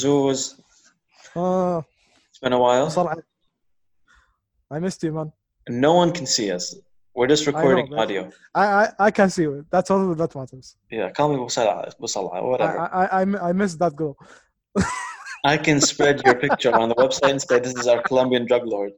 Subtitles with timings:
[0.00, 0.56] Azores.
[1.36, 1.82] Ah.
[2.30, 2.88] It's been a while.
[4.70, 5.32] I missed you, man.
[5.68, 6.74] No one can see us.
[7.14, 8.30] We're just recording I know, audio.
[8.54, 9.66] I, I, I can see you.
[9.70, 10.76] That's all that matters.
[10.90, 12.78] Yeah, call me Musala, Musala whatever.
[12.78, 14.16] I, I, I, I missed that girl.
[15.44, 18.64] I can spread your picture on the website and say this is our Colombian drug
[18.64, 18.92] lord.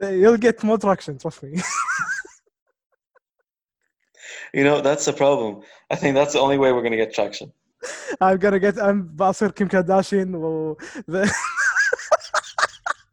[0.00, 1.60] You'll get more traction, trust me.
[4.54, 5.62] you know, that's the problem.
[5.90, 7.52] I think that's the only way we're going to get traction.
[8.21, 10.77] I'm gonna get I'm بصير كيم كارداشيان و
[11.11, 11.29] the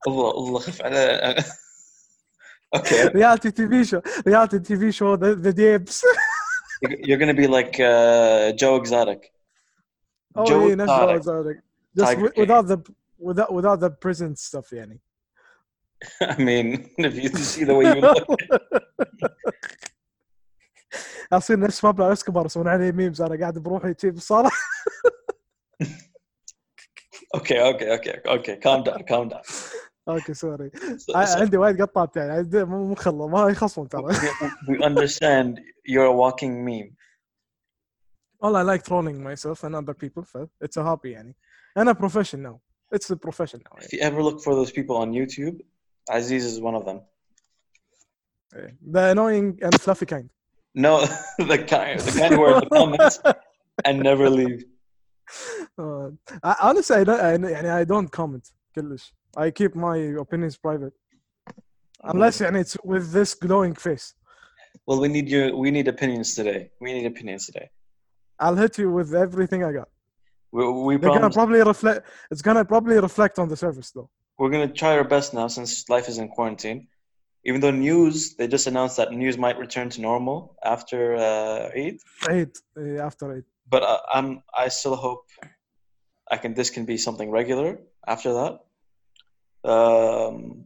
[0.09, 1.45] Allah, Allah خف على-
[2.77, 5.97] Okay, reality TV show reality TV show the, the Debs
[7.07, 9.21] you're gonna be like uh, Joe Exotic.
[10.37, 11.17] oh Joe yeah, نفس Exotic.
[11.17, 11.57] Exotic.
[11.99, 12.41] just Tiger wi- King.
[12.43, 12.79] without the
[13.29, 15.01] without without the prison stuff يعني
[16.23, 16.67] I mean,
[16.99, 18.27] if you see the way you look.
[21.34, 24.50] اصير نفس بابلو اسكوبر يسوون عليه ميمز أنا قاعد بروحي شي بالصاله
[27.36, 28.56] Okay, okay, okay, okay.
[28.66, 29.42] Calm down, calm down.
[30.10, 30.72] أوكي سوري
[31.16, 34.14] عندي وايد قطات يعني مو خله ما يخصمون ترى
[34.68, 36.96] we, understand you're a walking meme.
[38.40, 40.24] Well, I like trolling myself and other people
[40.62, 41.36] it's a hobby يعني
[41.78, 42.60] أنا profession now
[42.96, 45.60] it's a profession now If you ever look for those people on YouTube,
[46.10, 47.02] Aziz is one of them.
[48.54, 48.78] يعني.
[48.92, 50.30] the annoying and fluffy kind
[50.75, 51.01] No,
[51.39, 53.19] the kind, the kind who are in the comments
[53.85, 54.65] and never leave.
[55.79, 56.11] Uh,
[56.43, 60.93] I- honestly I don't I, يعني I don't comment كلش I keep my opinions private
[62.05, 64.15] unless يعني it's with this glowing face
[64.87, 66.71] Well, we need your, we need opinions today.
[66.81, 67.69] We need opinions today.
[68.41, 69.89] I'll hit you with everything I got
[70.53, 71.99] We, we they're gonna promise probably reflect
[72.33, 75.71] it's gonna probably reflect on the service though we're gonna try our best now since
[75.95, 76.89] life is in quarantine.
[77.48, 82.00] even though news, they just announced that news might return to normal after uh, Eid.
[82.28, 85.26] Eid uh, after Eid but I, I'm I still hope
[86.30, 88.60] I can this can be something regular after that.
[89.70, 90.66] Um,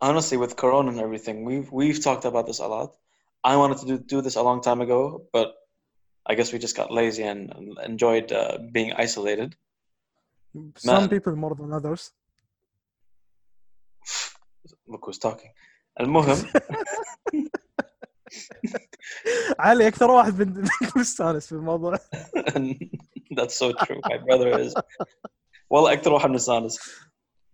[0.00, 2.96] honestly, with Corona and everything, we've we've talked about this a lot.
[3.42, 5.54] I wanted to do, do this a long time ago, but
[6.26, 9.54] I guess we just got lazy and, and enjoyed uh, being isolated.
[10.76, 11.08] some Man.
[11.10, 12.12] people more than others
[14.87, 15.51] Look who's talking.
[15.99, 16.37] المهم
[19.59, 21.95] علي اكثر واحد بن- مستانس في الموضوع
[23.31, 23.99] That's so true.
[24.11, 24.73] My brother is.
[25.73, 26.79] Well, أكتر واحد مستانس.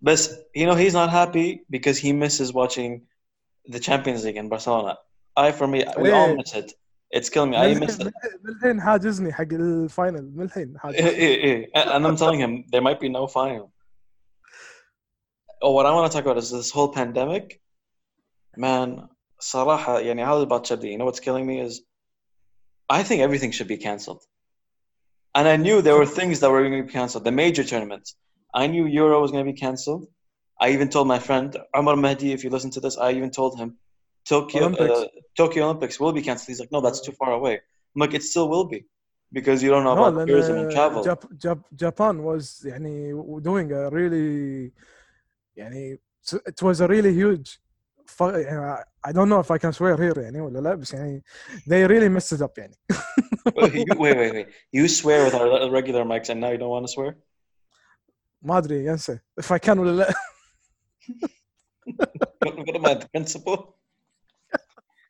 [0.02, 3.02] بس you know he's not happy because he misses watching
[3.70, 4.96] the Champions League in Barcelona.
[5.38, 6.36] I for me we all إيه.
[6.38, 6.72] miss it.
[7.16, 7.58] It's killing me.
[7.58, 8.02] I من miss it.
[8.02, 11.72] الحين- من الحين حاجزني حق الفاينل من الحين إيه, حاجزني إيه, إيه.
[11.76, 13.70] And I'm telling him there might be no final.
[15.62, 17.62] Oh, what I want to talk about is this whole pandemic.
[18.58, 19.08] Man,
[19.40, 21.82] صراحة يعني هذا الباتشر You know what's killing me is
[22.90, 24.24] I think everything should be cancelled.
[25.34, 27.26] And I knew there were things that were going to be cancelled.
[27.26, 28.16] The major tournaments.
[28.54, 30.08] I knew Euro was going to be cancelled.
[30.62, 33.60] I even told my friend Amar Mahdi, if you listen to this, I even told
[33.60, 33.78] him
[34.26, 35.00] Tokyo Olympics.
[35.00, 36.48] uh, Tokyo Olympics will be cancelled.
[36.48, 37.56] He's like, no, that's too far away.
[37.94, 38.86] I'm like, it still will be
[39.34, 41.04] because you don't know No, about لأن tourism and travel.
[41.04, 44.72] Jap- Jap- Japan was يعني doing a really
[45.60, 46.00] يعني
[46.50, 47.60] it was a really huge
[48.06, 51.24] fu- يعني I don't know if I can swear here يعني ولا لا بس يعني
[51.70, 52.76] they really messed it up يعني
[53.58, 54.48] wait, you- wait, wait, wait.
[54.74, 57.16] You swear with our regular mics and now you don't want to swear?
[58.42, 60.14] ما ادري انسى if I can ولا لا
[62.46, 63.58] What, what am I, the principal?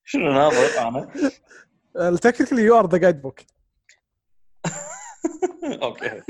[0.06, 1.12] شنو ناظر انا؟
[1.98, 3.40] Uh, technically you are the guidebook
[5.90, 6.22] okay.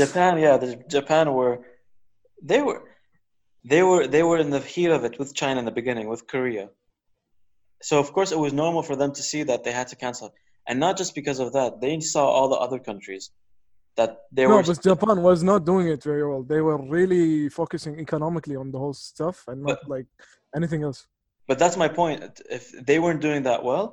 [0.00, 1.56] Japan, yeah, the, Japan were
[2.51, 2.81] they were
[3.71, 6.23] they were they were in the heat of it with China in the beginning, with
[6.33, 6.65] Korea.
[7.81, 10.33] So of course it was normal for them to see that they had to cancel.
[10.67, 13.31] And not just because of that, they saw all the other countries
[13.97, 16.79] that they no were No, but Japan was not doing it very well they were
[16.97, 20.07] really focusing economically on the whole stuff and not like
[20.59, 20.99] anything else
[21.47, 22.19] But that's my point.
[22.49, 23.85] If they weren't doing that well,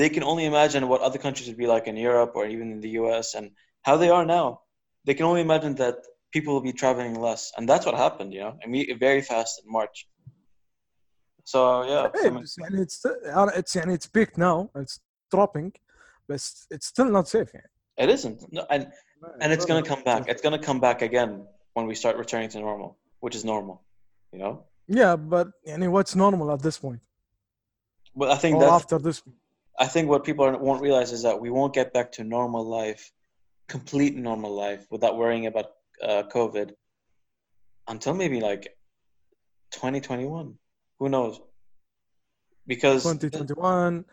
[0.00, 2.80] they can only imagine what other countries would be like in Europe or even in
[2.80, 3.46] the US and
[3.86, 4.46] how they are now.
[5.06, 5.96] They can only imagine that
[6.32, 8.32] people will be traveling less, and that's what happened.
[8.32, 10.06] You know, I mean, very fast in March.
[11.44, 12.30] So yeah, hey,
[12.74, 14.70] it's uh, it's and it's big now.
[14.74, 15.00] It's
[15.30, 15.72] dropping,
[16.26, 17.48] but it's, it's still not safe.
[17.98, 18.88] It isn't, no, and
[19.40, 20.28] and it's gonna come back.
[20.28, 23.82] It's gonna come back again when we start returning to normal, which is normal,
[24.32, 24.64] you know.
[24.86, 27.00] Yeah, but I mean, what's normal at this point?
[28.14, 29.22] Well, I think that after this.
[29.78, 32.64] I think what people are, won't realize is that we won't get back to normal
[32.64, 33.12] life,
[33.68, 35.66] complete normal life, without worrying about
[36.03, 36.69] uh, COVID
[37.87, 38.77] until maybe like
[39.71, 40.55] 2021.
[40.99, 41.41] Who knows?
[42.67, 44.05] Because 2021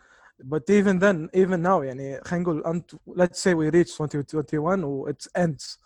[0.45, 5.09] but even then even now يعني خلينا نقول انت let's say we reach 2021 و
[5.11, 5.77] it ends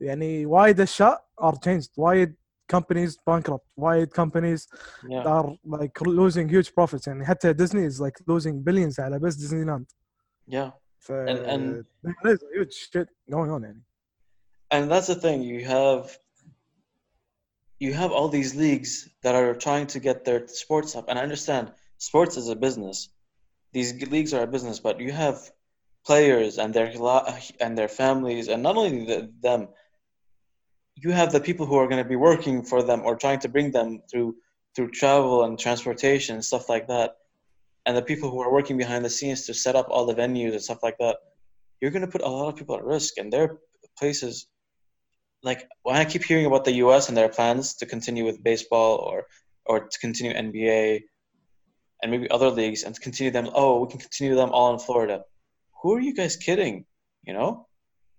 [0.00, 2.34] يعني وايد اشياء are changed وايد
[2.76, 4.66] companies bankrupt وايد companies
[5.02, 5.24] Yeah.
[5.26, 9.84] are like losing huge profits يعني حتى Disney is like losing billions على بس Disneyland
[10.50, 10.70] Yeah.
[10.98, 13.82] ف And- and- there is a huge shit going on يعني
[14.69, 15.43] And that's the thing.
[15.43, 16.17] You have
[17.79, 21.05] you have all these leagues that are trying to get their sports up.
[21.07, 23.09] And I understand sports is a business.
[23.71, 25.51] These leagues are a business, but you have
[26.05, 26.91] players and their
[27.59, 29.67] and their families, and not only the, them.
[30.95, 33.49] You have the people who are going to be working for them or trying to
[33.49, 34.35] bring them through
[34.75, 37.17] through travel and transportation and stuff like that,
[37.85, 40.53] and the people who are working behind the scenes to set up all the venues
[40.53, 41.17] and stuff like that.
[41.81, 43.59] You're going to put a lot of people at risk, and their
[43.99, 44.47] places
[45.43, 48.97] like when I keep hearing about the US and their plans to continue with baseball
[48.97, 49.27] or
[49.65, 51.01] or to continue NBA
[52.01, 54.79] and maybe other leagues and to continue them oh we can continue them all in
[54.79, 55.23] Florida.
[55.81, 56.85] Who are you guys kidding?
[57.23, 57.67] You know?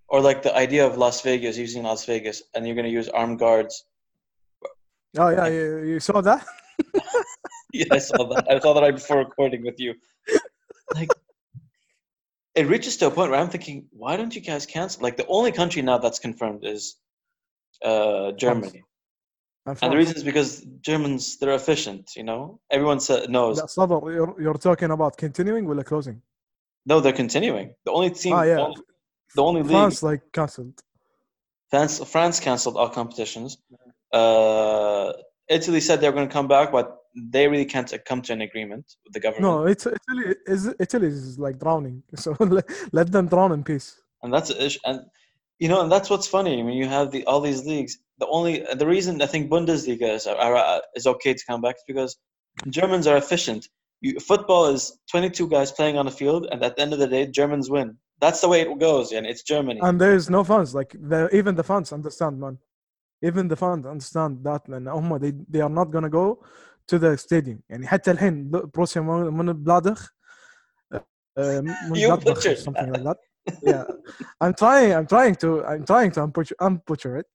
[0.08, 3.38] Or like the idea of Las Vegas using Las Vegas and you're gonna use armed
[3.38, 3.84] guards.
[5.18, 6.46] oh yeah you, you saw that
[7.72, 8.46] Yeah, I saw that.
[8.50, 9.94] I saw that right before recording with you.
[10.94, 11.10] Like
[12.54, 15.02] it reaches to a point where I'm thinking, why don't you guys cancel?
[15.02, 16.96] Like the only country now that's confirmed is
[17.85, 18.83] uh, Germany.
[19.65, 22.59] And the reason is because Germans they're efficient, you know.
[22.69, 23.59] Everyone sa- knows.
[23.59, 26.21] لا صبر you're, you're talking about continuing ولا closing
[26.85, 27.73] No, they're continuing.
[27.85, 28.55] The only team, Ah, yeah.
[28.55, 28.81] the only,
[29.35, 30.77] the only league, France like cancelled
[31.71, 33.57] France, France canceled all competitions.
[34.19, 35.11] Uh,
[35.57, 36.87] Italy said they were going to come back, but
[37.35, 39.45] they really can't uh, come to an agreement with the government.
[39.49, 42.65] no it's Italy is Italy is like drowning so let,
[42.97, 43.87] let them drown in peace
[44.21, 44.79] and that's the issue.
[44.89, 44.97] And
[45.59, 46.59] you know, and that's what's funny.
[46.59, 47.97] I mean, you have the all these leagues.
[48.19, 51.75] The only the reason I think Bundesliga is are, are, is okay to come back
[51.75, 52.17] is because
[52.69, 53.67] Germans are efficient.
[54.01, 57.07] You, football is 22 guys playing on a field, and at the end of the
[57.07, 57.97] day, Germans win.
[58.19, 59.79] That's the way it goes, and it's Germany.
[59.81, 62.57] and there is no fans like the even the fans understand man
[63.21, 66.43] even the fans understand that لان هم they, they are not gonna go
[66.87, 70.13] to the stadium يعني حتى الحين بروسيا من بلادخ
[71.95, 73.17] You butchered something like that
[73.62, 73.84] yeah,
[74.40, 74.94] I'm trying.
[74.94, 75.64] I'm trying to.
[75.64, 77.26] I'm trying to unbutcher, unbutcher it.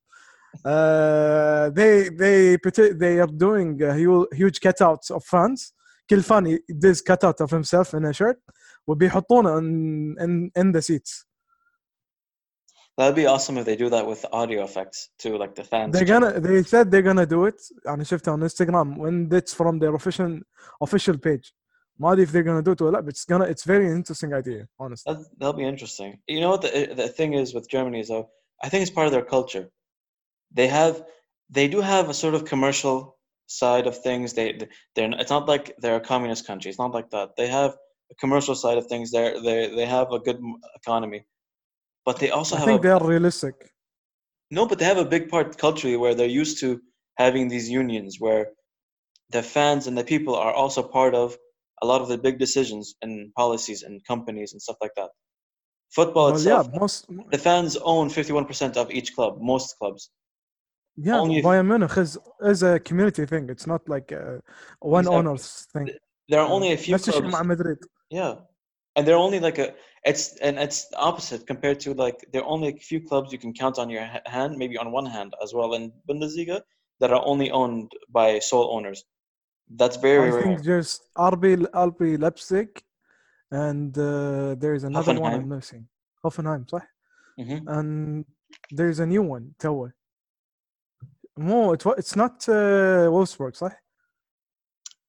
[0.64, 2.56] Uh, they they
[2.92, 3.78] they are doing
[4.32, 5.72] huge cutouts of fans.
[6.08, 8.38] Kill funny this cutout of himself in a shirt
[8.86, 11.24] will وبيحطونه on in in the seats.
[12.96, 15.92] That'd be awesome if they do that with audio effects too, like the fans.
[15.92, 16.38] They're gonna.
[16.38, 17.60] They said they're gonna do it.
[17.88, 20.40] I shift on Instagram when it's from their official
[20.80, 21.52] official page.
[21.98, 23.04] Madi if they're gonna do it a lot.
[23.04, 25.12] but it's gonna it's very interesting idea, honestly.
[25.12, 26.20] That'll, that'll be interesting.
[26.26, 28.30] You know what the the thing is with Germany is though,
[28.62, 29.70] I think it's part of their culture.
[30.52, 31.04] They have
[31.50, 34.32] they do have a sort of commercial side of things.
[34.32, 34.58] They
[34.94, 36.70] they're it's not like they're a communist country.
[36.70, 37.36] It's not like that.
[37.36, 37.76] They have
[38.10, 39.12] a commercial side of things.
[39.12, 40.40] They they they have a good
[40.74, 41.24] economy,
[42.04, 42.68] but they also I have.
[42.68, 43.54] I think they are realistic.
[44.50, 46.80] No, but they have a big part culturally where they're used to
[47.16, 48.48] having these unions where
[49.30, 51.36] the fans and the people are also part of
[51.84, 55.10] a lot of the big decisions and policies and companies and stuff like that.
[55.98, 60.02] Football well, itself, yeah, most, the fans own 51% of each club, most clubs.
[60.96, 62.12] Yeah, Only Bayern Munich is,
[62.52, 63.44] is a community thing.
[63.54, 64.40] It's not like a
[64.80, 65.18] one exactly.
[65.18, 65.86] owners thing.
[66.28, 67.46] There are only a few That's clubs.
[67.52, 67.78] Madrid.
[68.10, 68.34] Yeah,
[68.96, 69.74] and they're only like a
[70.10, 73.52] it's and it's opposite compared to like there are only a few clubs you can
[73.52, 74.04] count on your
[74.36, 76.60] hand, maybe on one hand as well in Bundesliga
[77.00, 79.04] that are only owned by sole owners.
[79.79, 80.41] That's very I rare.
[80.43, 81.43] think just RB
[81.87, 82.69] RB Leipzig,
[83.51, 85.47] and uh, there is another one I'm Hoffenheim.
[85.47, 85.83] missing.
[86.25, 86.81] Hoffenheim, صح?
[87.39, 87.59] Mhm.
[87.77, 88.25] and
[88.71, 89.89] there's a new one توا
[91.37, 93.71] مو it, wa- it's not uh, Wolfsburg صح؟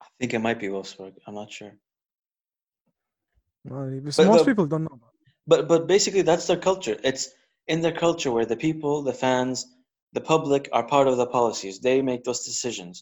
[0.03, 1.15] I think it might be Wolfsburg.
[1.27, 1.73] I'm not sure.
[3.65, 4.99] ما أدري، بس But most the- people don't know
[5.47, 6.97] But but basically that's their culture.
[7.03, 7.25] It's
[7.67, 9.57] in their culture where the people, the fans,
[10.13, 11.75] the public are part of the policies.
[11.81, 12.97] They make those decisions.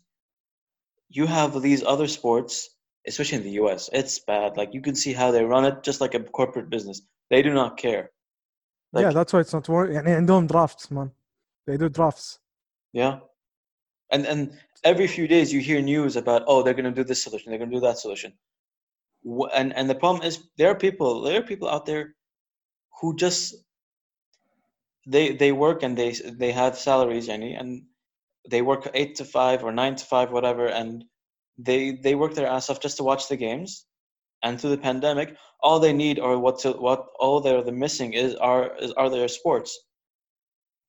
[1.12, 2.69] You have these other sports,
[3.07, 4.57] especially in the US, it's bad.
[4.57, 7.00] Like you can see how they run it just like a corporate business.
[7.31, 8.11] They do not care.
[8.93, 11.11] Like, yeah that's why it's not working يعني عندهم drafts man
[11.67, 12.38] they do drafts
[12.93, 13.21] Yeah.
[14.11, 14.41] And and
[14.85, 17.59] every few days you hear news about oh they're going to do this solution, they're
[17.59, 18.33] going to do that solution.
[19.37, 22.05] Wh- And and the problem is there are people there are people out there
[23.00, 23.43] who just
[25.15, 26.11] they they work and they
[26.43, 27.83] they have salaries yani, and
[28.50, 31.05] they work 8 to 5 or 9 to 5 whatever and
[31.59, 33.87] they they work their ass off just to watch the games
[34.43, 38.12] and through the pandemic all they need or what to, what all they're the missing
[38.12, 39.79] is are is are their sports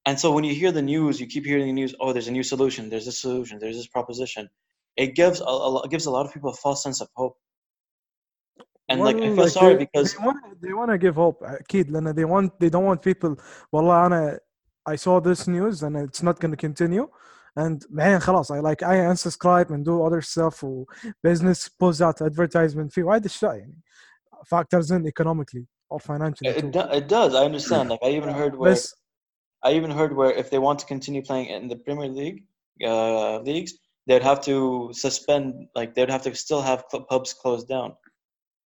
[0.06, 1.94] and so when you hear the news, you keep hearing the news.
[2.00, 2.90] Oh, there's a new solution.
[2.90, 3.60] There's this solution.
[3.60, 4.50] There's this proposition.
[4.98, 7.38] It gives a, a lo- gives a lot of people a false sense of hope.
[8.90, 11.16] And like I Well, feel like sorry they, because they want they want to give
[11.16, 13.36] hope اكيد لان they want they don't want people
[13.74, 14.40] والله انا
[14.90, 17.08] I saw this news and it's not going to continue
[17.56, 20.86] and بعدين خلاص I like I unsubscribe and do other stuff و
[21.28, 23.82] business pulls out advertisement في وايد اشياء يعني
[24.46, 26.72] factors in economically or financially it, too.
[26.72, 27.36] do, it does.
[27.36, 27.90] I understand.
[27.90, 28.96] Like I even heard where بس
[29.66, 32.46] I even heard where if they want to continue playing in the Premier League
[32.86, 33.74] uh, leagues,
[34.08, 37.94] they'd have to suspend, like they'd have to still have cl- pubs closed down,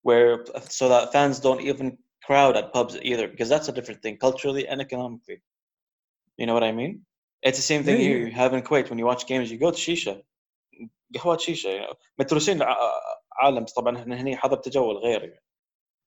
[0.04, 4.18] where so that fans don't even crowd at pubs either, because that's a different thing
[4.18, 5.42] culturally and economically.
[6.38, 6.94] You know what I mean?
[7.46, 8.18] It's the same thing Yeah, here.
[8.20, 8.28] yeah.
[8.28, 10.22] You have in Kuwait when you watch games, you go to shisha,
[11.16, 11.70] قهوة شيشة.
[11.70, 11.94] You know.
[12.20, 12.78] متروسين ع-
[13.42, 15.44] عالم طبعا احنا هنا حضر تجول غير يعني.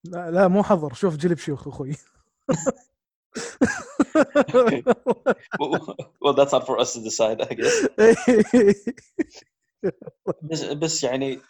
[0.05, 1.95] لا, لا مو حضر شوف جلب شيوخ اخوي
[4.55, 4.83] Okay.
[6.23, 7.77] well, that's not for us to decide, I guess.
[10.43, 11.41] بس بس يعني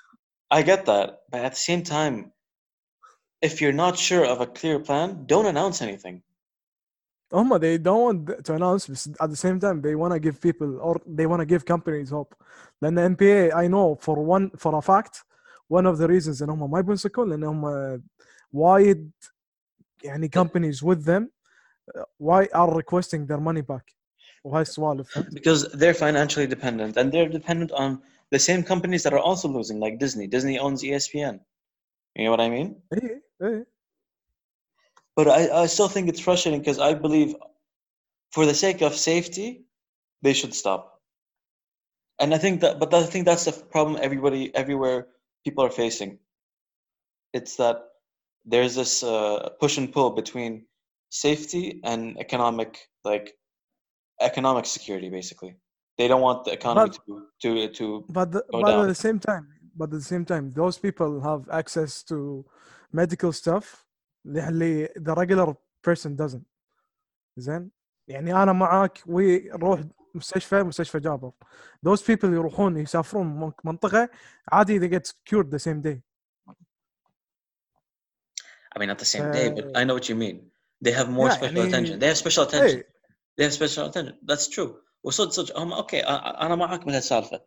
[0.54, 2.32] I get that but at the same time
[3.44, 6.22] if you're not sure of a clear plan don't announce anything
[7.31, 9.07] um, they don't want to announce this.
[9.19, 12.09] at the same time they want to give people or they want to give companies
[12.09, 12.35] hope
[12.81, 15.23] Then the NBA, I know for one for a fact
[15.67, 18.01] one of the reasons ان هم ما يبون And لان هم
[18.51, 18.95] why
[20.05, 21.29] any companies with them
[21.95, 23.85] uh, why are requesting their money back
[24.43, 25.05] Why swallow?
[25.33, 27.89] because they're financially dependent and they're dependent on
[28.31, 31.35] the same companies that are also losing like Disney Disney owns ESPN
[32.15, 33.65] you know what I mean؟ اي اي
[35.15, 37.35] but I, I still think it's frustrating because I believe
[38.31, 39.65] for the sake of safety
[40.21, 40.99] they should stop.
[42.19, 45.07] And I think that but I think that's the problem everybody everywhere
[45.43, 46.19] people are facing.
[47.33, 47.77] It's that
[48.45, 50.65] there's this uh, push and pull between
[51.09, 53.33] safety and economic like
[54.21, 55.55] economic security basically.
[55.97, 58.81] They don't want the economy But- to to to but the, but down.
[58.85, 62.45] at the same time but at the same time those people have access to
[62.91, 63.83] medical stuff
[64.26, 65.54] اللي the regular
[65.90, 66.42] person doesn't
[67.36, 67.70] زين
[68.08, 69.80] يعني انا معاك وروح
[70.14, 71.32] مستشفى مستشفى جابر
[71.88, 74.08] those people يروحون يسافرون من- منطقه
[74.52, 76.00] عادي they get cured the same day
[78.74, 80.36] I mean not the same day but Uh, I know what you mean
[80.84, 82.84] they have more yeah, special يعني- attention they have special attention hey
[83.38, 84.70] they have special attention that's true
[85.04, 86.06] وصدق صدق هم اوكي أ-
[86.42, 87.40] انا معك من هالسالفه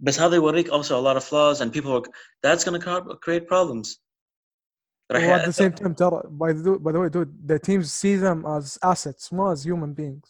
[0.00, 2.10] بس هذا يوريك also a lot of flaws and people are,
[2.42, 3.98] that's going to create problems
[5.12, 7.92] راح well, at the same time ترى by the, by the way dude the teams
[7.92, 10.26] see them as assets not as human beings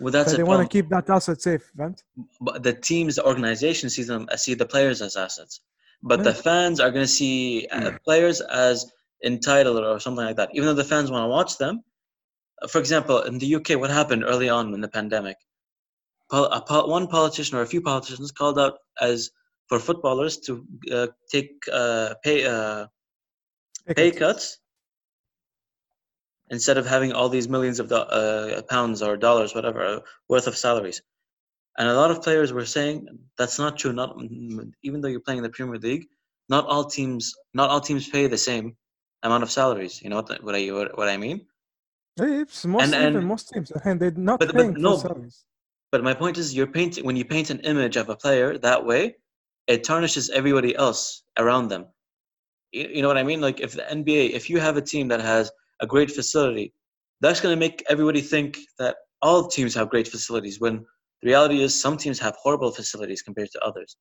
[0.00, 1.98] well that's so a they want to problem keep that asset safe فهمت
[2.40, 5.54] but the teams the organization sees them uh, see the players as assets
[6.10, 6.42] but the Yeah.
[6.46, 7.36] fans are going to see
[7.76, 8.76] uh, players as
[9.30, 11.76] entitled or something like that even though the fans want to watch them
[12.62, 15.38] Uh, for example in the uk what happened early on in the pandemic
[16.30, 18.74] pol- a pol- one politician or a few politicians called out
[19.08, 19.18] as
[19.68, 20.52] for footballers to
[20.96, 22.82] uh, take uh, pay uh,
[23.95, 24.59] pay cuts
[26.49, 30.47] instead of having all these millions of do- uh, pounds or dollars, whatever, uh, worth
[30.47, 31.01] of salaries.
[31.77, 33.07] And a lot of players were saying
[33.37, 33.93] that's not true.
[33.93, 36.07] Not mm, even though you're playing in the Premier League,
[36.49, 38.75] not all teams, not all teams pay the same
[39.23, 40.01] amount of salaries.
[40.01, 41.47] You know what, what I what I mean?
[42.17, 45.45] It's most and, and most teams, and they're not but, paying but, no, salaries.
[45.91, 48.85] But my point is, you're painting when you paint an image of a player that
[48.85, 49.15] way,
[49.67, 51.85] it tarnishes everybody else around them
[52.72, 53.40] You, you know what I mean?
[53.40, 56.72] Like if the NBA, if you have a team that has a great facility,
[57.20, 60.60] that's going to make everybody think that all teams have great facilities.
[60.60, 60.84] When
[61.22, 63.96] the reality is, some teams have horrible facilities compared to others.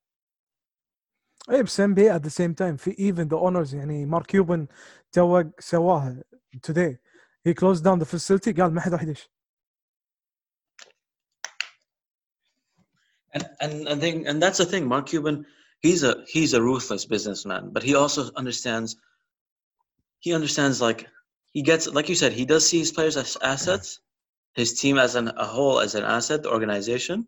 [1.50, 4.68] اي بس ام بي at the same time في even the owners يعني مارك كيوبن
[5.12, 6.24] تو سواها
[6.68, 6.98] today
[7.48, 9.30] he closed down the facility قال ما حد راح يدش
[13.36, 14.88] And and and thing and that's the thing.
[14.88, 15.46] Mark Cuban,
[15.81, 18.97] he's a he's a ruthless businessman, but he also understands
[20.21, 21.07] he understands like
[21.53, 24.01] he gets like you said he does see his players as assets,
[24.55, 27.27] his team as an, a whole as an asset, the organization.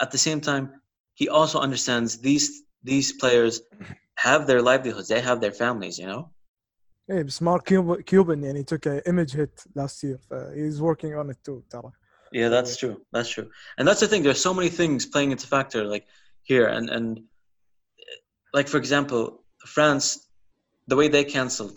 [0.00, 0.80] At the same time,
[1.14, 3.62] he also understands these these players
[4.16, 6.30] have their livelihoods, they have their families, you know.
[7.08, 10.20] Yeah, hey, smart Cuban, Cuban, and he took an image hit last year.
[10.30, 11.90] Uh, he's working on it too, Tara.
[12.32, 13.00] Yeah, that's true.
[13.12, 13.48] That's true.
[13.78, 14.22] And that's the thing.
[14.22, 15.84] There's so many things playing into factor.
[15.84, 16.06] Like
[16.48, 16.66] here.
[16.66, 17.08] And and
[18.58, 19.22] like for example
[19.76, 20.06] france
[20.90, 21.76] the way they canceled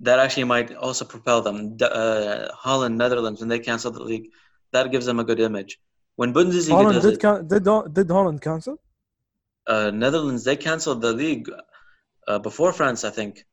[0.00, 1.76] that actually might also propel them.
[1.80, 4.28] Uh, holland netherlands when they canceled the league
[4.72, 5.72] that gives them a good image.
[6.20, 7.64] When bundesliga holland did, it, can- did,
[7.98, 8.76] did holland cancel?
[9.66, 11.48] Uh, netherlands they canceled the league
[12.28, 13.44] uh, before france i think.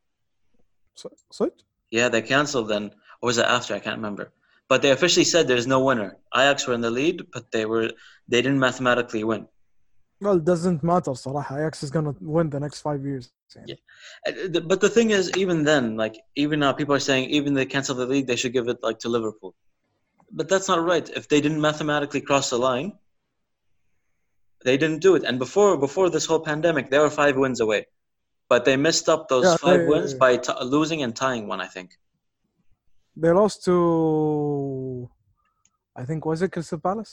[1.02, 1.08] So,
[1.38, 1.44] so
[1.92, 2.86] yeah they canceled then.
[3.22, 3.72] Or was it after?
[3.76, 4.26] I can't remember.
[4.72, 6.10] But they officially said there's no winner.
[6.36, 7.88] Ajax were in the lead but they were
[8.32, 9.44] they didn't mathematically win.
[10.23, 13.65] Well, it doesn't matter صراحة Ajax is gonna win the next five years يعني.
[13.69, 13.75] Yeah.
[14.29, 17.55] Uh, the- But the thing is, even then, like even now, people are saying even
[17.55, 19.55] they cancel the league, they should give it like to Liverpool.
[20.31, 21.07] But that's not right.
[21.21, 22.91] If they didn't mathematically cross the line,
[24.67, 25.25] they didn't do it.
[25.29, 27.81] And before before this whole pandemic, they were five wins away,
[28.53, 31.61] but they missed up those Yeah, five they- wins by t- losing and tying one.
[31.63, 31.89] I think.
[33.23, 35.11] They lost to
[36.01, 37.13] I think was it Crystal Palace?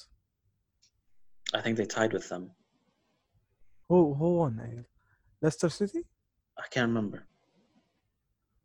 [1.58, 2.44] I think they tied with them.
[3.93, 4.59] Who who won?
[4.67, 4.83] Eh,
[5.43, 6.03] Leicester City?
[6.57, 7.27] I can't remember.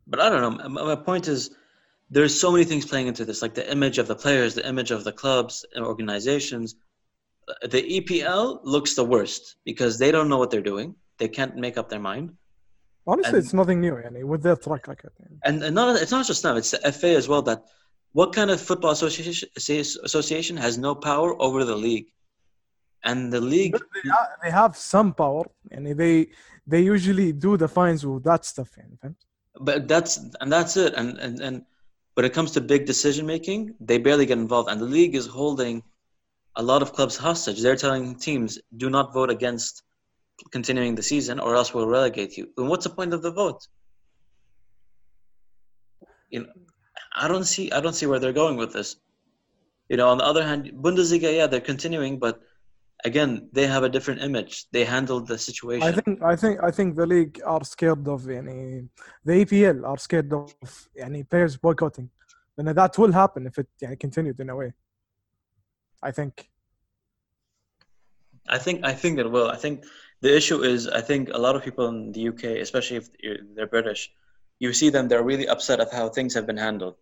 [0.06, 0.68] But I don't know.
[0.70, 1.50] My point is,
[2.08, 4.90] there's so many things playing into this, like the image of the players, the image
[4.90, 6.76] of the clubs and organizations.
[7.46, 10.94] Uh, the EPL looks the worst because they don't know what they're doing.
[11.18, 12.26] They can't make up their mind.
[13.06, 15.12] Honestly, and, it's nothing new, yani, with their track record.
[15.20, 15.34] Eh?
[15.44, 16.56] And, and not, it's not just them.
[16.56, 17.64] it's the FA as well that
[18.12, 19.50] what kind of football association,
[20.08, 22.06] association has no power over the league?
[23.04, 24.10] and the league they,
[24.42, 26.28] they have some power and they
[26.66, 28.76] they usually do the fines with that stuff
[29.60, 30.94] but that's and that's it.
[30.94, 31.62] And and, and
[32.14, 34.68] when it comes to big decision making they barely get involved.
[34.70, 35.82] And the league is holding
[36.56, 37.60] a lot of clubs hostage.
[37.60, 39.82] They're telling teams do not vote against
[40.50, 42.48] continuing the season or else we'll relegate you.
[42.56, 43.66] And what's the point of the vote?
[46.30, 46.52] You know
[47.14, 48.96] i don't see i don't see where they're going with this.
[49.88, 52.40] You know on the other hand bundesliga yeah they're continuing but
[53.04, 54.66] again they have a different image.
[54.70, 55.88] They handled the situation.
[55.88, 58.88] i think i think i think the league are scared of any.
[59.24, 60.54] the epl are scared of
[60.98, 62.10] any players boycotting.
[62.56, 63.68] And that will happen if it
[64.00, 64.72] continued in a way.
[66.02, 66.48] I think.
[68.48, 69.48] I think i think it will.
[69.48, 69.84] I think
[70.20, 73.08] the issue is i think a lot of people in the uk especially if
[73.54, 74.10] they're british
[74.58, 76.96] you see them they're really upset of how things have been handled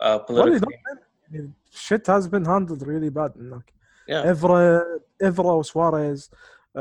[0.00, 0.76] uh, politically.
[1.32, 3.72] Well, shit has been handled really bad like,
[4.08, 4.22] yeah.
[4.24, 4.82] Evra,
[5.22, 6.30] Evra Suarez.
[6.74, 6.80] Uh,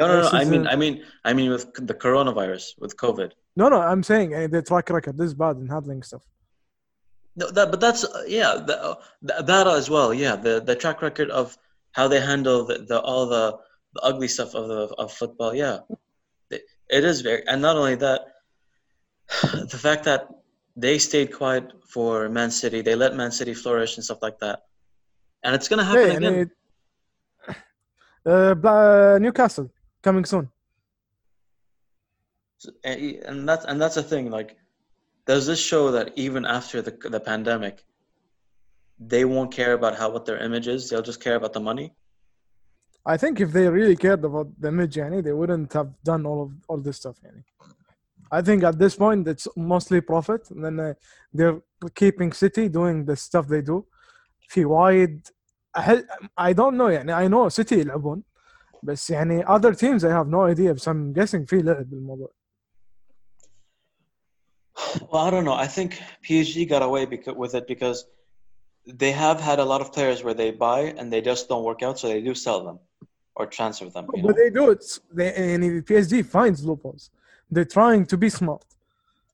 [0.00, 0.28] No, no, no.
[0.32, 0.66] I mean.
[0.66, 3.30] I mean, I mean, with the coronavirus, with COVID.
[3.56, 3.80] no, no.
[3.80, 6.24] I'm saying uh, the track record is bad in handling stuff.
[7.36, 8.94] No, that, but that's uh, yeah, the, uh,
[9.42, 10.12] that as well.
[10.12, 11.56] Yeah, the the track record of
[11.92, 13.56] how they handle the, the all the,
[13.94, 15.54] the ugly stuff of the of football.
[15.54, 15.78] Yeah,
[16.50, 18.20] it, it is very, and not only that,
[19.42, 20.28] the fact that
[20.76, 24.62] they stayed quiet for Man City, they let Man City flourish and stuff like that,
[25.43, 26.33] and it's gonna happen Yeah, again.
[26.33, 26.51] يعني,
[28.25, 29.69] uh, Bla- Newcastle
[30.01, 30.49] coming soon.
[32.83, 32.99] and
[33.29, 34.29] and that's and that's the thing.
[34.31, 34.57] Like,
[35.25, 37.83] does this show that even after the the pandemic,
[38.99, 40.89] they won't care about how what their image is?
[40.89, 41.87] They'll just care about the money.
[43.05, 46.41] I think if they really cared about the image, يعني, they wouldn't have done all
[46.45, 47.17] of all this stuff.
[47.23, 47.43] يعني.
[48.31, 50.93] I think at this point it's mostly profit, and then uh,
[51.31, 51.61] they're
[51.93, 53.85] keeping City doing the stuff they do.
[54.49, 55.27] في وايد
[55.77, 56.07] أحل...
[56.39, 58.23] I don't know يعني I know City يلعبون
[58.83, 62.29] بس يعني other teams I have no idea بس I'm guessing في لعب بالموضوع.
[65.09, 65.53] Well, I don't know.
[65.53, 65.89] I think
[66.27, 68.05] PSG got away because, with it because
[69.01, 71.81] they have had a lot of players where they buy and they just don't work
[71.81, 72.79] out, so they do sell them
[73.35, 74.05] or transfer them.
[74.13, 74.27] You know?
[74.27, 74.83] But they do it.
[75.13, 77.09] They, يعني PSG finds loopholes.
[77.51, 78.65] They're trying to be smart.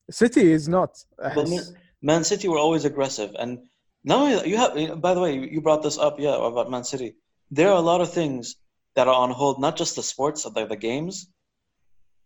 [0.09, 1.05] City is not.
[1.17, 1.49] But أحس.
[1.49, 1.63] Man,
[2.01, 3.59] Man City were always aggressive, and
[4.06, 4.78] you have.
[4.78, 7.16] you know, By the way, you brought this up, yeah, about Man City.
[7.50, 8.56] There are a lot of things
[8.94, 11.28] that are on hold, not just the sports, like the games,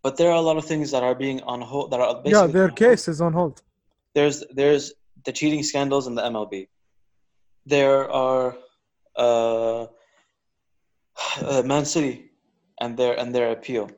[0.03, 1.90] but there are a lot of things that are being on hold.
[1.90, 3.62] That are basically Yeah, their case is on hold.
[4.14, 4.93] there's there's
[5.25, 6.69] the cheating scandals in the MLB.
[7.66, 8.57] There are
[9.16, 9.87] uh,
[11.43, 12.31] uh, Man City
[12.81, 13.90] and their and their appeal.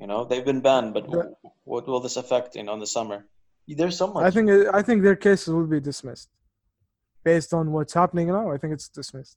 [0.00, 2.56] You know they've been banned, but The- what will this affect?
[2.56, 3.26] You know, in the summer,
[3.68, 4.24] there's so much.
[4.24, 4.46] I think
[4.78, 6.28] I think their cases will be dismissed
[7.24, 9.36] based on what's happening now, I think it's dismissed.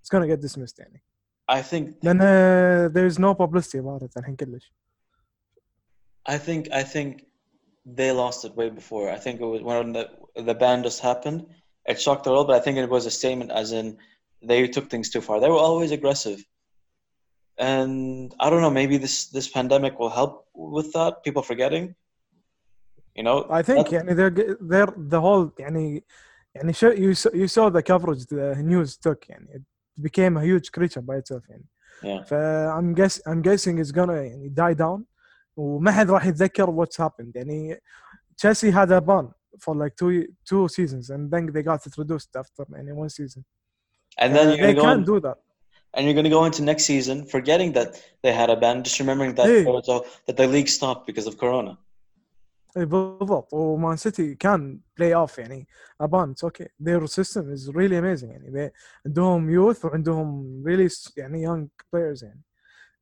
[0.00, 1.02] It's going to get dismissed, Danny.
[1.48, 2.00] I think.
[2.00, 4.12] Then uh, there's no publicity about it.
[4.16, 4.42] I think
[6.26, 7.24] I think I think
[7.84, 9.10] they lost it way before.
[9.10, 11.46] I think it was when the the ban just happened.
[11.86, 13.98] It shocked the world, but I think it was a statement as in
[14.42, 15.40] they took things too far.
[15.40, 16.44] They were always aggressive,
[17.58, 18.70] and I don't know.
[18.70, 21.24] Maybe this this pandemic will help with that.
[21.24, 21.94] People forgetting,
[23.14, 23.46] you know.
[23.50, 25.52] I think yeah, they're they're the whole.
[25.58, 25.70] Yeah,
[26.55, 29.61] يعني show, you saw, you saw the coverage the news took يعني it
[30.01, 31.65] became a huge creature by itself يعني.
[32.03, 32.23] yeah.
[32.23, 32.33] ف
[32.79, 35.03] I'm guess I'm guessing it's gonna يعني die down
[35.57, 37.77] وما حد راح يتذكر what's happened يعني
[38.41, 39.27] Chelsea had a ban
[39.63, 43.43] for like two two seasons and then they got it reduced after يعني one season.
[44.21, 45.37] And then Uh, you're they gonna go can't in, do that.
[45.95, 47.89] and you're gonna go into next season forgetting that
[48.23, 49.63] they had a ban, just remembering that Hey.
[49.65, 51.73] there was a- that the league stopped because of Corona.
[52.77, 55.67] إيه بالضبط ومان سيتي كان بلاي اوف يعني
[56.01, 58.71] ابان اتس اوكي their system is really amazing يعني they
[59.05, 62.41] عندهم يوث وعندهم really s- يعني young players يعني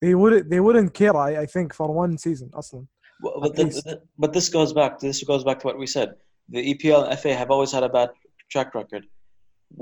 [0.05, 2.85] they would they wouldn't care I, I think for one season اصلا
[3.23, 3.83] Well, At but, the, least.
[3.85, 4.91] the- but this goes back.
[4.99, 6.09] This goes back to what we said.
[6.55, 8.09] The EPL and FA have always had a bad
[8.53, 9.03] track record.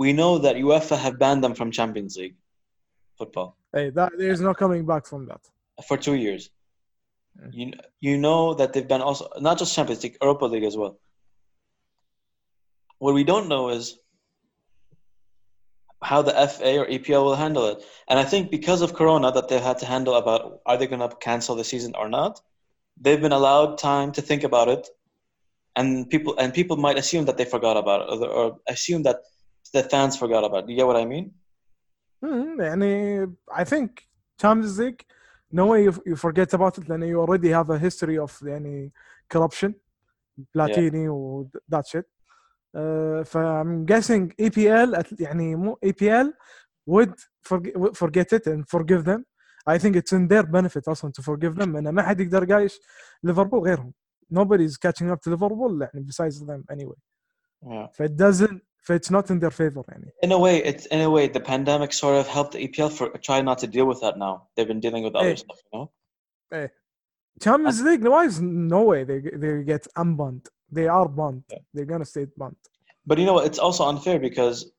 [0.02, 2.38] We know that UEFA have banned them from Champions League
[3.19, 5.41] football hey that there's no coming back from that
[5.88, 6.41] for two years.
[7.51, 10.99] You you know that they've been also not just Champions League, Europa League as well.
[12.99, 13.99] What we don't know is
[16.03, 17.83] how the FA or EPL will handle it.
[18.09, 21.01] And I think because of Corona, that they had to handle about are they going
[21.01, 22.40] to cancel the season or not.
[22.99, 24.88] They've been allowed time to think about it,
[25.75, 29.16] and people and people might assume that they forgot about it or, or assume that
[29.72, 30.70] the fans forgot about it.
[30.70, 31.33] You get what I mean?
[32.25, 32.61] Mm-hmm.
[32.61, 34.07] And uh, I think
[34.40, 35.05] Champions League
[35.56, 38.91] no way you, you forget about it لأن you already have a history of يعني
[39.34, 39.71] corruption
[40.58, 42.06] Platini و that shit
[42.78, 46.28] uh, ف I'm guessing EPL at- يعني مو EPL
[46.89, 47.13] would
[47.50, 49.21] forg- would forget it and forgive them
[49.67, 52.80] I think it's in their benefit اصلا to forgive them لأن ما حد يقدر قايش
[53.24, 53.93] ليفربول غيرهم
[54.34, 56.97] nobody's catching up to Liverpool يعني besides them anyway
[57.65, 57.88] Yeah.
[57.93, 61.02] ف it doesn't ف it's not in their favor يعني In a way, it's in
[61.02, 64.02] a way the pandemic sort of helped the EPL for try not to deal with
[64.02, 64.47] that now.
[64.56, 65.36] They've been dealing with other Hey.
[65.36, 66.69] stuff, you know.
[67.39, 70.45] Champions League wise, no way they they get unbanned.
[70.78, 71.43] They are banned.
[71.50, 71.60] Yeah.
[71.74, 72.62] They're gonna stay banned.
[73.06, 73.45] But you know what?
[73.50, 74.71] It's also unfair because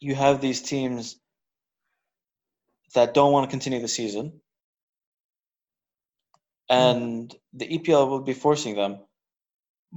[0.00, 1.02] you have these teams
[2.94, 4.40] that don't want to continue the season,
[6.68, 8.92] and the EPL will be forcing them.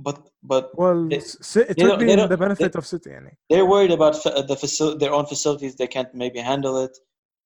[0.06, 0.16] but
[0.52, 3.10] but well, they, it would be the benefit they, of City.
[3.50, 5.76] They're worried about the faci- their own facilities.
[5.76, 6.94] They can't maybe handle it,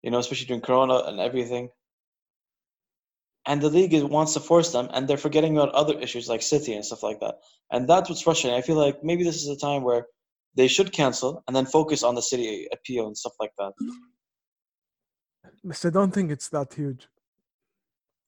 [0.03, 1.69] you know, especially during Corona and everything.
[3.47, 6.43] And the league is, wants to force them, and they're forgetting about other issues like
[6.43, 7.35] City and stuff like that.
[7.73, 8.59] And that's what's frustrating.
[8.59, 10.07] I feel like maybe this is a time where
[10.55, 13.73] they should cancel and then focus on the City appeal and stuff like that.
[15.62, 17.09] Mister, I don't think it's that huge.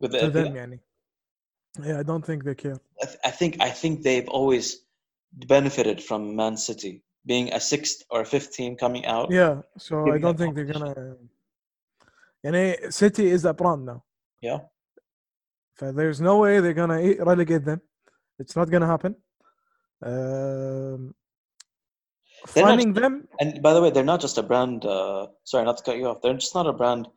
[0.00, 0.80] With the, to them, Yanni.
[1.84, 2.78] Yeah, I don't think they care.
[3.02, 4.82] I, th- I think I think they've always
[5.32, 9.30] benefited from Man City being a sixth or fifth team coming out.
[9.30, 11.16] Yeah, so I don't think they're gonna.
[12.44, 14.04] And City is a brand now.
[14.40, 14.58] Yeah.
[15.78, 17.80] So there's no way they're gonna relegate them.
[18.38, 19.16] It's not gonna happen.
[20.02, 21.14] Um,
[22.46, 23.28] finding just, them.
[23.40, 24.84] And by the way, they're not just a brand.
[24.84, 26.22] Uh, sorry, not to cut you off.
[26.22, 27.08] They're just not a brand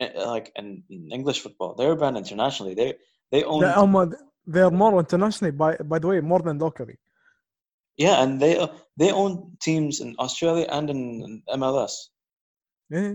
[0.00, 1.74] eh, like in English football.
[1.74, 2.74] They're a brand internationally.
[2.74, 2.94] They
[3.32, 4.08] they own they are,
[4.46, 5.50] they're more internationally.
[5.62, 6.96] By by the way, more than locally.
[8.04, 8.68] yeah, and they uh,
[9.00, 9.32] they own
[9.66, 11.00] teams in Australia and in
[11.62, 11.94] MLS.
[12.90, 13.14] Yeah.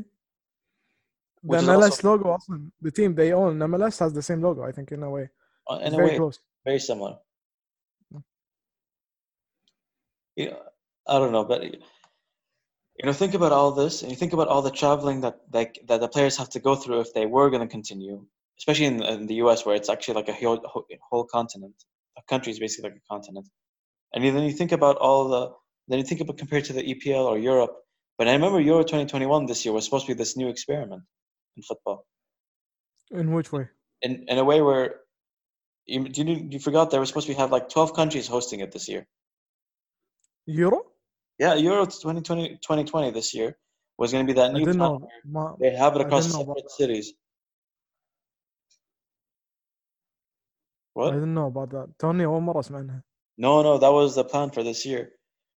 [1.43, 4.61] The Which MLS also- logo, also, the team they own, MLS has the same logo,
[4.69, 5.25] I think, in a way.
[5.69, 6.37] Uh, In a very way, close.
[6.65, 7.13] very similar.
[8.13, 8.23] Mm.
[10.35, 10.55] Yeah,
[11.07, 14.63] I don't know, but you know, think about all this, and you think about all
[14.63, 17.65] the traveling that like that the players have to go through if they were going
[17.67, 18.25] to continue,
[18.59, 19.65] especially in, in the U.S.
[19.65, 21.75] where it's actually like a whole, whole- whole continent.
[22.17, 23.47] A country is basically like a continent,
[24.13, 25.51] and then you think about all the
[25.87, 27.73] then you think about compared to the EPL or Europe.
[28.17, 31.03] But I remember Euro 2021 this year was supposed to be this new experiment
[31.55, 32.05] in football,
[33.11, 33.65] In which way?
[34.01, 35.01] in in a way where
[35.85, 38.59] you you, didn't- you forgot there was supposed to be have like 12 countries hosting
[38.61, 39.07] it this year.
[40.47, 40.79] Euro?
[41.39, 43.55] Yeah, Euro 2020, 2020 this year
[43.99, 45.55] was going to be that I new didn't time know.
[45.59, 47.13] they have it across didn't separate cities.
[50.96, 51.12] I What?
[51.12, 51.88] didn't know about that.
[51.98, 53.02] توني أول مرة أسمع عنها.
[53.38, 55.10] No, no, that was the plan for this year.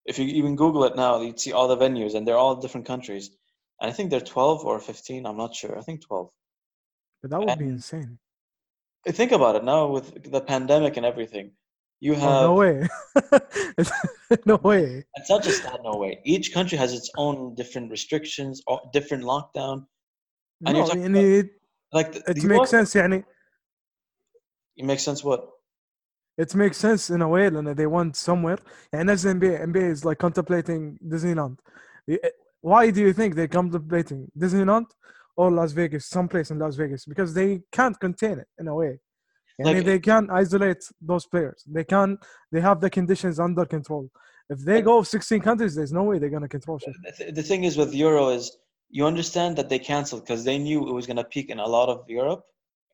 [0.05, 2.85] If you even Google it now, you'd see all the venues, and they're all different
[2.87, 3.29] countries.
[3.81, 5.25] And I think they're 12 or 15.
[5.25, 5.77] I'm not sure.
[5.77, 6.29] I think 12.
[7.21, 8.19] But that would be And- insane.
[9.07, 11.51] Think about it now with the pandemic and everything.
[11.99, 12.87] You Oh, have no way.
[14.45, 15.03] no way.
[15.15, 15.79] it's not just that.
[15.83, 16.21] No way.
[16.23, 19.85] Each country has its own different restrictions or different lockdown.
[20.65, 21.49] And you're No, talking يعني it,
[21.93, 23.23] Like the, it the makes US sense يعني
[24.80, 25.42] it makes sense what?
[26.38, 28.58] It makes sense in a way, and they went somewhere.
[28.92, 31.56] And as NBA, NBA is like contemplating Disneyland.
[32.08, 32.16] Eh,
[32.62, 34.86] why do you think they're contemplating Disneyland
[35.36, 37.04] or Las Vegas, someplace in Las Vegas?
[37.04, 38.92] Because they can't contain it in a way.
[39.66, 41.62] I they can't isolate those players.
[41.76, 42.16] They can.
[42.50, 44.08] They have the conditions under control.
[44.48, 47.34] If they go 16 countries, there's no way they're going to control shit.
[47.34, 48.44] The thing is with Euro is
[48.88, 51.66] you understand that they canceled because they knew it was going to peak in a
[51.66, 52.42] lot of Europe,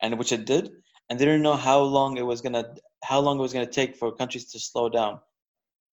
[0.03, 0.65] and which it did
[1.09, 2.65] and they didn't know how long it was going to
[3.05, 5.21] how long it was to take for countries to slow down.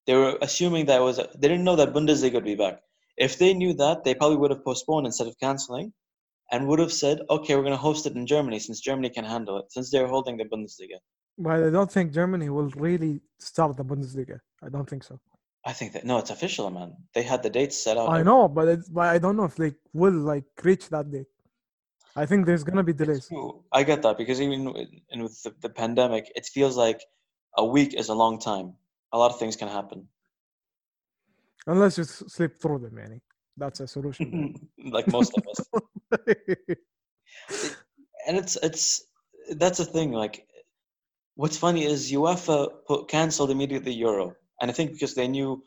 [0.07, 2.81] They were assuming that it was they didn't know that Bundesliga would be back.
[3.17, 5.93] If they knew that, they probably would have postponed instead of canceling,
[6.51, 9.23] and would have said, "Okay, we're going to host it in Germany since Germany can
[9.23, 10.97] handle it, since they're holding the Bundesliga."
[11.37, 14.39] But I don't think Germany will really start the Bundesliga.
[14.61, 15.19] I don't think so.
[15.65, 16.93] I think that no, it's official, man.
[17.13, 18.09] They had the dates set out.
[18.09, 21.27] I know, but but I don't know if they will like reach that date.
[22.15, 23.29] I think there's gonna be delays.
[23.71, 27.01] I get that because even with- and with the, the pandemic, it feels like
[27.57, 28.75] a week is a long time.
[29.13, 30.07] A lot of things can happen,
[31.67, 33.21] Unless you sleep through them, yani.
[33.55, 34.55] That's a solution.
[34.85, 35.59] like most of us.
[38.27, 39.03] And it's it's
[39.57, 40.11] that's the thing.
[40.13, 40.47] Like,
[41.35, 45.61] what's funny is UEFA put, canceled immediately Euro, and I think because they knew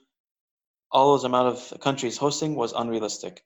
[0.91, 3.45] all those amount of countries hosting was unrealistic.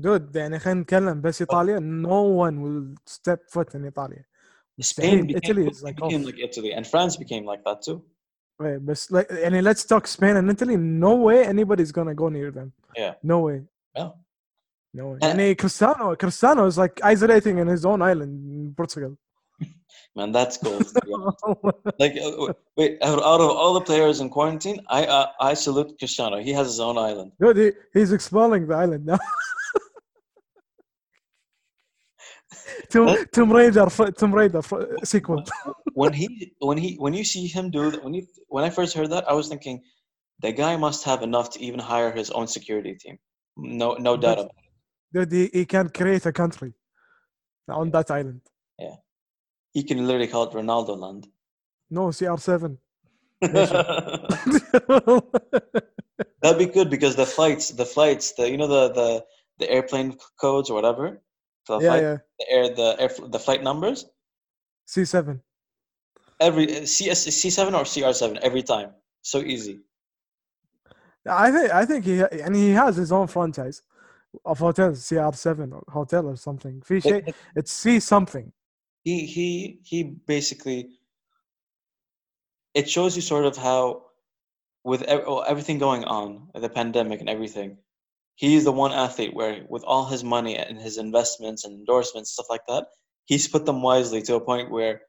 [0.00, 4.24] Dude, يعني خلينا نتكلم بس ايطاليا no one will step foot in Italy.
[4.80, 6.26] Spain Spain, became, Italy is like became off.
[6.26, 8.02] like Italy, and France became like that too.
[8.60, 10.76] Wait, but like, يعني let's talk Spain and Italy.
[10.76, 12.72] No way anybody's gonna go near them.
[12.96, 13.14] Yeah.
[13.22, 13.62] No way.
[13.96, 14.10] Yeah.
[14.94, 15.18] No way.
[15.22, 19.16] Uh, يعني Cristiano, Cristiano is like isolating in his own island in Portugal.
[20.16, 20.86] Man, that's gold.
[20.86, 21.42] to be honest.
[21.98, 25.98] like, uh, wait, out out of all the players in quarantine, I uh, I salute
[25.98, 26.38] Cristiano.
[26.38, 27.32] He has his own island.
[27.40, 29.18] Dude, he, he's expelling the island now.
[32.93, 33.87] Tomb, That- Tomb Raider,
[34.19, 34.61] Tomb Raider
[35.03, 35.43] sequel.
[35.95, 39.11] When he when he when you see him do when you when I first heard
[39.11, 39.83] that, I was thinking,
[40.39, 43.19] the guy must have enough to even hire his own security team.
[43.57, 44.63] No no doubt about it.
[45.13, 46.73] Dude, he, he can create a country
[47.69, 48.41] on that island.
[48.79, 48.95] Yeah,
[49.71, 51.27] he can literally call it Ronaldo land.
[51.91, 52.77] No, CR7.
[56.41, 59.23] That'd be good because the flights, the flights, the you know the the
[59.59, 61.21] the airplane codes or whatever,
[61.69, 62.17] yeah, flight, yeah.
[62.39, 64.05] the air the air, the flight numbers.
[64.85, 65.41] C seven.
[66.39, 68.91] Every uh, c7 uh, or CR seven every time.
[69.21, 69.79] So easy.
[71.25, 73.81] I think I think he and he has his own franchise
[74.45, 76.83] of hotels, CR seven hotel or something.
[76.89, 78.51] It, it's C something.
[79.03, 80.89] He he he basically.
[82.73, 84.05] It shows you sort of how,
[84.83, 87.77] with everything going on, the pandemic and everything,
[88.35, 92.47] he's the one athlete where with all his money and his investments and endorsements stuff
[92.49, 92.85] like that
[93.25, 95.01] he's put them wisely to a point where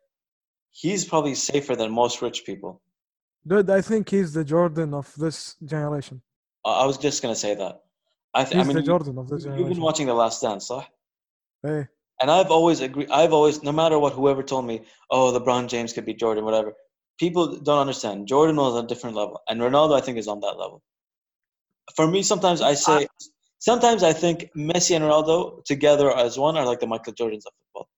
[0.70, 2.80] he's probably safer than most rich people
[3.46, 6.22] Dude, I think he's the Jordan of this generation.
[6.64, 7.74] i was just going to say that
[8.34, 10.40] i, th- He's I mean the Jordan of this generation you've been watching the last
[10.42, 10.84] dance صح?
[11.62, 11.88] Hey,
[12.20, 13.10] And I've always agreed.
[13.10, 16.74] I've always, no matter what, whoever told me, oh, LeBron James could be Jordan, whatever.
[17.18, 18.28] People don't understand.
[18.28, 20.82] Jordan was on a different level, and Ronaldo, I think, is on that level.
[21.96, 23.06] For me, sometimes I say,
[23.58, 27.52] sometimes I think Messi and Ronaldo together as one are like the Michael Jordans of
[27.58, 27.88] football.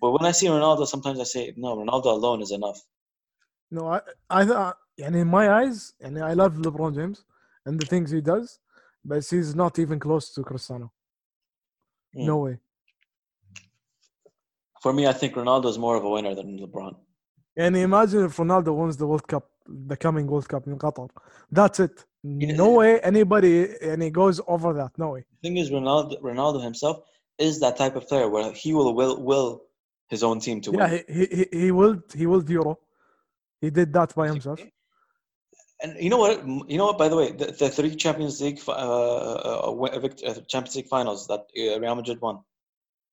[0.00, 2.78] But when I see Ronaldo, sometimes I say, no, Ronaldo alone is enough.
[3.70, 4.72] no, I, I, I
[5.04, 7.24] and in my eyes, and I love LeBron James
[7.66, 8.58] and the things he does,
[9.04, 10.92] but he's not even close to Cristiano.
[12.14, 12.26] Hmm.
[12.26, 12.58] No way.
[14.82, 16.94] For me, I think Ronaldo is more of a winner than LeBron.
[17.56, 21.08] And imagine if Ronaldo wins the World Cup, the coming World Cup in Qatar.
[21.50, 22.04] That's it.
[22.25, 24.91] know- No way anybody and he goes over that.
[24.97, 25.21] No way.
[25.31, 26.95] The thing is, Ronaldo, Ronaldo himself
[27.47, 29.49] is that type of player where he will will will
[30.13, 31.03] his own team to Yeah, win.
[31.07, 32.73] he, he, he- he will he will Euro.
[33.61, 34.59] He did that by himself.
[35.83, 36.33] And you know what?
[36.71, 36.97] You know what?
[37.03, 40.75] By the way, the, the three Champions League fi- uh, uh, wi- vict- uh, Champions
[40.77, 42.35] League finals that uh, Real Madrid won,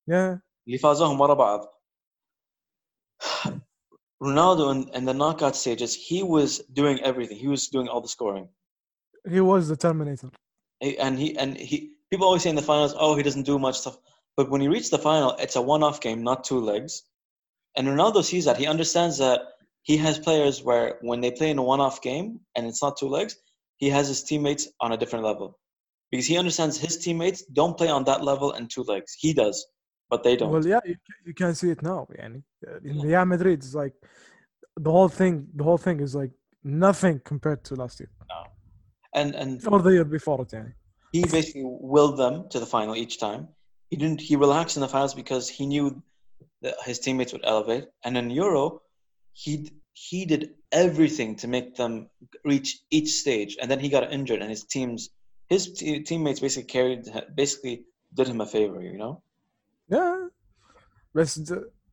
[0.07, 0.37] Yeah.
[0.69, 1.67] اللي فازوهم ورا بعض.
[4.23, 7.39] Ronaldo in, in the knockout stages, he was doing everything.
[7.39, 8.49] He was doing all the scoring,
[9.30, 10.30] He was the Terminator.
[10.82, 11.92] And he and he.
[12.10, 13.98] People always say in the finals, "Oh, he doesn't do much stuff,"
[14.36, 17.04] but when he reached the final, it's a one-off game, not two legs.
[17.76, 18.58] And Ronaldo sees that.
[18.58, 19.42] He understands that
[19.82, 23.08] he has players where when they play in a one-off game and it's not two
[23.08, 23.36] legs,
[23.78, 25.58] he has his teammates on a different level
[26.12, 29.16] because he understands his teammates don't play on that level and two legs.
[29.18, 29.66] He does,
[30.10, 30.52] but they don't.
[30.52, 32.08] Well, yeah, you, you can see it now.
[32.20, 32.44] Yani.
[32.68, 33.96] Uh, In Real Madrid, it's like
[34.78, 35.48] the whole thing.
[35.56, 36.32] The whole thing is like
[36.64, 38.10] nothing compared to last year
[39.15, 40.49] and and or the year before it.
[40.49, 40.73] Yani.
[41.13, 43.49] he basically willed them to the final each time.
[43.91, 44.21] He didn't.
[44.21, 46.03] He relaxed in the finals because he knew
[46.63, 47.87] that his teammates would elevate.
[48.05, 48.83] And in Euro,
[49.33, 52.09] he he did everything to make them
[52.45, 53.57] reach each stage.
[53.61, 55.11] And then he got injured, and his teams,
[55.49, 58.83] his te- teammates basically carried, basically did him a favor.
[58.83, 59.23] You know.
[59.89, 60.29] Yeah.
[61.15, 61.27] But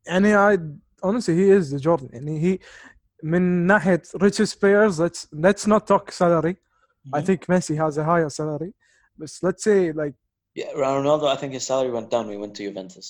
[0.08, 0.58] يعني I
[1.02, 2.10] honestly he is the Jordan.
[2.10, 2.60] يعني he
[3.24, 6.58] من ناحية richest players let's let's not talk salary.
[7.14, 7.26] I Mhm.
[7.28, 8.74] think Messi has a higher salary.
[9.18, 10.16] But let's say like
[10.56, 11.26] Yeah, Ronaldo.
[11.28, 13.08] I think his salary went down when he went to Juventus.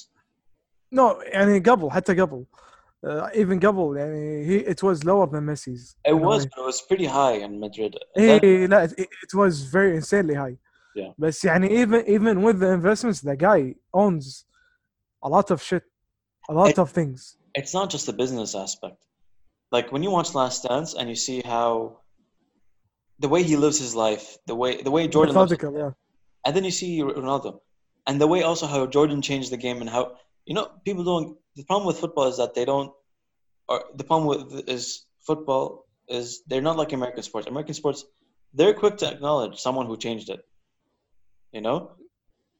[0.91, 2.45] no يعني قبل حتى قبل
[3.05, 5.95] uh, even قبل يعني he it was lower than Messi's.
[6.05, 6.49] It in a was, way.
[6.55, 7.97] but it was pretty high in Madrid.
[8.15, 10.57] Then- إيه لا it, it was very insanely high.
[10.95, 11.13] Yeah.
[11.17, 14.45] بس يعني even even with the investments the guy owns
[15.23, 15.83] a lot of shit.
[16.49, 17.37] A lot It- of things.
[17.59, 18.99] it's not just the business aspect.
[19.75, 21.69] like when you watch Last Dance and you see how
[23.20, 25.90] the way he lives his life, the way the way Jordan Methodical, yeah.
[26.44, 27.60] and then you see Ronaldo,
[28.06, 31.36] and the way also how Jordan changed the game and how you know people don't.
[31.56, 32.92] The problem with football is that they don't,
[33.68, 37.46] or the problem with is football is they're not like American sports.
[37.46, 38.04] American sports,
[38.54, 40.40] they're quick to acknowledge someone who changed it.
[41.52, 41.92] You know,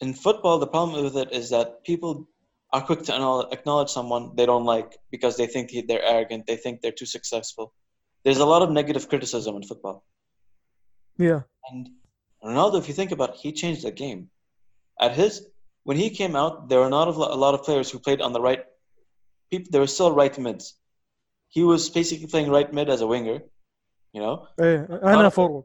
[0.01, 2.29] in football, the problem with it is that people
[2.73, 6.81] are quick to acknowledge someone they don't like because they think they're arrogant, they think
[6.81, 7.73] they're too successful.
[8.25, 10.05] There's a lot of negative criticism in football.
[11.21, 11.43] Yeah.
[11.71, 11.91] And
[12.43, 14.31] Ronaldo, if you think about it, he changed the game.
[14.99, 15.47] At his
[15.85, 18.41] when he came out, there were not a lot of players who played on the
[18.41, 18.65] right.
[19.51, 20.75] People, there were still right mids.
[21.49, 23.41] He was basically playing right mid as a winger,
[24.13, 24.47] you know.
[24.59, 25.65] Yeah, and a forward.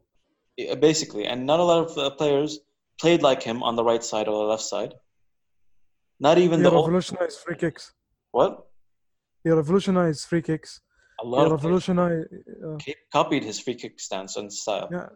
[0.79, 2.59] Basically, and not a lot of uh, players
[2.99, 4.93] played like him on the right side or the left side.
[6.19, 7.45] Not even yeah, the revolutionized old...
[7.45, 7.93] free kicks.
[8.31, 8.67] What?
[9.43, 10.81] He revolutionized free kicks.
[11.21, 12.27] A lot he of revolutionized.
[12.65, 12.77] Uh,
[13.11, 14.89] copied his free kick stance and style.
[14.91, 15.07] Yeah,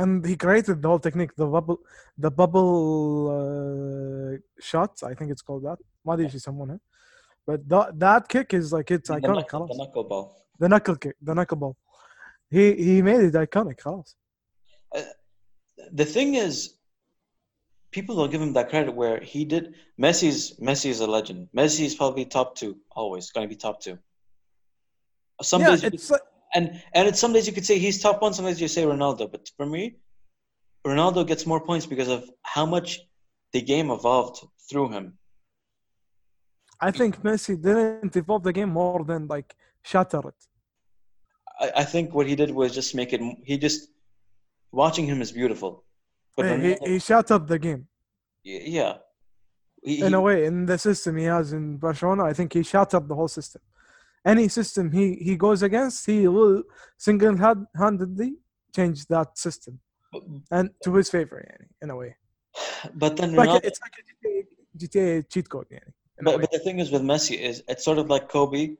[0.00, 1.78] and he created the whole technique the bubble
[2.24, 2.72] the bubble
[3.36, 4.32] uh,
[4.70, 6.80] shot I think it's called that ما ادري ايش يسمونها
[7.50, 10.24] but that that kick is like it's The iconic knuckle, the خلاص knuckle ball.
[10.62, 11.74] the knuckle kick the knuckle ball
[12.50, 14.16] he he made it iconic خلاص
[16.02, 16.54] The thing is,
[17.96, 19.64] people don't give him that credit where he did.
[20.04, 21.40] Messi's Messi is a legend.
[21.60, 23.96] Messi is probably top two, always going to be top two.
[25.52, 27.77] Some yeah days, you it's could- like, and and it's some days you could say
[27.79, 28.33] he's top one.
[28.33, 29.31] sometimes you say Ronaldo.
[29.31, 29.97] But for me,
[30.85, 32.99] Ronaldo gets more points because of how much
[33.53, 34.37] the game evolved
[34.69, 35.17] through him.
[36.79, 40.39] I think Messi didn't evolve the game more than like shatter it
[41.59, 43.21] I, I think what he did was just make it.
[43.45, 43.89] He just
[44.71, 45.83] watching him is beautiful.
[46.35, 47.87] But Hey, he, Ronaldo- he shattered the game
[48.43, 48.93] yeah,
[49.83, 52.23] he, in he- a way in the system he has in Barcelona.
[52.23, 53.61] I think he shattered the whole system
[54.25, 56.63] any system he, he goes against, he will
[56.97, 57.35] single
[57.75, 58.35] handedly
[58.75, 59.79] change that system
[60.51, 61.43] and to his favor,
[61.81, 62.15] in a way.
[62.93, 64.45] But then like Ronaldo, it's like a GTA,
[64.77, 65.79] GTA cheat code, yeah,
[66.21, 68.75] but, but the thing is with Messi is it's sort of like Kobe,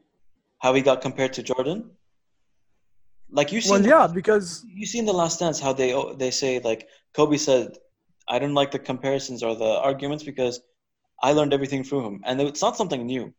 [0.59, 1.91] how he got compared to Jordan.
[3.31, 6.13] Like you seen, well, yeah, the, because you seen the Last Dance how they oh,
[6.13, 7.77] they say like Kobe said,
[8.27, 10.61] I don't like the comparisons or the arguments because
[11.23, 13.33] I learned everything from him, and it's not something new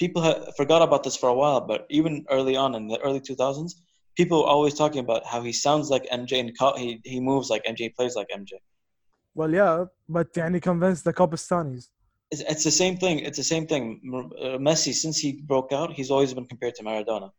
[0.00, 0.22] people
[0.56, 3.72] forgot about this for a while, but even early on in the early 2000s,
[4.16, 7.50] people were always talking about how he sounds like MJ and co- he, he moves
[7.50, 8.52] like MJ, plays like MJ.
[9.34, 11.84] Well, yeah, but he convinced the Copistanis.
[12.32, 13.16] It's, it's the same thing.
[13.28, 13.84] It's the same thing.
[14.14, 17.30] Uh, Messi, since he broke out, he's always been compared to Maradona.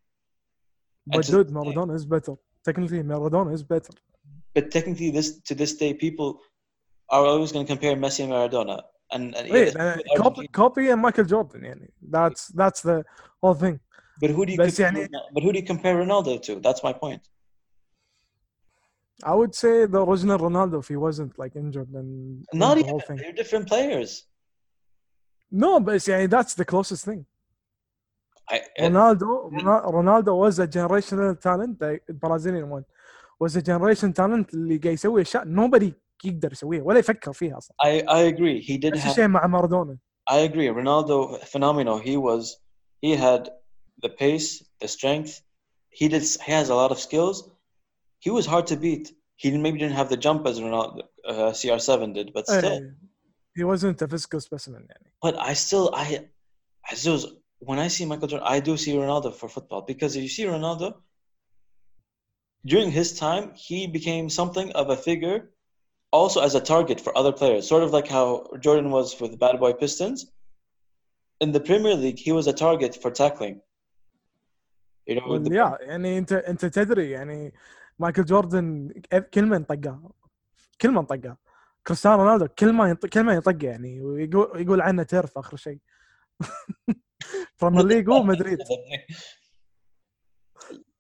[1.08, 2.36] But dude, Maradona is better.
[2.64, 3.94] Technically, Maradona is better.
[4.54, 6.40] But technically, this to this day, people
[7.10, 8.78] are always going to compare Messi and Maradona
[9.12, 13.04] and, and Wait, yeah, uh, Kobe, Kobe and Michael Jordan that's that's the
[13.42, 13.80] whole thing.
[14.20, 16.60] But who do you compare, but who do you compare Ronaldo to?
[16.60, 17.22] That's my point.
[19.24, 22.90] I would say the original Ronaldo if he wasn't like injured and not the even,
[22.90, 23.18] whole thing.
[23.18, 24.26] they're different players.
[25.52, 27.26] No but yeah, that's the closest thing.
[28.50, 29.68] I, uh, Ronaldo hmm.
[29.98, 32.86] Ronaldo was a generational talent the Brazilian one.
[33.40, 35.92] Was a generation talent اللي قاعد يسوي اشياء nobody
[36.25, 37.77] يقدر يسويها ولا يفكر فيها اصلا.
[37.83, 38.61] I I agree.
[38.61, 39.11] He did نفس have.
[39.11, 39.99] الشيء مع مارادونا.
[40.31, 40.69] I agree.
[40.69, 41.99] Ronaldo, phenomenal.
[41.99, 42.57] He was.
[43.01, 43.51] He had
[44.03, 45.41] the pace, the strength.
[45.91, 46.23] He did.
[46.47, 47.37] He has a lot of skills.
[48.19, 49.07] He was hard to beat.
[49.37, 52.73] He maybe didn't have the jump as Ronaldo, uh, CR7 did, but still.
[52.73, 52.81] Eh,
[53.55, 55.09] he wasn't a physical specimen يعني.
[55.23, 56.07] But I still, I,
[56.91, 57.19] I still,
[57.59, 60.45] when I see Michael Jordan, I do see Ronaldo for football because if you see
[60.45, 60.95] Ronaldo,
[62.65, 65.51] during his time, he became something of a figure,
[66.13, 68.27] also as a target for other players, sort of like how
[68.65, 70.19] Jordan was with the Bad Boy Pistons.
[71.45, 73.57] In the Premier League, he was a target for tackling.
[75.09, 77.55] You know, Well, the- yeah يعني انت انت تدري يعني
[77.99, 78.93] مايكل جوردن
[79.35, 80.11] كل ما ينطقها
[80.81, 81.37] كل ما ينطقها
[81.87, 85.79] كريستيانو رونالدو كل ما ينطق كل ما ينطقها يعني ويقول يقول عنه تيرف اخر شيء
[87.63, 88.59] بريمير ليج ومدريد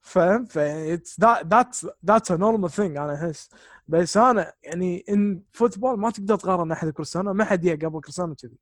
[0.01, 0.59] فاهم ف
[0.97, 3.51] it's that that's that's a normal thing انا احس
[3.92, 8.36] بس أنا يعني إن فوتبول ما تقدر تقارن أحد كريستيانو ما حد جه قبل كريستيانو
[8.36, 8.58] كذي.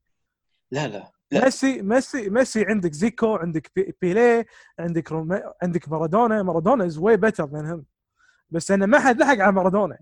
[0.71, 1.43] لا لا لا.
[1.43, 4.45] ميسي ميسي ميسي عندك زيكو عندك بي- بيليه
[4.79, 6.43] عندك رومي عندك مارادونا.
[6.43, 7.85] مارادونا از واي بيتر ذان هيم
[8.49, 9.97] بس إنه ما حد لحق على مارادونا.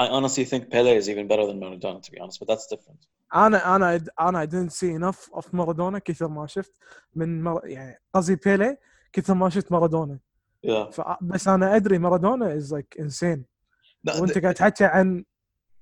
[0.00, 3.08] I honestly think Pele is even better than Maradona, to be honest, but that's different.
[3.34, 6.72] أنا أنا أنا I didn't see enough of مارادونا كثر ما شفت
[7.14, 7.60] من مر...
[7.66, 8.76] يعني قصدي بيلي
[9.12, 10.18] كثر ما شفت مارادونا.
[10.66, 10.90] Yeah.
[10.90, 11.00] ف...
[11.20, 13.57] بس أنا أدري مارادونا از لايك انسين No,
[14.06, 15.24] وانت قاعد تحكي عن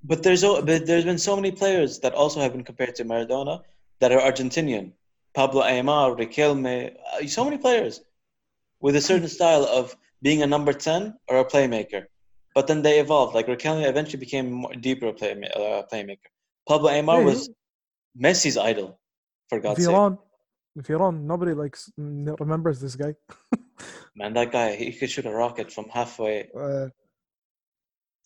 [0.04, 3.62] but there's but there's been so many players that also have been compared to Maradona
[4.00, 4.92] that are Argentinian.
[5.34, 8.00] Pablo Aimar, Riquelme, uh, so many players
[8.80, 12.06] with a certain style of being a number 10 or a playmaker.
[12.54, 13.34] But then they evolved.
[13.34, 16.30] Like Riquelme eventually became a deeper play, uh, playmaker.
[16.66, 18.30] Pablo Aimar yeah, was yeah.
[18.30, 18.98] Messi's idol,
[19.48, 19.94] for God's sake.
[19.94, 20.18] On,
[20.74, 23.14] if you're on, nobody likes remembers this guy.
[24.16, 26.48] Man, that guy, he could shoot a rocket from halfway.
[26.58, 26.88] Uh,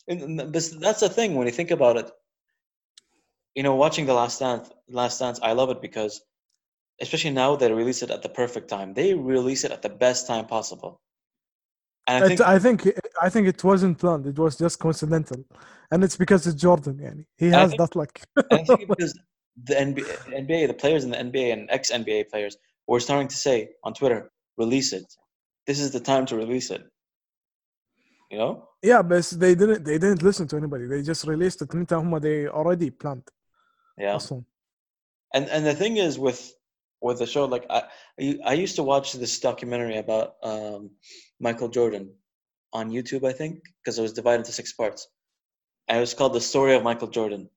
[0.09, 2.11] and- that's the thing when you think about it.
[3.55, 6.21] You know, watching the Last Dance, Last Dance, I love it because,
[7.01, 8.95] especially now, they release it at the perfect time.
[8.95, 11.01] They release it at the best time possible.
[12.07, 12.79] And I think I think
[13.21, 14.27] I think it wasn't planned.
[14.27, 15.45] It was just coincidental,
[15.91, 16.97] and it's because it's Jordan.
[16.99, 17.25] Yani.
[17.37, 18.21] He has think- that luck.
[18.51, 19.19] I think because
[19.65, 20.07] the NBA,
[20.43, 23.95] NBA, the players in the NBA and ex NBA players were starting to say on
[23.95, 25.07] Twitter, release it.
[25.67, 26.83] This is the time to release it
[28.31, 28.69] you know?
[28.83, 30.87] Yeah, but they didn't they didn't listen to anybody.
[30.87, 31.71] They just released it.
[31.71, 33.29] They already planned.
[33.99, 34.15] Yeah.
[34.15, 34.47] Awesome.
[35.35, 36.53] And and the thing is with
[37.01, 37.83] with the show, like I
[38.45, 40.91] I used to watch this documentary about um,
[41.41, 42.13] Michael Jordan
[42.73, 45.09] on YouTube, I think, because it was divided into six parts.
[45.89, 47.51] And it was called The Story of Michael Jordan.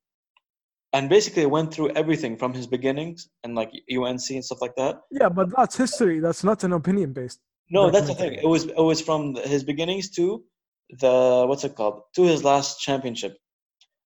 [0.91, 4.75] And basically, it went through everything from his beginnings and like UNC and stuff like
[4.75, 5.01] that.
[5.11, 6.19] Yeah, but that's history.
[6.19, 7.39] That's not an opinion based.
[7.69, 8.33] No, that's the thing.
[8.33, 10.43] It was it was from his beginnings to
[10.89, 13.37] the what's it called to his last championship,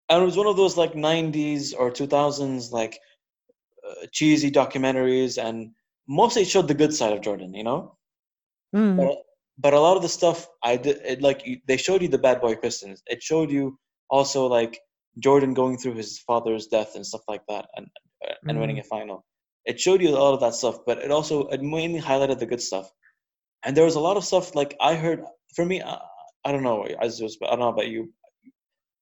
[0.08, 2.98] and it was one of those like '90s or 2000s like
[3.88, 5.70] uh, cheesy documentaries, and
[6.08, 7.96] mostly it showed the good side of Jordan, you know.
[8.74, 8.96] Mm.
[8.96, 9.18] But
[9.58, 12.18] but a lot of the stuff I did, it, like you- they showed you the
[12.18, 13.02] bad boy Pistons.
[13.06, 13.78] It showed you
[14.10, 14.78] also like
[15.18, 17.86] Jordan going through his father's death and stuff like that, and
[18.28, 19.24] uh, and winning a final.
[19.64, 22.46] It showed you a lot of that stuff, but it also it mainly highlighted the
[22.46, 22.90] good stuff.
[23.64, 25.24] And there was a lot of stuff like I heard.
[25.54, 25.80] For me,
[26.46, 26.84] I, don't know.
[26.84, 28.12] I don't know about you,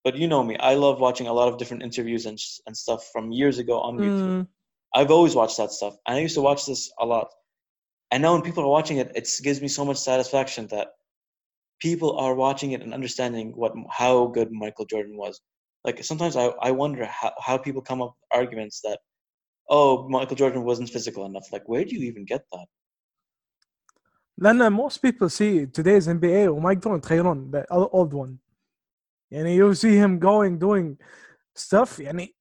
[0.02, 0.56] but you know me.
[0.58, 3.98] I love watching a lot of different interviews and and stuff from years ago on
[3.98, 4.40] YouTube.
[4.42, 4.48] Mm.
[4.94, 7.28] I've always watched that stuff, and I used to watch this a lot.
[8.10, 10.88] And now when people are watching it, it gives me so much satisfaction that
[11.80, 15.40] people are watching it and understanding what how good Michael Jordan was.
[15.84, 19.00] Like sometimes I, I wonder how, how people come up with arguments that,
[19.68, 21.52] oh, Michael Jordan wasn't physical enough.
[21.52, 22.66] Like, where do you even get that?
[24.37, 28.37] لان most people see today's NBA وما يقدرون يتخيلون the old one
[29.31, 30.97] يعني you see him going doing
[31.55, 32.35] stuff يعني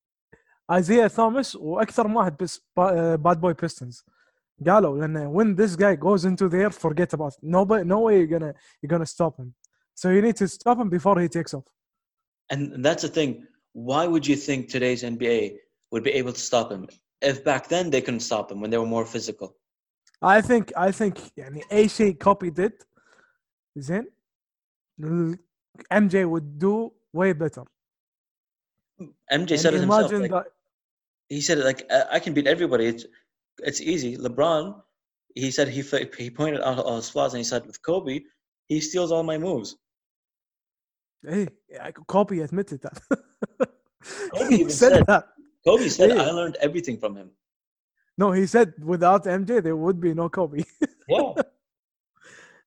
[0.72, 2.60] Isaiah Thomas واكثر من واحد بس
[3.16, 4.04] bad boy Pistons
[4.66, 8.38] قالوا لان when this guy goes into there forget about it nobody no way you're
[8.38, 9.52] gonna you're gonna stop him
[9.94, 11.68] so you need to stop him before he takes off
[12.50, 13.46] And that's the thing.
[13.72, 15.56] Why would you think today's NBA
[15.92, 16.88] would be able to stop him?
[17.20, 19.56] If back then they couldn't stop him when they were more physical.
[20.22, 22.72] I think I think يعني اي شيء copy did
[23.76, 24.10] زين
[25.00, 25.38] ال-
[25.94, 27.64] MJ would do way better
[29.32, 30.10] MJ said it يعني himself.
[30.10, 30.46] imagine like- that
[31.28, 32.84] he said it like I I can beat everybody.
[32.92, 33.04] It's
[33.68, 34.16] it's easy.
[34.16, 34.64] LeBron,
[35.42, 38.16] he said he fa- he pointed out all his flaws and he said with Kobe,
[38.70, 39.68] he steals all my moves.
[41.30, 41.44] Hey,
[42.12, 42.96] Kobe admitted that.
[44.34, 45.24] Kobe he even said said- that.
[45.66, 46.18] Kobe said Hey.
[46.26, 47.28] I learned everything from him.
[48.16, 50.64] No, he said without MJ there would be no Kobe.
[51.08, 51.32] Yeah,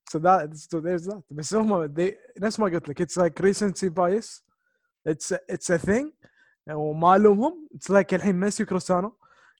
[0.09, 1.23] so that so there's that.
[1.31, 4.41] بس هم they نفس ما قلت لك it's like recency bias.
[5.05, 6.11] It's a, it's a thing.
[6.69, 7.67] وما لومهم.
[7.75, 9.13] It's like الحين ميسي وكريستيانو.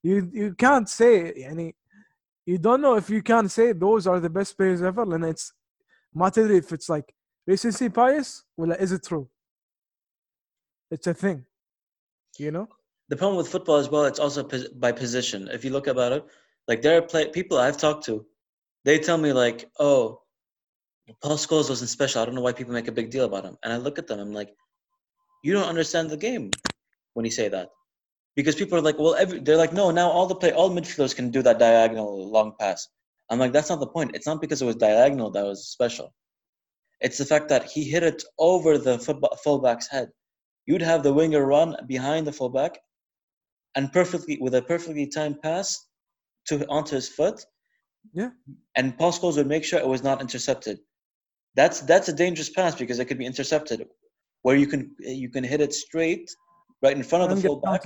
[0.04, 1.76] You you can't say يعني
[2.46, 5.54] you don't know if you can say those are the best players ever لأن it's
[6.14, 7.14] ما تدري if it's like
[7.48, 9.28] recency bias ولا is it true.
[10.92, 11.46] It's a thing.
[12.38, 12.68] You know?
[13.09, 15.49] The problem with football as well, it's also by position.
[15.49, 16.25] If you look about it,
[16.67, 18.27] like there are play- people I've talked to,
[18.85, 20.23] they tell me like, "Oh,
[21.23, 22.21] Paul Scholes wasn't special.
[22.21, 24.07] I don't know why people make a big deal about him." And I look at
[24.09, 24.53] them, I'm like,
[25.45, 26.51] "You don't understand the game
[27.15, 27.71] when you say that."
[28.35, 31.15] Because people are like, "Well, every, they're like, no, now all the play, all midfielders
[31.15, 32.89] can do that diagonal long pass."
[33.31, 34.15] I'm like, "That's not the point.
[34.15, 36.13] It's not because it was diagonal that was special.
[37.01, 38.99] It's the fact that he hit it over the
[39.45, 40.11] fullback's head.
[40.67, 42.79] You'd have the winger run behind the fullback
[43.77, 45.87] and perfectly with a perfectly timed pass
[46.49, 47.45] to onto his foot.
[48.13, 48.31] Yeah.
[48.77, 50.79] And Paul Scholes would make sure it was not intercepted.
[51.55, 53.87] That's that's a dangerous pass because it could be intercepted,
[54.43, 56.29] where you can you can hit it straight
[56.83, 57.83] right in front of the fullback.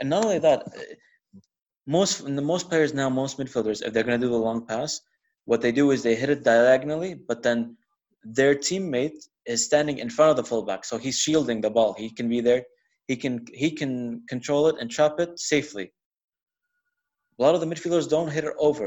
[0.00, 0.66] And not only that,
[1.86, 5.00] most the most players now, most midfielders, if they're going to do the long pass,
[5.44, 7.76] what they do is they hit it diagonally, but then
[8.24, 11.92] their teammate is standing in front of the fullback, so he's shielding the ball.
[11.92, 12.62] He can be there
[13.12, 13.92] he can he can
[14.32, 15.86] control it and chop it safely.
[17.38, 18.86] A lot of the midfielders don't hit it over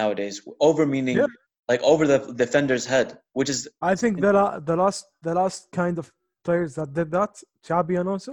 [0.00, 0.36] nowadays.
[0.68, 1.32] Over meaning Yeah.
[1.72, 3.08] like over the defender's head,
[3.38, 3.58] which is
[3.92, 6.06] I think the la- the last the last kind of
[6.46, 7.32] players that did that,
[7.68, 8.32] Xabi Alonso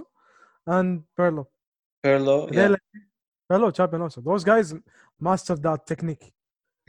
[0.76, 1.44] and Pirlo.
[2.04, 2.36] Pirlo.
[2.58, 2.68] Yeah.
[2.74, 2.88] like-
[3.50, 4.20] Pirlo, Xabi Alonso.
[4.30, 4.66] Those guys
[5.28, 6.26] mastered that technique.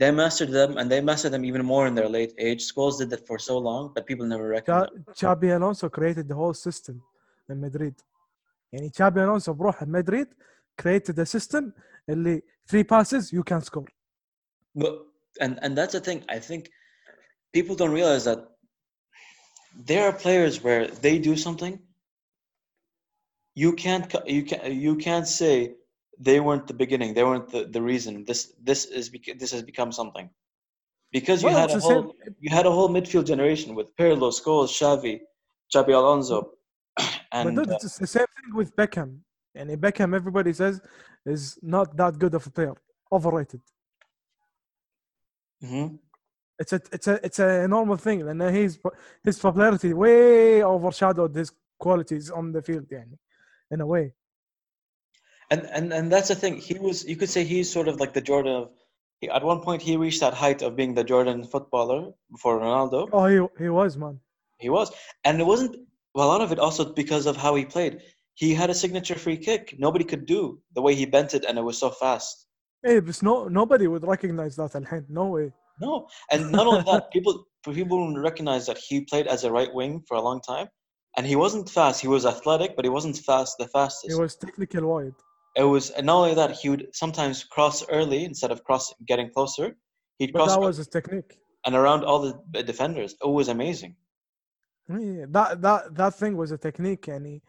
[0.00, 2.60] They mastered them, and they mastered them even more in their late age.
[2.70, 4.92] Scholes did that for so long, but people never recognized.
[5.20, 6.94] Cha- Xabi Alonso created the whole system
[7.49, 7.93] in Madrid
[8.73, 10.27] يعني Xabi Alonso بروح مدريد
[10.81, 11.71] created a system
[12.09, 13.85] اللي three passes you can score
[14.75, 14.93] But
[15.41, 16.19] and and that's the thing.
[16.29, 16.61] I think
[17.57, 18.39] people don't realize that
[19.89, 21.73] there are players where they do something.
[23.63, 25.55] You can't co- you can you can't say
[26.27, 27.09] they weren't the beginning.
[27.13, 28.13] They weren't the, the reason.
[28.29, 30.27] This this is bec- this has become something
[31.17, 33.69] because you Well, had it's a the whole same- you had a whole midfield generation
[33.77, 35.15] with Pirlo, Scholes, Xavi,
[35.73, 36.37] Xabi Alonso,
[36.97, 39.19] but and dude, uh, it's the same thing with Beckham
[39.57, 40.81] يعني Beckham everybody says
[41.25, 42.75] is not that good of a player
[43.11, 43.61] overrated
[45.63, 45.97] mhm.
[46.59, 48.79] it's a it's a it's a normal thing لأن he's
[49.23, 53.17] his popularity way overshadowed his qualities on the field يعني
[53.71, 54.13] in a way
[55.53, 56.57] And and and that's the thing.
[56.57, 58.69] He was you could say he's sort of like the Jordan of.
[59.19, 63.09] He, at one point, he reached that height of being the Jordan footballer before Ronaldo.
[63.13, 64.19] oh he, he was man
[64.57, 64.91] He was,
[65.25, 65.75] and it wasn't.
[66.18, 68.00] well, a lot of it also because of how he played.
[68.34, 69.76] He had a signature free kick.
[69.78, 72.48] Nobody could do the way he bent it, and it was so fast.
[72.84, 74.72] Hey, but no, nobody would recognize that.
[74.72, 75.04] Alhin.
[75.08, 75.52] No way.
[75.80, 80.02] No, and not only that, people people recognize that he played as a right wing
[80.08, 80.66] for a long time,
[81.16, 82.00] and he wasn't fast.
[82.00, 83.54] He was athletic, but he wasn't fast.
[83.60, 84.12] The fastest.
[84.12, 85.18] He was technical wide.
[85.54, 89.30] It was and not only that he would sometimes cross early instead of cross getting
[89.30, 89.76] closer.
[90.18, 91.38] He'd but cross that was his technique.
[91.64, 93.94] And around all the defenders, it was amazing
[95.35, 97.41] that that that thing was a technique يعني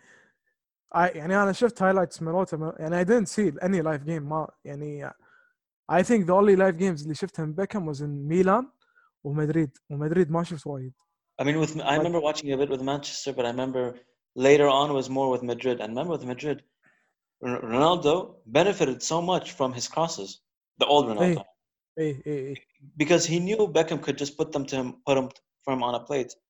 [0.95, 4.49] I يعني أنا شفت highlights مالته ما- يعني I didn't see any live game ما
[4.65, 5.11] يعني
[5.93, 8.71] I think the only live games اللي شفتها من بيكهام was in ميلان
[9.25, 10.93] ومدريد ومدريد ما شفت وايد
[11.43, 13.99] i mean with i remember watching a bit with manchester but i remember
[14.37, 16.59] later on was more with madrid and remember with madrid
[17.45, 18.15] R- ronaldo
[18.47, 20.31] benefited so much from his crosses
[20.81, 21.43] the old ronaldo
[21.99, 22.55] ايه ايه ايه
[23.03, 25.29] because he knew beckham could just put them to him put them
[25.65, 26.41] for him on a plate now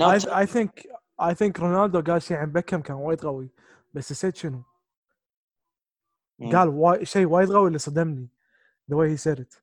[0.00, 0.70] I, I think
[1.18, 3.50] I think رونالدو قال شيء عن بيكهام كان وايد قوي
[3.94, 4.62] بس نسيت شنو
[6.42, 6.52] Mm.
[6.56, 8.28] قال واي شيء وايد قوي اللي صدمني
[8.92, 9.60] the way he said it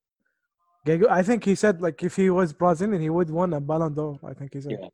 [0.88, 3.94] قال- I think he said like if he was Brazilian he would won a Ballon
[3.96, 4.90] d'Or I think he said Yeah.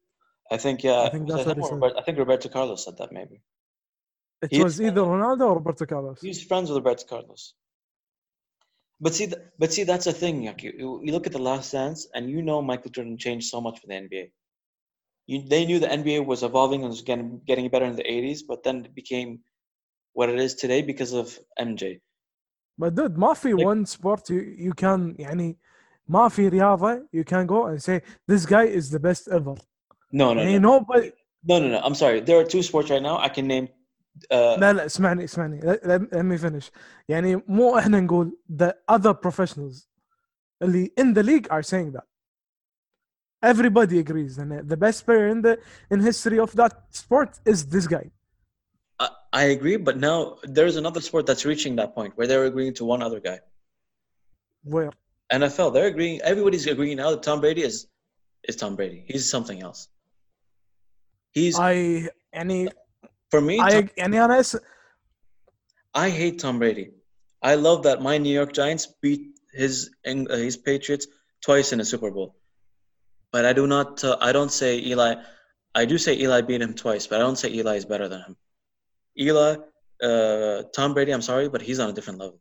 [0.56, 1.00] I think yeah.
[1.06, 1.82] I think was that's it what him he or said.
[1.82, 3.38] Robert- I think Roberto Carlos said that maybe.
[4.44, 7.44] it He is was either Ronaldo or Roberto Carlos He's friends with Roberto Carlos.
[9.04, 10.36] But see, th- but see, that's the thing.
[10.50, 10.72] Like you,
[11.06, 13.88] you look at the Last Dance, and you know Michael Jordan changed so much for
[13.92, 14.26] the NBA.
[15.28, 18.40] You, they knew the NBA was evolving and was getting getting better in the '80s,
[18.48, 19.30] but then it became
[20.14, 21.28] what it is today because of
[21.60, 21.84] MJ.
[22.78, 25.58] but dude ما في Like- one sport you, you can يعني
[26.08, 29.56] ما في رياضة you can go and say this guy is the best ever
[30.12, 31.12] No, no, يعني no, nobody
[31.44, 31.80] no, no, no.
[31.80, 32.20] I'm sorry.
[32.20, 33.68] There are two sports right now I can name.
[34.32, 36.72] Uh, لا لا اسمعني اسمعني let, let- let me finish
[37.10, 39.88] يعني مو احنا نقول the other professionals
[40.62, 42.06] اللي in the league are saying that
[43.47, 44.39] everybody agrees.
[44.39, 45.59] And uh, the best player in the
[45.91, 48.11] in history of that sport is this guy.
[49.33, 52.73] I, agree but now there is another sport that's reaching that point where they're agreeing
[52.75, 53.39] to one other guy.
[54.65, 54.91] Where?
[55.31, 57.87] Nfl they're agreeing everybody's agreeing now that tom brady is
[58.49, 59.05] is tom brady.
[59.07, 59.89] He's something else.
[61.33, 62.69] He's i any
[63.31, 64.57] for me i tom, any honest?
[65.95, 66.87] I hate tom brady.
[67.43, 69.23] I love that my new york giants beat
[69.53, 69.91] his
[70.47, 71.07] his patriots
[71.43, 72.37] twice in a super bowl
[73.32, 74.04] but I do not.
[74.04, 75.16] Uh, I don't say Eli.
[75.76, 78.22] I do say Eli beat him twice, but I don't say Eli is better than
[78.28, 78.36] him.
[79.26, 79.56] Eli,
[80.04, 81.12] uh, Tom Brady.
[81.14, 82.40] I'm sorry, but he's on a different level.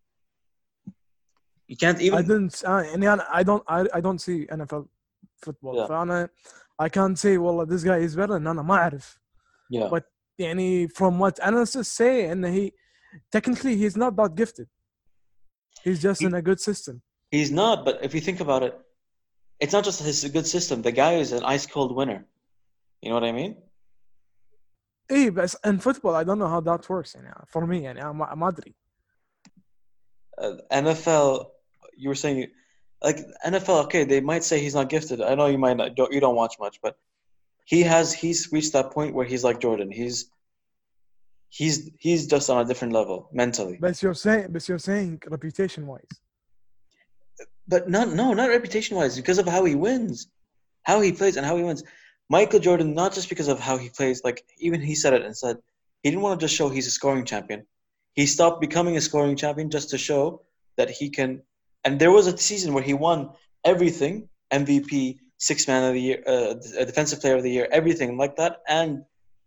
[1.69, 2.27] You can't I even.
[2.27, 4.87] didn't uh, يعني انا I don't I, I don't see NFL
[5.45, 5.87] football Yeah.
[5.89, 6.29] فانا
[6.83, 9.21] I can't say والله this guy is better لان انا ما اعرف
[9.73, 9.89] Yeah.
[9.89, 10.03] but
[10.39, 12.73] يعني from what analysts say and he
[13.37, 14.67] technically he's not that gifted
[15.85, 17.01] he's just in a good system
[17.33, 18.75] He's not, but if you think about it,
[19.61, 20.83] it's not just his good system.
[20.83, 22.27] The guy is an ice cold winner.
[23.03, 23.57] You know what I mean?
[25.11, 28.13] ايه بس in football I don't know how that works يعني for me يعني أنا
[28.13, 28.75] ما ما ادري
[30.41, 31.51] Uh, NFL,
[32.03, 32.47] you were saying,
[33.03, 33.79] like NFL.
[33.85, 35.21] Okay, they might say he's not gifted.
[35.21, 35.89] I know you might not.
[35.99, 36.95] Don't, you don't watch much, but
[37.73, 38.07] he has.
[38.23, 39.91] He's reached that point where he's like Jordan.
[40.01, 40.17] He's
[41.59, 43.77] he's he's just on a different level mentally.
[43.87, 46.15] but you're saying but you're saying reputation wise
[47.68, 50.28] but not no, not reputation wise, because of how he wins,
[50.84, 51.84] how he plays, and how he wins.
[52.30, 55.38] Michael Jordan, not just because of how he plays, like even he said it and
[55.38, 55.58] said
[56.02, 57.66] he didn't want to just show he's a scoring champion.
[58.14, 60.42] He stopped becoming a scoring champion just to show
[60.78, 61.42] that he can.
[61.84, 63.32] And there was a season where he won
[63.64, 68.18] everything: MVP, Six Man of the Year, uh, uh, Defensive Player of the Year, everything
[68.18, 69.04] like that, and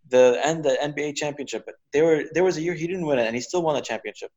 [0.08, 1.64] the and the NBA championship.
[1.66, 3.76] But there were there was a year he didn't win it, and he still won
[3.76, 4.30] a championship.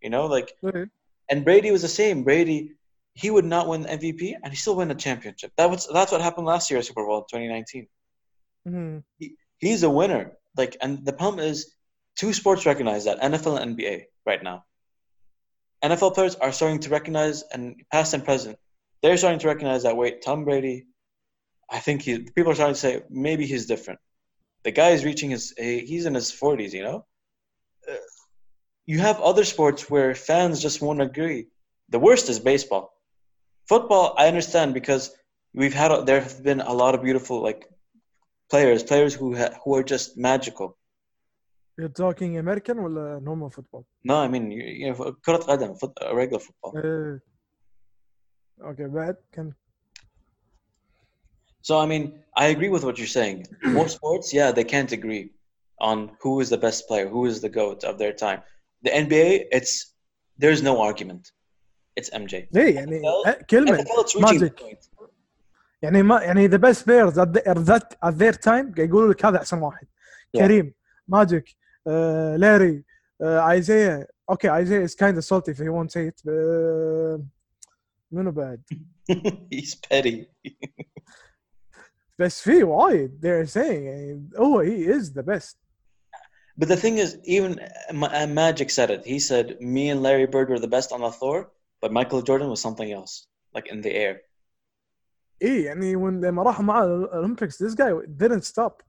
[0.00, 0.52] You know, like.
[0.62, 0.84] Mm-hmm.
[1.30, 2.24] And Brady was the same.
[2.24, 2.72] Brady
[3.14, 5.52] he would not win the MVP and he still win a championship.
[5.56, 7.86] That was that's what happened last year at Super Bowl 2019.
[8.66, 9.04] Mhm.
[9.58, 10.36] He's a winner.
[10.56, 11.74] Like, and the problem is,
[12.16, 14.64] two sports recognize that NFL and NBA right now.
[15.82, 18.56] NFL players are starting to recognize, and past and present,
[19.02, 19.96] they're starting to recognize that.
[19.96, 20.86] Wait, Tom Brady,
[21.70, 22.18] I think he.
[22.20, 23.98] People are starting to say maybe he's different.
[24.64, 25.52] The guy is reaching his.
[25.56, 26.72] He's in his forties.
[26.74, 27.06] You know.
[27.88, 27.96] Uh,
[28.86, 31.46] You have other sports where fans just won't agree.
[31.88, 32.92] The worst is baseball
[33.69, 35.03] Football, I understand because
[35.53, 37.61] we've had there have been a lot of beautiful like
[38.49, 40.77] players, players who ha- who are just magical.
[41.77, 45.91] You're talking American ولا normal football؟ No, I mean you, you know, كرة قدم, foot,
[46.01, 46.73] uh, regular football.
[46.75, 47.21] ايه
[48.61, 49.51] اوكي بعد كم
[51.61, 53.45] So I mean, I agree with what you're saying.
[53.63, 55.25] Most sports, yeah, they can't agree
[55.89, 58.41] on who is the best player, who is the goat of their time.
[58.83, 59.73] The NBA, it's
[60.37, 61.23] there's no argument.
[61.99, 62.35] It's MJ.
[62.51, 64.59] ليه يعني NFL أه، كلمه NFL, it's reaching the Magic.
[64.59, 65.07] point.
[65.81, 69.87] يعني ما يعني ذا بيست بلايرز at their time قاعد يقولوا لك هذا احسن واحد
[70.37, 70.39] Yeah.
[70.39, 70.73] كريم
[71.07, 71.55] ماجيك
[71.87, 72.83] آه، لاري
[73.21, 77.23] ايزيا اوكي ايزيا is kind of salty if he won't say it آه،
[78.11, 78.61] منو بعد
[79.55, 80.25] He's petty.
[82.19, 85.55] بس في وايد they're saying يعني هو he is the best
[86.59, 87.51] But the thing is, even
[88.01, 89.01] Ma- uh, Magic said it.
[89.13, 89.45] He said,
[89.75, 91.37] "Me and Larry Bird were the best on the floor,
[91.82, 94.22] but Michael Jordan was something else, like in the air.
[95.42, 98.82] Eh, ايه يعني when لما راحوا the Olympics this guy didn't stop.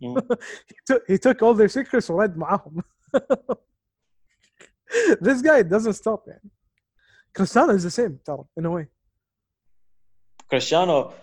[0.00, 0.14] Yeah.
[0.68, 2.82] he took he took all their secrets ورد معاهم.
[5.20, 6.40] this guy doesn't stop man.
[7.32, 8.18] Cristiano is the same
[8.56, 8.86] in a way.
[10.48, 11.14] Cristiano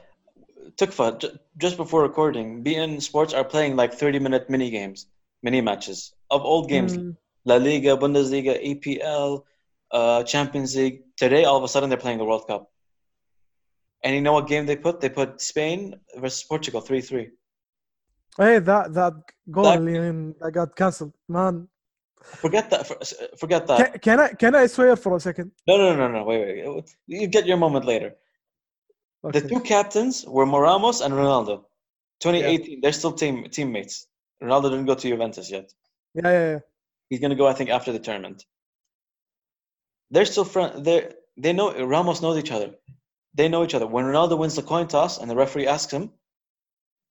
[0.77, 5.07] Tukfa, for just before recording, beIN Sports are playing like 30 minute mini games,
[5.43, 7.15] mini matches of old games mm.
[7.45, 9.43] La Liga, Bundesliga, EPL,
[9.91, 12.71] uh, Champions League today, all of a sudden they're playing the World Cup.
[14.03, 15.01] And you know what game they put?
[15.01, 17.29] They put Spain versus Portugal, three three.
[18.37, 19.13] Hey, that that
[19.49, 21.67] goal that, in, that got cancelled, man.
[22.21, 22.85] Forget that.
[23.39, 23.77] Forget that.
[23.77, 25.51] Can, can, I can I swear for a second?
[25.67, 26.23] No, no, no, no.
[26.23, 26.95] Wait, wait.
[27.07, 28.15] You get your moment later.
[29.23, 29.39] Okay.
[29.39, 31.63] The two captains were Moramos and Ronaldo.
[32.19, 32.77] 2018, yeah.
[32.81, 34.07] they're still team teammates.
[34.41, 35.71] Ronaldo didn't go to Juventus yet.
[36.13, 36.59] Yeah, yeah, yeah.
[37.09, 38.43] He's gonna go, I think, after the tournament.
[40.11, 40.83] They're still friends.
[40.83, 42.71] They know Ramos knows each other.
[43.33, 43.85] They know each other.
[43.85, 46.11] When Ronaldo wins the coin toss and the referee asks him,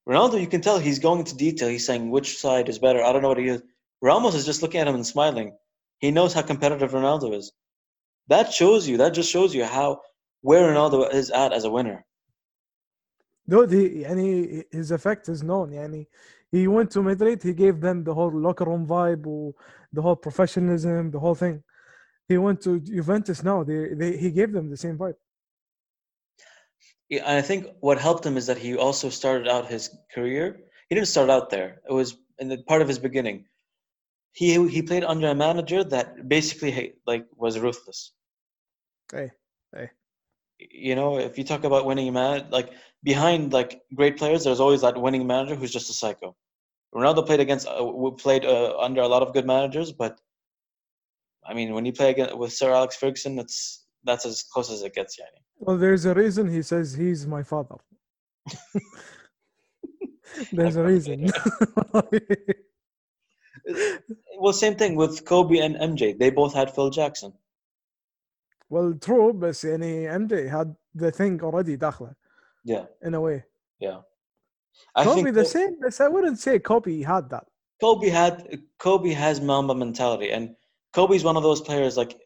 [0.09, 1.69] Ronaldo, you can tell he's going into detail.
[1.69, 3.03] He's saying which side is better.
[3.03, 3.63] I don't know what he is.
[4.03, 5.57] Ramos is just looking at him and smiling.
[5.99, 7.53] He knows how competitive Ronaldo is.
[8.29, 8.97] That shows you.
[8.97, 10.01] That just shows you how
[10.43, 12.05] where Ronaldo is at as a winner.
[13.47, 15.71] No, the yani his effect is known.
[15.71, 16.07] Yani
[16.51, 17.43] he went to Madrid.
[17.43, 19.53] He gave them the whole locker room vibe,
[19.93, 21.63] the whole professionalism, the whole thing.
[22.29, 23.63] He went to Juventus now.
[23.63, 25.15] They, they he gave them the same vibe.
[27.09, 30.61] Yeah, and I think what helped him is that he also started out his career.
[30.89, 31.81] He didn't start out there.
[31.89, 33.47] It was in the part of his beginning.
[34.33, 38.13] He he played under a manager that basically like was ruthless.
[39.13, 39.31] Okay.
[39.75, 39.91] Hey,
[40.59, 42.71] You know, if you talk about winning man, like
[43.03, 46.37] behind like great players, there's always that winning manager who's just a psycho.
[46.95, 50.21] Ronaldo played against uh, played uh, under a lot of good managers, but
[51.50, 54.82] I mean, when you play against, with Sir Alex Ferguson, that's that's as close as
[54.84, 55.40] it gets, yani.
[55.64, 57.76] well, there's a reason he says he's my father.
[60.52, 61.18] there's a reason.
[64.40, 66.18] Well, same thing with Kobe and MJ.
[66.18, 67.34] They both had Phil Jackson.
[68.70, 72.16] well, true, بس يعني MJ had the thing already داخله
[72.64, 73.44] Yeah, in a way.
[73.80, 74.02] yeah.
[74.96, 77.46] I Kobe think the Ko- same, but I wouldn't say Kobe had that.
[77.82, 80.56] Kobe had Kobe has Mamba mentality, and
[80.97, 82.19] Kobe's one of those players like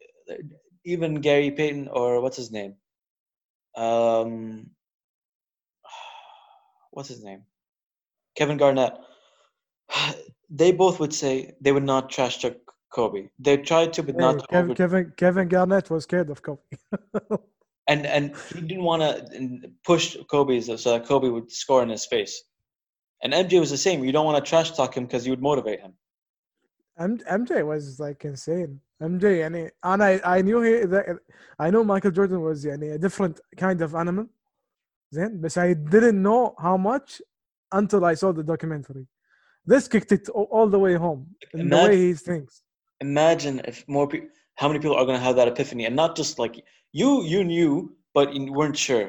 [0.85, 2.75] even Gary Payton or what's his name,
[3.75, 4.69] um,
[6.91, 7.43] what's his name,
[8.37, 8.93] Kevin Garnett.
[10.53, 12.57] They both would say they would not trash talk
[12.93, 13.29] Kobe.
[13.39, 14.75] They tried to, but Hey, not Kevin.
[14.75, 16.61] Kevin Kevin Garnett was scared of Kobe.
[17.87, 21.89] And and he didn't want to push Kobe so so that Kobe would score in
[21.89, 22.35] his face.
[23.23, 24.03] And MJ was the same.
[24.03, 25.93] You don't want to trash talk him because you would motivate him.
[26.98, 28.80] M- MJ was like insane.
[29.02, 31.18] MJ يعني and I I knew he that
[31.58, 34.26] I know Michael Jordan was يعني a different kind of animal.
[35.14, 37.20] زين but I didn't know how much
[37.72, 39.06] until I saw the documentary.
[39.66, 42.62] This kicked it a- all the way home in the way Imagine- he thinks.
[43.00, 44.28] imagine if more people
[44.60, 46.54] how many people are going to have that epiphany and not just like
[47.00, 47.72] you you knew
[48.16, 49.06] but you weren't sure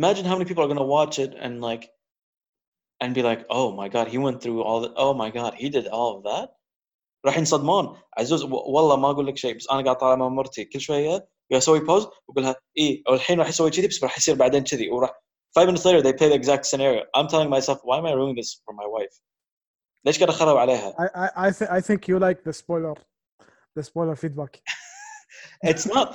[0.00, 1.84] imagine how many people are going to watch it and like
[3.00, 5.68] and be like oh my god he went through all that oh my god he
[5.76, 6.46] did all of that
[7.26, 10.64] راح ينصدمون عزوز و- والله ما اقول لك شيء بس انا قاعد طالع مع مرتي
[10.64, 14.18] كل شويه قاعد اسوي بوز واقول لها ايه او الحين راح يسوي كذي بس راح
[14.18, 15.10] يصير بعدين كذي وراح
[15.58, 18.36] five minutes later they play the exact scenario I'm telling myself why am I ruining
[18.42, 19.20] this for my wife
[20.04, 22.94] ليش قاعد اخرب عليها I I I, th- I think you like the spoiler
[23.78, 24.52] the spoiler feedback
[25.70, 26.08] it's not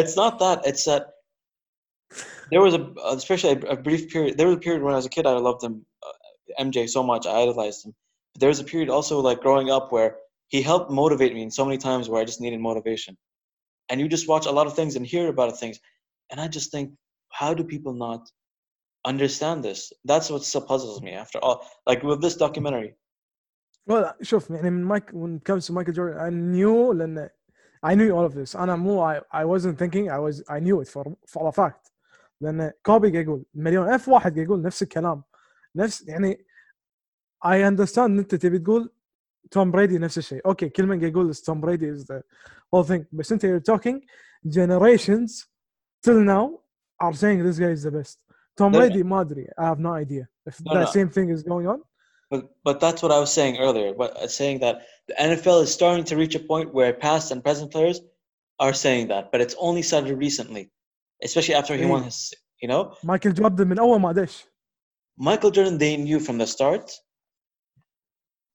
[0.00, 1.04] it's not that it's that
[2.50, 2.82] there was a
[3.20, 5.32] especially a, a brief period there was a period when I was a kid I
[5.48, 5.74] loved him
[6.06, 7.92] uh, MJ so much I idolized him
[8.32, 10.16] but there was a period also like growing up where
[10.48, 13.16] he helped motivate me in so many times where I just needed motivation
[13.88, 15.80] and you just watch a lot of things and hear about things
[16.30, 16.92] and I just think
[17.30, 18.28] how do people not
[19.04, 22.94] understand this that's what still puzzles me after all like with this documentary
[23.86, 27.28] well شوف يعني من مايك when it comes to Michael Jordan I knew لأن
[27.82, 30.80] I knew all of this أنا مو I, I wasn't thinking I was I knew
[30.80, 31.92] it for for a fact
[32.40, 35.22] لأن كوبي قاعد يقول مليون ألف واحد قاعد يقول نفس الكلام
[35.76, 36.46] نفس يعني
[37.44, 38.90] I understand إن أنت تبي تقول
[39.50, 42.22] توم بريدي نفس الشيء اوكي كل من قاعد يقول توم بريدي is the
[42.74, 44.00] whole thing بس انت you're talking
[44.48, 45.30] generations
[46.06, 46.46] till now
[47.04, 48.18] are saying this guy is the best
[48.56, 48.78] توم No, no.
[48.78, 50.92] بريدي ما ادري I have no idea if No, that no.
[50.92, 51.80] same thing is going on
[52.34, 53.90] But but that's what I was saying earlier.
[54.02, 54.74] But uh, saying that
[55.08, 57.98] the NFL is starting to reach a point where past and present players
[58.64, 60.64] are saying that, but it's only started recently,
[61.28, 62.06] especially after he won Mm.
[62.08, 62.18] his.
[62.62, 64.46] You know, مايكل جوردن من اول ما دش
[65.20, 66.90] Michael Jordan they knew from the start.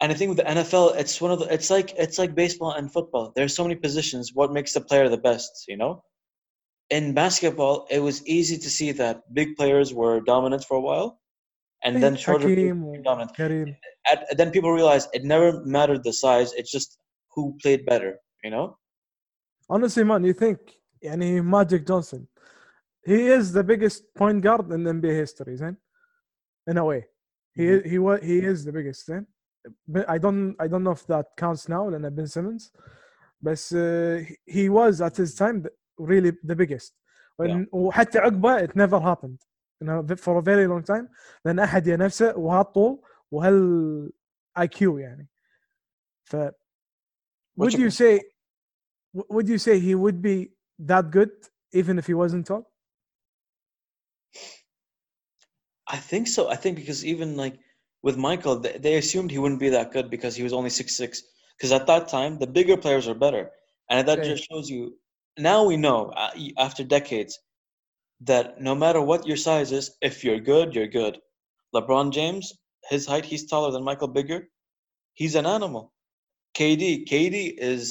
[0.01, 2.73] and I think with the NFL, it's one of the it's like it's like baseball
[2.73, 3.33] and football.
[3.35, 4.33] There's so many positions.
[4.35, 5.65] What makes the player the best?
[5.69, 6.03] You know.
[6.91, 11.21] In basketball, it was easy to see that big players were dominant for a while,
[11.83, 12.55] and then shorter
[13.03, 13.33] dominant.
[14.09, 16.53] At, then people realized it never mattered the size.
[16.53, 16.99] It's just
[17.35, 18.19] who played better.
[18.45, 18.77] You know.
[19.69, 20.59] Honestly, man, you think
[21.03, 22.29] any Magic Johnson,
[23.05, 25.79] he is the biggest point guard in NBA history, then,
[26.69, 27.07] in a way.
[27.55, 27.89] He mm-hmm.
[27.89, 29.27] he was he is the biggest then
[30.08, 32.72] I don't I don't know if that counts now لأن Ben Simmons
[33.42, 36.94] بس uh, he- he was at his time the- really the biggest
[37.42, 39.40] وإن- وحتى عقبه it never happened
[39.82, 41.10] you know, for a very long time
[41.46, 43.02] لأن أحد ينافسه وهالطول
[43.32, 44.12] وهال
[44.60, 45.28] IQ يعني
[46.24, 46.36] ف
[47.58, 48.22] would your you say
[49.14, 51.32] w- would you say he would be that good
[51.74, 52.64] even if he wasn't tall
[55.88, 57.56] i think so i think because even like
[58.07, 61.23] with michael they, assumed he wouldn't be that good because he was only six six.
[61.57, 63.45] Because at that time the bigger players were better.
[63.91, 64.29] And that Yeah.
[64.31, 64.83] just shows you
[65.51, 66.31] now we know uh,
[66.67, 67.33] after decades
[68.31, 71.15] that no matter what your size is if you're good you're good.
[71.75, 72.47] Lebron james
[72.93, 74.41] his height he's taller than michael bigger.
[75.21, 75.85] He's an animal.
[76.59, 77.37] Kd kd
[77.75, 77.85] is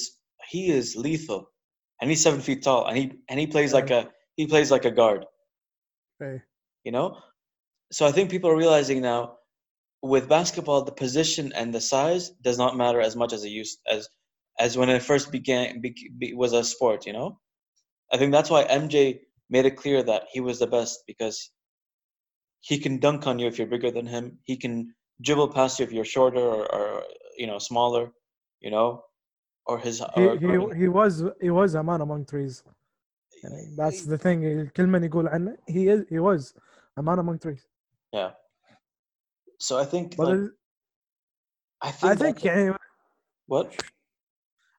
[0.52, 1.42] he is lethal.
[2.00, 4.02] And he's seven feet tall and he and he plays like a
[4.38, 5.22] he plays like a guard.
[6.22, 6.40] Eh,
[6.86, 7.08] you know?
[7.98, 9.22] So i think people are realizing now
[10.03, 13.79] with basketball the position and the size does not matter as much as it used
[13.91, 14.09] as
[14.59, 17.39] as when it first began be, be, was a sport you know
[18.13, 19.21] i think that's why mj
[19.51, 21.51] made it clear that he was the best because
[22.61, 25.85] he can dunk on you if you're bigger than him he can dribble past you
[25.85, 27.03] if you're shorter or, or
[27.37, 28.11] you know smaller
[28.61, 29.05] you know
[29.67, 32.63] or his he, or, he, he was he was a man among trees
[33.45, 36.55] يعني that's the thing كل من يقول عنه he is he was
[36.97, 37.67] a man among trees
[38.13, 38.31] yeah
[39.59, 40.57] so i think but like, it-
[41.83, 42.75] i think, I think that- يعني
[43.53, 43.67] what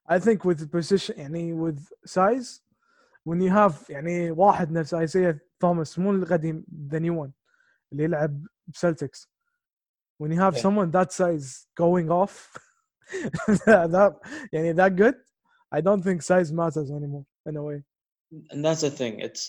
[0.08, 2.60] I think with position يعني with size
[3.24, 7.30] when you have يعني واحد نفس Isaiah Thomas مو القديم the new one
[7.92, 9.28] اللي يلعب بسلتكس
[10.22, 10.62] when you have Yeah.
[10.62, 12.56] someone that size going off
[13.66, 14.14] that
[14.52, 15.14] يعني that good
[15.74, 17.82] I don't think size matters anymore in a way
[18.50, 19.42] and that's the thing it's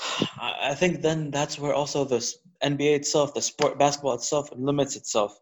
[0.40, 2.20] I I think then that's where also the
[2.62, 5.38] NBA itself, the sport basketball itself, limits itself.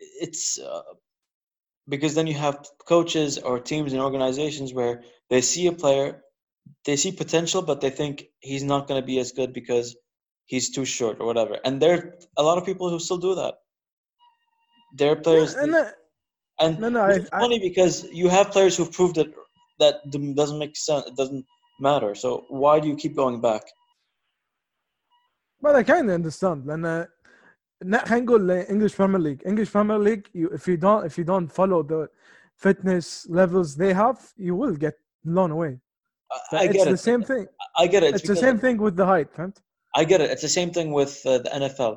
[0.00, 0.82] It's uh,
[1.88, 6.22] because then you have coaches or teams and organizations where they see a player,
[6.84, 9.96] they see potential, but they think he's not going to be as good because
[10.46, 11.58] he's too short or whatever.
[11.64, 13.54] And there are a lot of people who still do that.
[14.94, 15.90] There are players, Yeah, and, uh,
[16.60, 19.28] and no, no, it's I- I- funny because you have players who've proved that
[19.78, 21.06] that doesn't make sense.
[21.06, 21.46] It doesn't
[21.79, 22.15] matter.
[22.15, 23.63] So why do you keep going back?
[25.61, 27.07] But I kind of understand لان
[27.83, 31.23] ن- خلينا نقول English Premier League English Premier League you, if you don't if you
[31.23, 32.07] don't follow the
[32.55, 34.95] fitness levels they have you will get
[35.25, 35.79] blown away
[36.31, 37.07] I, I it's get the it.
[37.09, 37.45] same thing
[37.83, 38.13] I get it.
[38.15, 39.57] it's the because- same thing with the height فهمت
[39.95, 40.29] I get it.
[40.33, 41.93] It's the same thing with uh, the NFL.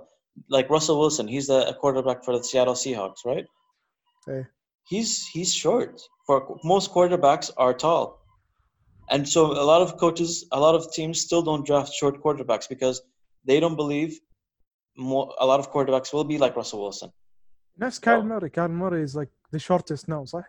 [0.49, 3.45] Like Russell Wilson, he's the quarterback for the Seattle Seahawks, right?
[4.27, 4.45] Yeah.
[4.93, 6.01] He's he's short.
[6.27, 6.37] For
[6.73, 8.05] most quarterbacks are tall,
[9.10, 12.68] And so a lot of coaches, a lot of teams still don't draft short quarterbacks
[12.68, 13.01] because
[13.45, 14.20] they don't believe
[14.97, 17.12] more, a lot of quarterbacks will be like Russell Wilson.
[17.78, 18.49] That's Kyle so, Murray.
[18.49, 20.43] Kyler Murray is like the shortest now, صح?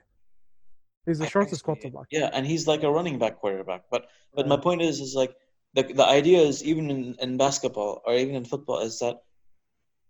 [1.06, 2.06] He's the shortest quarterback.
[2.10, 3.82] Yeah, and he's like a running back quarterback.
[3.90, 4.50] But but yeah.
[4.50, 5.34] my point is is like
[5.74, 9.22] the the idea is even in, in basketball or even in football is that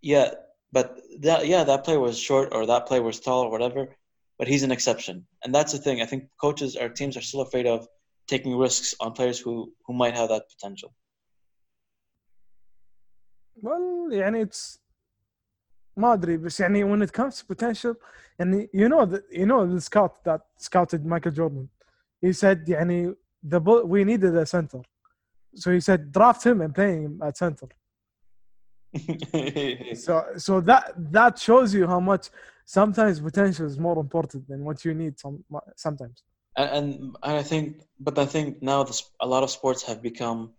[0.01, 0.31] yeah,
[0.71, 3.95] but that yeah, that player was short or that player was tall or whatever,
[4.39, 5.27] but he's an exception.
[5.43, 6.01] And that's the thing.
[6.01, 7.87] I think coaches or teams are still afraid of
[8.26, 10.94] taking risks on players who who might have that potential.
[13.62, 14.78] Well يعني it's
[15.96, 17.94] ما ادري بس يعني when it comes to potential
[18.38, 21.68] يعني you know the, you know the scout that scouted Michael Jordan
[22.20, 24.82] he said يعني the bull, we needed a center
[25.54, 27.68] so he said draft him and play him at center
[29.94, 32.30] so so that that shows you how much
[32.64, 35.44] sometimes potential is more important than what you need some
[35.76, 36.22] sometimes
[36.57, 38.85] and, I think, but I think now
[39.21, 40.53] a lot of sports have become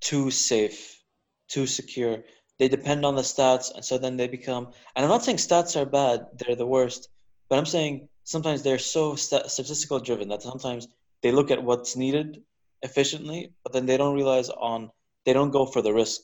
[0.00, 1.00] too safe,
[1.48, 2.24] too secure.
[2.58, 4.68] They depend on the stats, and so then they become.
[4.94, 7.08] And I'm not saying stats are bad; they're the worst.
[7.48, 10.88] But I'm saying sometimes they're so st- statistical driven that sometimes
[11.22, 12.42] they look at what's needed
[12.82, 14.90] efficiently, but then they don't realize on
[15.24, 16.20] they don't go for the risk.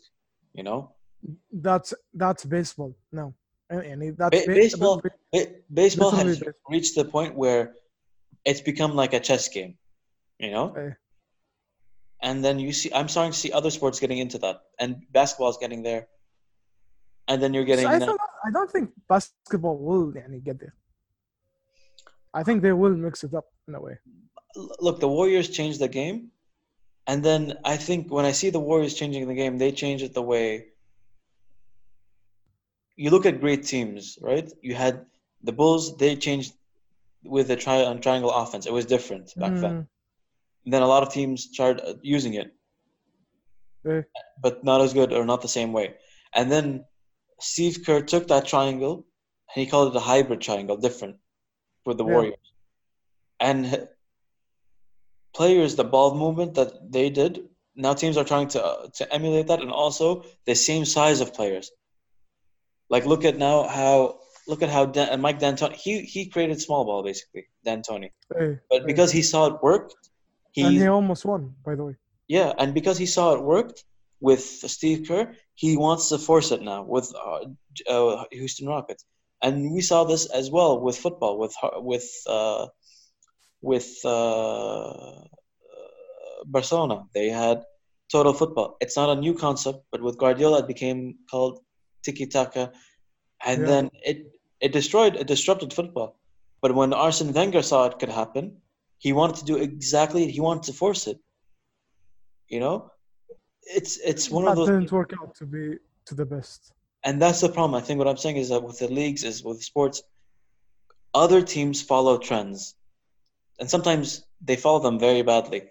[0.52, 0.92] You know.
[1.52, 2.94] That's that's baseball.
[3.12, 3.34] No,
[3.70, 5.00] and, and that's ba- baseball.
[5.32, 6.52] Ba- baseball has baseball.
[6.68, 7.72] reached the point where
[8.45, 9.77] it's become like a chess game.
[10.39, 10.73] You know.
[10.73, 10.91] Eh.
[12.21, 15.49] and then you see i'm starting to see other sports getting into that and basketball
[15.49, 16.07] is getting there
[17.27, 20.75] and then you're getting I, now- don't, I don't think basketball will يعني get there
[22.34, 23.97] I think they will mix it up in a way
[24.79, 26.17] look the warriors changed the game
[27.07, 30.13] and then i think when i see the warriors changing the game they change it
[30.13, 30.45] the way
[32.95, 35.05] you look at great teams right you had
[35.43, 36.53] the bulls they changed
[37.28, 39.88] with the tri- triangle offense it was different back then Mm,
[40.66, 42.52] then a lot of teams started uh, using it
[43.86, 44.02] eh,
[44.42, 45.94] but not as good or not the same way.
[46.34, 46.84] And then
[47.40, 49.06] Steve Kerr took that triangle
[49.54, 51.16] and he called it a hybrid triangle, different
[51.86, 52.12] with the Yeah.
[52.12, 52.52] Warriors.
[53.40, 53.88] And
[55.34, 59.48] players, the ball movement that they did, now teams are trying to uh, to emulate
[59.48, 61.70] that, and also the same size of players.
[62.88, 66.61] Like look at now how look at how Dan, uh, Mike D'Antoni he he created
[66.61, 68.86] small ball basically D'Antoni, eh, but eh.
[68.86, 69.97] because he saw it worked,
[70.53, 71.97] he and he almost won by the way
[72.28, 73.84] yeah, and because he saw it worked
[74.20, 77.44] with Steve Kerr, he wants to force it now with uh,
[77.88, 79.05] uh, Houston Rockets,
[79.42, 82.66] and we saw this as well with football with with uh,
[83.62, 85.20] with uh,
[86.47, 87.05] Barcelona.
[87.14, 87.62] They had
[88.11, 88.76] total football.
[88.80, 91.61] It's not a new concept, but with Guardiola, it became called
[92.03, 92.72] tiki taka,
[93.44, 93.66] and Yeah.
[93.66, 94.36] then it
[94.66, 96.10] it destroyed it disrupted football.
[96.62, 98.44] But when Arsene Wenger saw it could happen,
[99.04, 100.22] he wanted to do exactly.
[100.36, 101.18] He wanted to force it.
[102.54, 102.76] You know,
[103.78, 105.64] it's it's one that of those, didn't work out to be
[106.08, 106.72] to the best
[107.06, 107.80] and that's the problem.
[107.80, 110.02] I think what I'm saying is that with the leagues, is with sports,
[111.14, 112.74] other teams follow trends,
[113.60, 115.62] and sometimes they follow them very badly.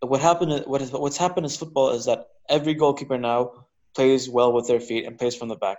[0.00, 0.64] What happened?
[0.66, 4.80] What is what's happened is football is that every goalkeeper now plays well with their
[4.80, 5.78] feet and plays from the back.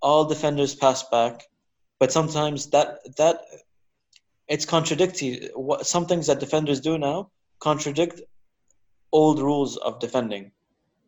[0.00, 1.42] All defenders pass back,
[1.98, 3.40] but sometimes that that
[4.48, 5.50] it's contradictory.
[5.54, 7.30] What some things that defenders do now
[7.60, 8.20] contradict
[9.12, 10.52] old rules of defending.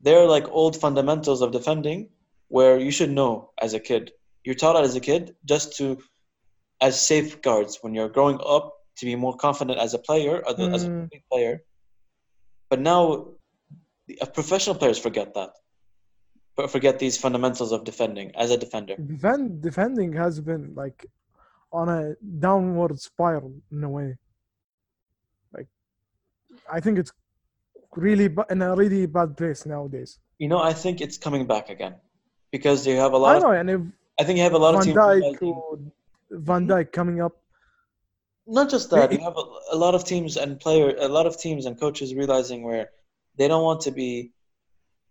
[0.03, 2.09] They're like old fundamentals of defending
[2.49, 4.11] where you should know as a kid.
[4.45, 5.99] You're taught as a kid just to
[6.80, 10.74] as safeguards when you're growing up to be more confident as a player, as a,
[10.74, 11.22] as a Mm.
[11.30, 11.62] player.
[12.70, 13.34] But now,
[14.07, 15.51] the- uh, professional players forget that.
[16.61, 18.94] But forget these fundamentals of defending as a defender.
[18.96, 21.06] Defend, defending has been like
[21.72, 22.14] on a
[22.46, 24.08] downward spiral in a way
[25.56, 25.68] like
[26.70, 27.12] I think it's
[27.96, 31.94] really in a really bad place nowadays You know, I think it's coming back again
[32.50, 33.42] because you have a lot I of.
[33.44, 34.98] know and I think you have a lot of teams.
[34.98, 35.78] Dijk or
[36.30, 36.72] Van hmm?
[36.72, 37.34] Dijk coming up
[38.58, 39.46] not just that you have a,
[39.76, 42.86] a lot of teams and player a lot of teams and coaches realizing where
[43.38, 44.11] they don't want to be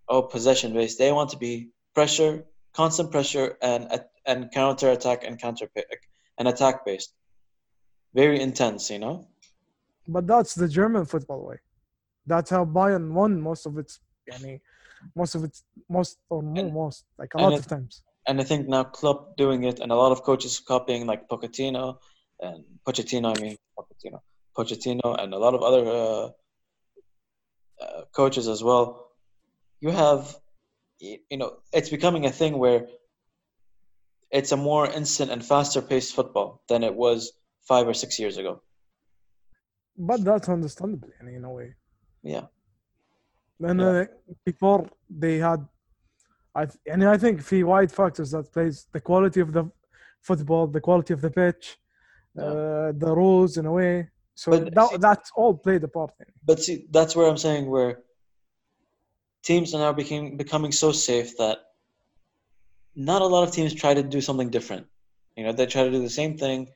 [0.10, 2.34] oh possession based they want to be pressure
[2.74, 3.82] constant pressure and
[4.26, 5.68] and counter attack and counter
[6.38, 7.12] and attack based
[8.14, 9.16] very intense you know
[10.16, 11.58] But that's the German football way.
[12.32, 13.94] That's how Bayern won most of its,
[14.32, 14.56] yani,
[15.20, 15.58] most of its,
[15.98, 17.94] most or And- most like a lot it- of times.
[18.28, 21.84] and I think now Klopp doing it and a lot of coaches copying like Pochettino
[22.46, 24.18] and Pochettino I mean Pochettino
[24.58, 26.26] Pochettino and a lot of other uh,
[27.84, 29.09] uh, coaches as well
[29.82, 30.36] you have
[31.00, 32.88] you know it's becoming a thing where
[34.32, 37.32] it's a more instant and faster paced football than it was
[37.68, 38.62] five or six years ago.
[39.98, 41.76] But that's understandable in a way.
[42.24, 42.46] Yeah.
[43.60, 43.88] And yeah.
[43.88, 44.06] Uh,
[44.46, 45.68] before they had,
[46.56, 49.70] I th- and I think في wide factors that plays the quality of the
[50.22, 51.78] football, the quality of the pitch,
[52.36, 52.44] yeah.
[52.44, 54.10] uh, the rules in a way.
[54.36, 56.12] So but, that, see, that's all played a part.
[56.46, 58.00] But see, that's where I'm saying where
[59.44, 61.60] teams are now became, becoming so safe that
[62.96, 64.88] not a lot of teams try to do something different.
[65.36, 66.68] You know, they try to do the same thing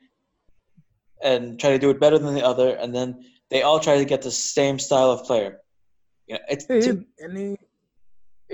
[1.21, 4.05] and try to do it better than the other, and then they all try to
[4.05, 5.59] get the same style of player.
[6.27, 7.05] You know, it's yeah, too,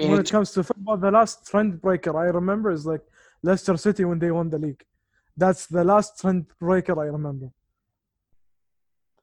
[0.07, 3.01] when it, it comes to football, the last trend breaker I remember is like
[3.43, 4.84] Leicester City when they won the league.
[5.36, 7.51] That's the last trend breaker I remember.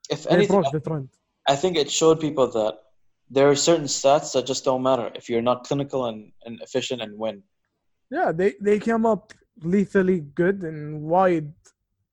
[0.08, 1.08] If they anything, broke the trend.
[1.46, 2.74] I think it showed people that
[3.30, 7.02] there are certain stats that just don't matter if you're not clinical and, and efficient
[7.02, 7.42] and win.
[8.10, 11.52] Yeah, they, they came up lethally good in wide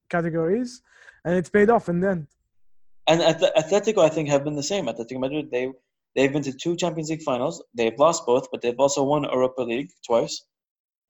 [0.09, 0.82] categories,
[1.26, 2.28] and it paid off in the end.
[3.07, 4.86] And Atletico, I think, have been the same.
[4.88, 5.72] Atletico Madrid, they
[6.16, 7.64] they've been to two Champions League finals.
[7.76, 10.45] They've lost both, but they've also won Europa League twice,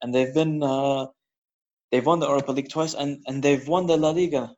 [0.02, 1.06] and they've been uh,
[1.92, 4.52] they've won the Europa League twice, and, and they've won the La Liga.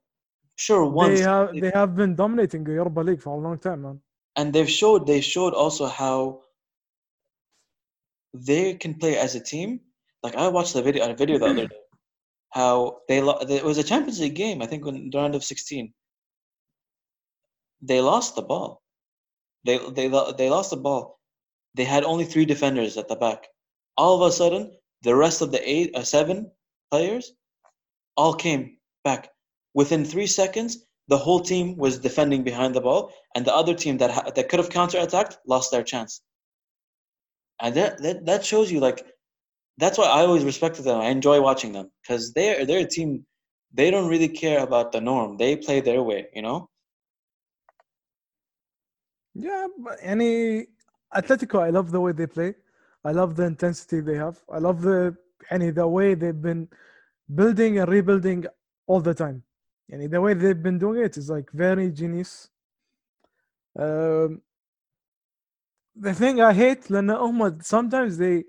[0.56, 3.82] Sure, once, They have they have been dominating the Europa League for a long time,
[3.82, 4.00] man.
[4.36, 6.42] And they've showed they showed also how
[8.34, 9.80] they can play as a team.
[10.24, 11.80] Like I watched the video a video the other day,
[12.52, 14.62] how they it was a Champions League game.
[14.62, 15.94] I think when the round of sixteen,
[17.82, 18.82] they lost the ball.
[19.66, 20.08] They they
[20.38, 21.20] they lost the ball.
[21.76, 23.48] They had only three defenders at the back.
[23.98, 24.72] All of a sudden,
[25.04, 26.52] the rest of the eight uh, seven
[26.92, 27.34] players
[28.18, 29.30] all came back
[29.74, 30.86] within three seconds.
[31.08, 34.50] The whole team was defending behind the ball, and the other team that ha- that
[34.50, 36.22] could have counterattacked lost their chance.
[37.62, 39.06] And that, that that shows you like
[39.78, 41.00] that's why I always respected them.
[41.00, 43.26] I enjoy watching them because they're they're a team.
[43.74, 45.38] They don't really care about the norm.
[45.38, 46.70] They play their way, you know.
[49.34, 50.68] Yeah, but any
[51.14, 52.56] Atletico, I love the way they play.
[53.04, 54.42] I love the intensity they have.
[54.52, 55.16] I love the
[55.52, 56.70] any the way they've been
[57.34, 58.46] building and rebuilding
[58.88, 59.44] all the time
[59.91, 62.49] And the way they've been doing it is like very genius.
[63.79, 64.43] Um,
[65.97, 68.45] the thing I hate لأن هم sometimes they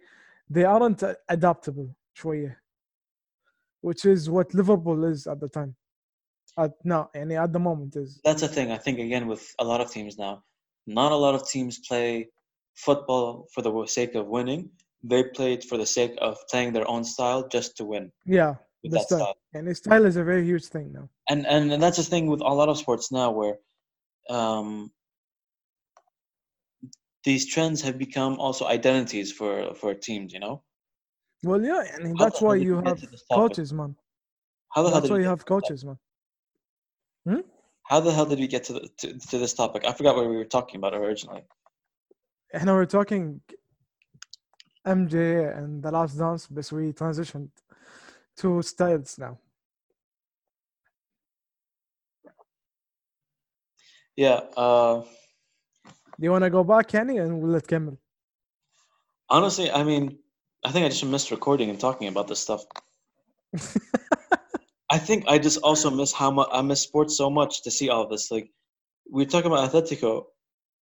[0.50, 2.58] they aren't adaptable شوية
[3.82, 5.76] which is what Liverpool is at the time.
[6.58, 8.20] At no, يعني at the moment is.
[8.24, 8.72] That's the thing.
[8.72, 10.44] I think again with a lot of teams now,
[10.86, 12.30] not a lot of teams play
[12.76, 14.70] football for the sake of winning.
[15.04, 18.56] They play it for the sake of playing their own style just to win Yeah,
[18.84, 19.20] with the that style.
[19.20, 19.38] style.
[19.54, 21.10] And style is a very huge thing now.
[21.29, 23.57] and and, and that's the thing with a lot of sports now where
[24.31, 24.91] um,
[27.25, 30.63] these trends have become also identities for for teams you know?
[31.43, 33.03] Well yeah I and mean, that's why you have
[33.33, 33.97] coaches man.
[34.73, 35.99] How the that's hell why you have coaches man.
[37.27, 37.41] Hmm?
[37.89, 39.85] how the hell did we get to, the, to, to this topic?
[39.87, 41.45] I forgot what we were talking about originally.
[42.53, 43.41] And we're talking
[44.87, 47.49] mj and the last dance but we transitioned
[48.37, 49.39] to styles now.
[54.17, 54.41] Yeah.
[54.57, 55.03] Uh,
[56.19, 57.99] Do you want to go back, Kenny, and we'll let Kemel?
[59.29, 60.19] honestly, I mean,
[60.65, 62.65] I think I just missed recording and talking about this stuff.
[64.91, 67.89] I think I just also miss how much I miss sports so much to see
[67.89, 68.31] all of this.
[68.31, 68.51] Like
[69.11, 70.27] we were talking about Atletico,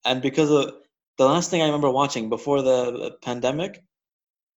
[0.05, 0.75] and because of
[1.19, 3.83] the last thing I remember watching before the, the pandemic,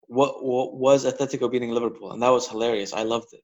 [0.08, 2.94] what, what was Atletico beating Liverpool, and that was hilarious.
[2.94, 3.42] I loved it.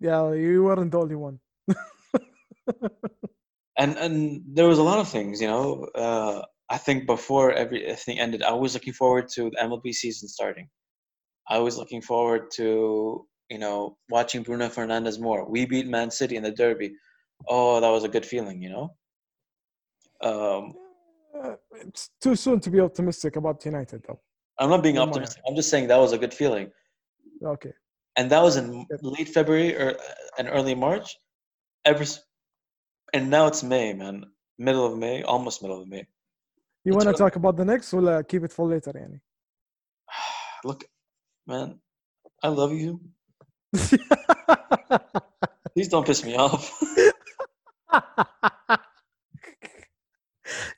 [0.00, 1.40] yeah, you weren't the only one.
[3.78, 8.18] and and there was a lot of things you know uh, i think before everything
[8.20, 10.68] ended i was looking forward to the mlb season starting.
[11.46, 12.66] I was looking forward to
[13.54, 15.40] you know watching bruno fernandes more.
[15.54, 16.88] We beat man city in the derby.
[17.54, 18.86] Oh that was a good feeling you know?
[20.28, 20.64] Um,
[21.44, 24.20] Uh, it's too soon to be optimistic about United, though.
[24.60, 25.08] i'm not being Come on.
[25.08, 25.40] optimistic.
[25.46, 26.66] I'm just saying that was a good feeling.
[27.54, 27.72] Okay.
[28.18, 28.66] and that was in
[29.16, 29.88] late february or
[30.38, 31.08] and early march.
[31.92, 32.04] Ever
[33.13, 34.25] and now it's may man
[34.57, 36.05] middle of may almost middle of may
[36.85, 37.23] You It's want to early.
[37.23, 39.19] talk about the next or uh, keep it for later, يعني?
[40.65, 40.83] look
[41.47, 41.79] man
[42.43, 42.99] i love you
[45.73, 46.63] Please don't piss me off.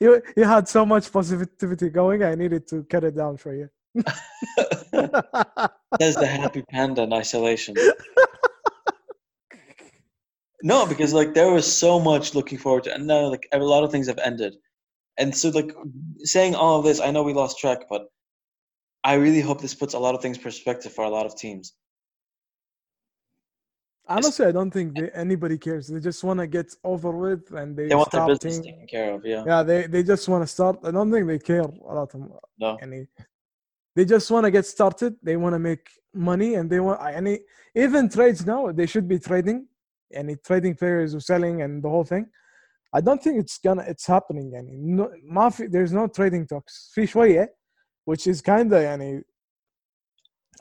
[0.00, 2.22] you you had so much positivity going.
[2.22, 3.68] I needed to cut it down for you.
[5.98, 7.74] There's the happy panda in isolation.
[10.63, 13.83] No, because like there was so much looking forward to, and now like a lot
[13.83, 14.55] of things have ended,
[15.17, 15.71] and so like
[16.19, 18.07] saying all of this, I know we lost track, but
[19.03, 21.73] I really hope this puts a lot of things perspective for a lot of teams.
[24.09, 25.87] Honestly, I don't think they, anybody cares.
[25.87, 29.13] They just want to get over with and they, They want their business taken care
[29.13, 29.25] of.
[29.25, 29.43] Yeah.
[29.45, 30.79] Yeah, they, they just want to start.
[30.83, 32.13] I don't think they care a lot.
[32.57, 32.77] No.
[32.81, 33.07] any
[33.97, 35.15] they just want to get started.
[35.23, 37.01] They want to make money, and they want.
[37.03, 37.39] any
[37.75, 39.67] even trades now, they should be trading,
[40.14, 42.26] and trading players or selling and the whole thing.
[42.94, 43.82] I don't think it's gonna.
[43.82, 44.52] It's happening.
[44.52, 46.92] يعني no, ما في, there's no trading talks.
[46.94, 47.48] في شوية,
[48.04, 49.22] which is kind of يعني.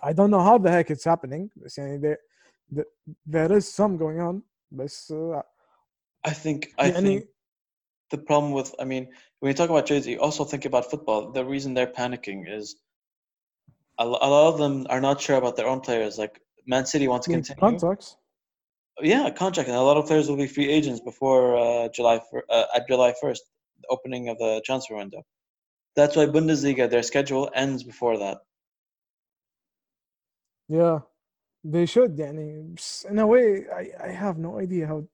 [0.03, 1.49] I don't know how the heck it's happening.
[1.55, 2.17] بس يعني there,
[2.71, 2.85] there,
[3.25, 4.41] there is some going on.
[4.71, 5.41] بس uh,
[6.25, 7.23] I think I يعني think
[8.11, 9.07] the problem with I mean
[9.39, 11.31] when you talk about trades, you also think about football.
[11.31, 12.75] The reason they're panicking is
[13.99, 16.17] a, lo- a lot of them are not sure about their own players.
[16.17, 17.59] Like Man City wants to the continue.
[17.59, 18.15] contracts.
[19.02, 19.68] yeah, contract.
[19.68, 22.20] And a lot of players will be free agents before uh, July
[22.50, 23.44] uh, at July first,
[23.90, 25.22] opening of the transfer window.
[25.94, 28.38] That's why Bundesliga their schedule ends before that.
[30.68, 31.00] Yeah,
[31.64, 32.20] they should.
[32.20, 35.04] I in a way, I, I have no idea how.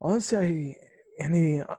[0.00, 0.76] Honestly,
[1.20, 1.76] I, I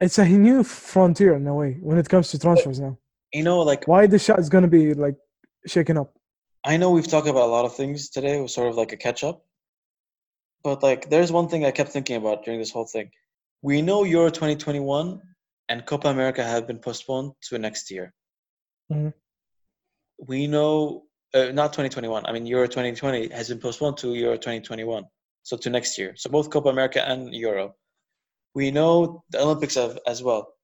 [0.00, 2.98] it's a new frontier in a way when it comes to transfers now.
[3.32, 5.16] You know, like why the shot is gonna be like
[5.66, 6.14] shaken up.
[6.64, 8.38] I know we've talked about a lot of things today.
[8.38, 9.44] It was sort of like a catch up,
[10.64, 13.10] but like there's one thing I kept thinking about during this whole thing.
[13.62, 15.20] We know Euro 2021
[15.68, 18.12] and Copa America have been postponed to next year.
[18.90, 19.12] Mhm.
[20.18, 21.04] We know
[21.34, 22.24] uh, not 2021.
[22.26, 25.04] I mean Euro 2020 has been postponed to Euro 2021.
[25.42, 26.14] So to next year.
[26.16, 27.76] So both Copa America and Euro.
[28.54, 30.54] We know the Olympics have, as well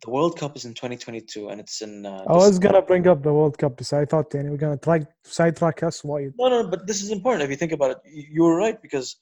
[0.00, 2.06] the World Cup is in 2022, and it's in.
[2.06, 4.76] Uh, I was gonna bring up the World Cup, so I thought, Danny, we're gonna
[4.76, 6.02] try sidetrack us.
[6.02, 6.28] Why?
[6.38, 7.44] No, no, but this is important.
[7.44, 9.16] If you think about it, you were right because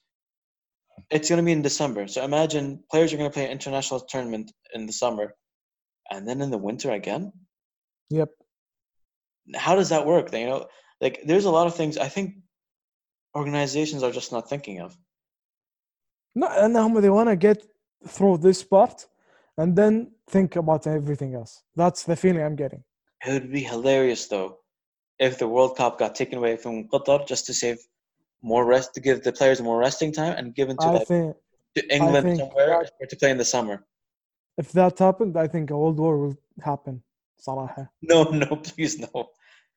[1.09, 2.07] it's gonna be in December.
[2.07, 5.35] So imagine players are gonna play an international tournament in the summer,
[6.09, 7.31] and then in the winter again.
[8.09, 8.29] Yep.
[9.55, 10.33] How does that work?
[10.33, 10.67] You know,
[11.01, 12.35] like there's a lot of things I think
[13.35, 14.97] organizations are just not thinking of.
[16.35, 17.65] No, and they want to get
[18.07, 19.05] through this part
[19.60, 21.62] and then think about everything else.
[21.74, 22.82] That's the feeling I'm getting.
[23.26, 24.58] It would be hilarious though
[25.18, 27.78] if the World Cup got taken away from Qatar just to save
[28.42, 31.36] more rest, to give the players more resting time and given to, I like, think
[31.76, 33.76] to England think somewhere that- or to play in the summer.
[34.58, 37.02] if that happened, I think a world war will happen.
[37.38, 37.88] صراحة.
[38.02, 39.26] No, no, please no.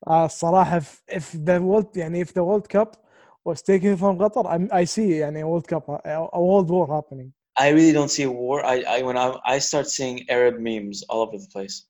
[0.08, 3.06] Uh, صراحة if, if the world يعني if the World Cup
[3.46, 6.88] was taken from Qatar, I'm, I see يعني a World Cup a, a world war
[6.88, 7.34] happening.
[7.58, 8.66] I really don't see a war.
[8.66, 11.86] I, I when I, I start seeing Arab memes all over the place.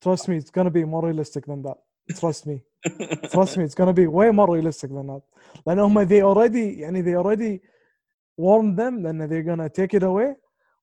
[0.00, 1.78] Trust me, it's gonna be more realistic than that.
[2.18, 2.62] Trust me.
[3.30, 5.22] Trust me, it's gonna be way more realistic than that.
[5.66, 7.60] لأن هم they already يعني they already
[8.36, 10.34] warned them then they're gonna take it away.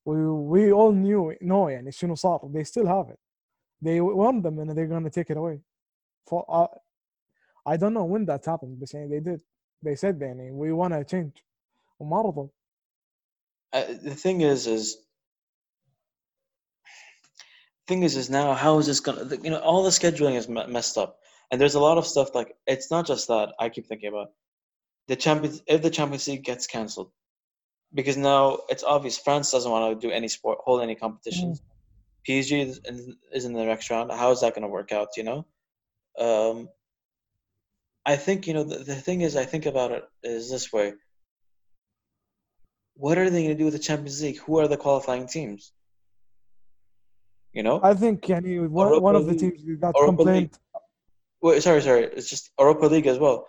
[0.06, 2.52] We we all knew no يعني شنو صار.
[2.54, 3.20] They still have it.
[3.82, 5.60] They warned them and they're gonna take it away.
[6.28, 6.68] For uh,
[7.66, 9.42] I don't know when that happened بس يعني they did.
[9.84, 11.44] They said يعني we wanna change.
[12.04, 12.50] وما رضوا.
[13.72, 14.98] Uh, the thing is, is
[17.88, 19.36] thing is, is now how is this gonna?
[19.44, 21.20] You know, all the scheduling is me- messed up,
[21.52, 23.54] and there's a lot of stuff like it's not just that.
[23.60, 24.32] I keep thinking about
[25.08, 25.62] the champions.
[25.68, 27.12] If the Champions League gets cancelled,
[27.94, 31.62] because now it's obvious France doesn't want to do any sport, hold any competitions.
[32.28, 34.12] PSG is in, is in the next round.
[34.12, 35.10] How is that going to work out?
[35.18, 35.46] You know,
[36.20, 36.70] um,
[38.06, 40.94] I think you know the, the thing is I think about it is this way.
[42.96, 44.40] What are they going to do with the Champions League?
[44.40, 45.72] Who are the qualifying teams?
[47.54, 49.40] You know, I think يعني one, Europa one of the League.
[49.40, 50.52] teams that Europa complained
[51.42, 52.04] Wait, sorry, sorry.
[52.04, 53.48] It's just Europa League as well.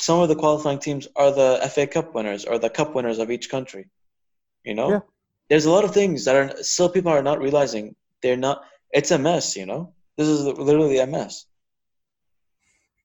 [0.00, 3.30] Some of the qualifying teams are the FA Cup winners or the cup winners of
[3.30, 3.84] each country.
[4.64, 5.00] You know, Yeah.
[5.50, 7.94] there's a lot of things that are still people are not realizing.
[8.22, 8.56] They're not.
[8.98, 9.56] It's a mess.
[9.60, 9.82] You know,
[10.16, 10.40] this is
[10.70, 11.46] literally a mess.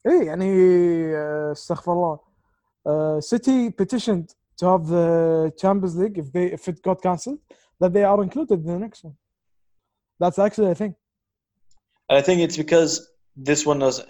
[0.05, 0.51] ايه يعني
[1.14, 2.19] uh, استغفر الله
[2.88, 7.39] uh, City petitioned to have the Champions League if they if it got cancelled
[7.80, 9.16] that they are included in the next one.
[10.20, 10.94] That's actually a thing.
[12.10, 14.02] I think it's because this one was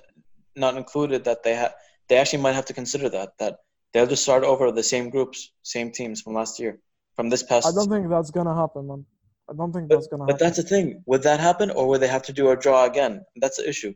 [0.56, 1.74] not included that they ha-
[2.08, 3.58] they actually might have to consider that that
[3.92, 6.78] they'll just start over the same groups, same teams from last year,
[7.16, 7.66] from this past.
[7.66, 9.04] I don't think that's gonna happen, man.
[9.50, 10.46] I don't think but, that's gonna but happen.
[10.46, 11.02] that's the thing.
[11.06, 13.24] Would that happen, or would they have to do a draw again?
[13.36, 13.92] That's the issue.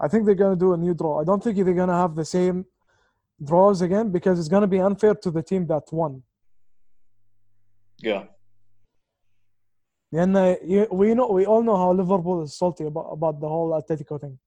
[0.00, 1.20] I think they're gonna do a new draw.
[1.20, 2.66] I don't think they're gonna have the same
[3.43, 6.23] draws again because it's gonna be unfair to the team that won.
[8.01, 8.27] Yeah.
[10.13, 13.69] لأن you- we know we all know how Liverpool is salty about, about the whole
[13.71, 14.39] Atletico thing.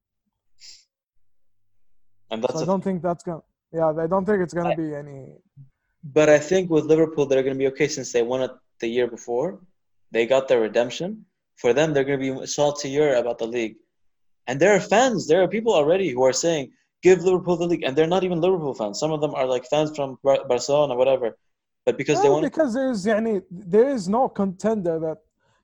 [2.31, 3.43] And that's So I the don't think that's gonna.
[3.73, 5.39] Yeah, I don't think it's gonna be any.
[6.05, 8.51] But I think with Liverpool, they're going to be okay since they won it
[8.81, 9.61] the year before.
[10.11, 11.27] They got their redemption.
[11.57, 13.77] For them, they're going to be saltier about the league.
[14.49, 15.29] And there are fans.
[15.29, 16.73] There are people already who are saying,
[17.04, 17.84] give Liverpool the league.
[17.84, 19.00] And they're not even Liverpool fans.
[19.00, 21.38] Some of them are like fans from Barcelona, whatever.
[21.86, 25.20] But because they want because there's any, there is no contender that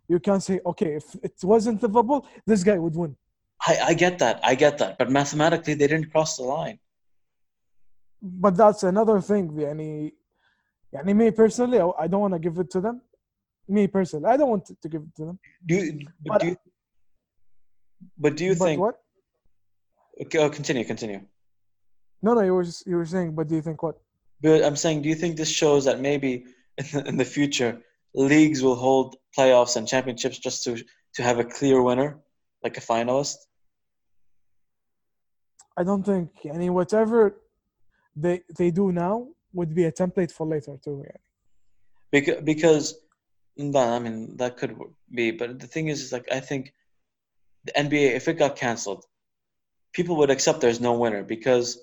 [0.07, 3.15] you can say, okay, if it wasn't Liverpool, this guy would win.
[3.67, 4.39] I, I get that.
[4.43, 4.97] I get that.
[4.97, 6.79] But mathematically, they didn't cross the line.
[8.21, 9.49] But that's another thing.
[9.49, 10.11] Yani,
[10.93, 13.01] yani me personally, I don't want to give it to them.
[13.67, 15.39] Me personally, I don't want to give it to them.
[15.65, 16.57] Do, you, but, do you,
[18.17, 18.79] but do you think.
[18.79, 18.95] What?
[20.21, 21.21] Okay, oh, continue, continue.
[22.21, 23.97] No, no, you were you were saying, but do you think what?
[24.41, 26.45] But I'm saying, do you think this shows that maybe
[26.77, 27.81] in the, in the future
[28.13, 30.83] leagues will hold playoffs and championships just to
[31.15, 32.19] to have a clear winner,
[32.63, 33.37] like a finalist?
[35.75, 37.35] I don't think I mean, whatever
[38.15, 41.03] they they do now would be a template for later too.
[41.05, 41.17] Yeah.
[42.11, 42.95] Because because
[43.57, 44.77] that, I mean that could
[45.13, 46.73] be, but the thing is, is like I think
[47.65, 49.05] the NBA, if it got canceled,
[49.93, 51.79] people would accept there's no winner because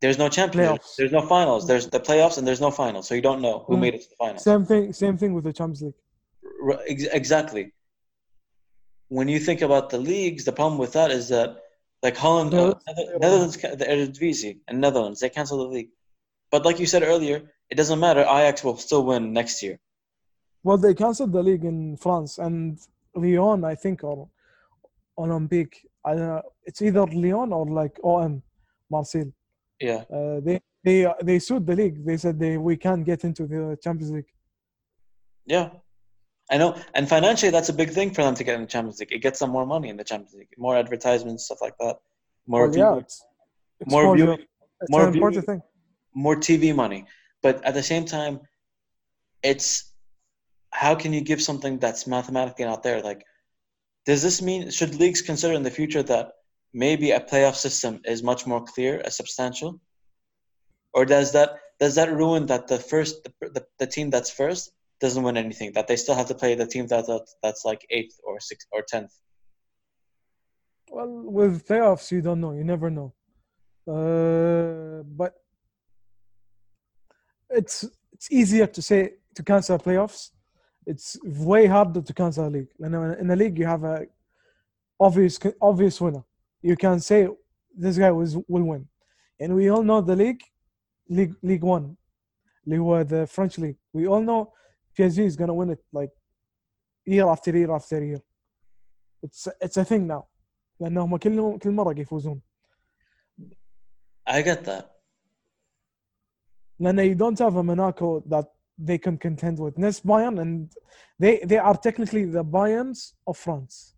[0.00, 0.94] there's no champion, Playoffs.
[0.96, 3.76] there's no finals, there's the playoffs, and there's no finals, so you don't know who
[3.76, 3.80] Mm.
[3.80, 4.44] made it to the finals.
[4.44, 4.92] Same thing.
[4.92, 5.94] Same thing with the Champions League.
[6.62, 7.72] R- ex- exactly.
[9.08, 11.50] When you think about the leagues, the problem with that is that,
[12.02, 12.80] like Holland, uh, No.
[12.86, 15.90] Nether- Netherlands, the Eredivisie, and Netherlands, they cancel the league.
[16.52, 18.20] But like you said earlier, it doesn't matter.
[18.20, 19.80] Ajax will still win next year.
[20.62, 22.78] Well, they canceled the league in France and
[23.14, 24.28] Lyon, I think, or
[25.18, 25.76] Olympique.
[26.08, 26.42] I don't know.
[26.68, 28.34] It's either Lyon or like OM,
[28.94, 29.30] Marseille.
[29.88, 30.56] Yeah, Uh, they
[30.86, 30.96] they
[31.28, 31.98] they sued the league.
[32.08, 34.30] They said they we can't get into the Champions League.
[35.56, 35.68] yeah.
[36.50, 36.70] I know.
[36.96, 39.12] And financially, that's a big thing for them to get in the Champions League.
[39.12, 41.96] It gets them more money in the Champions League, more advertisements, stuff like that,
[42.46, 43.16] more Well, yeah, it's,
[43.80, 44.04] it's more
[44.80, 45.60] It's more an important view- thing.
[46.26, 47.00] more TV money.
[47.44, 48.34] But at the same time,
[49.50, 49.68] it's
[50.82, 53.00] how can you give something that's mathematically not there?
[53.10, 53.20] Like,
[54.08, 56.26] does this mean should leagues consider in the future that
[56.72, 59.80] maybe a playoff system is much more clear, a substantial,
[60.94, 64.72] or does that does that ruin that the first the, the, the team that's first
[65.02, 65.72] doesn't win anything?
[65.74, 68.66] That they still have to play the team that, that that's like eighth or sixth
[68.72, 69.12] or tenth.
[70.90, 72.52] Well, with playoffs, you don't know.
[72.52, 73.12] You never know.
[73.86, 75.34] Uh, but
[77.50, 79.00] it's it's easier to say
[79.34, 80.30] to cancel playoffs
[80.87, 82.67] It's way harder to cancel a league.
[82.79, 84.05] You know, in a league, you have a
[84.99, 86.23] obvious obvious winner.
[86.61, 87.27] You can say
[87.75, 88.87] this guy was will win,
[89.39, 90.43] and we all know the league,
[91.09, 91.95] league League One,
[92.67, 93.77] اللي هو the French league.
[93.93, 94.51] We all know
[94.97, 96.11] PSG is gonna win it like
[97.05, 98.21] year after year after year.
[99.21, 100.27] It's it's a thing now.
[100.79, 102.41] لانهم كل كل مره يفوزون
[104.29, 104.85] I get that.
[106.79, 108.47] لان you don't have a Monaco that
[108.78, 109.76] they can contend with.
[109.76, 110.72] Nes Bayern and
[111.18, 113.94] they they are technically the Bayerns of France.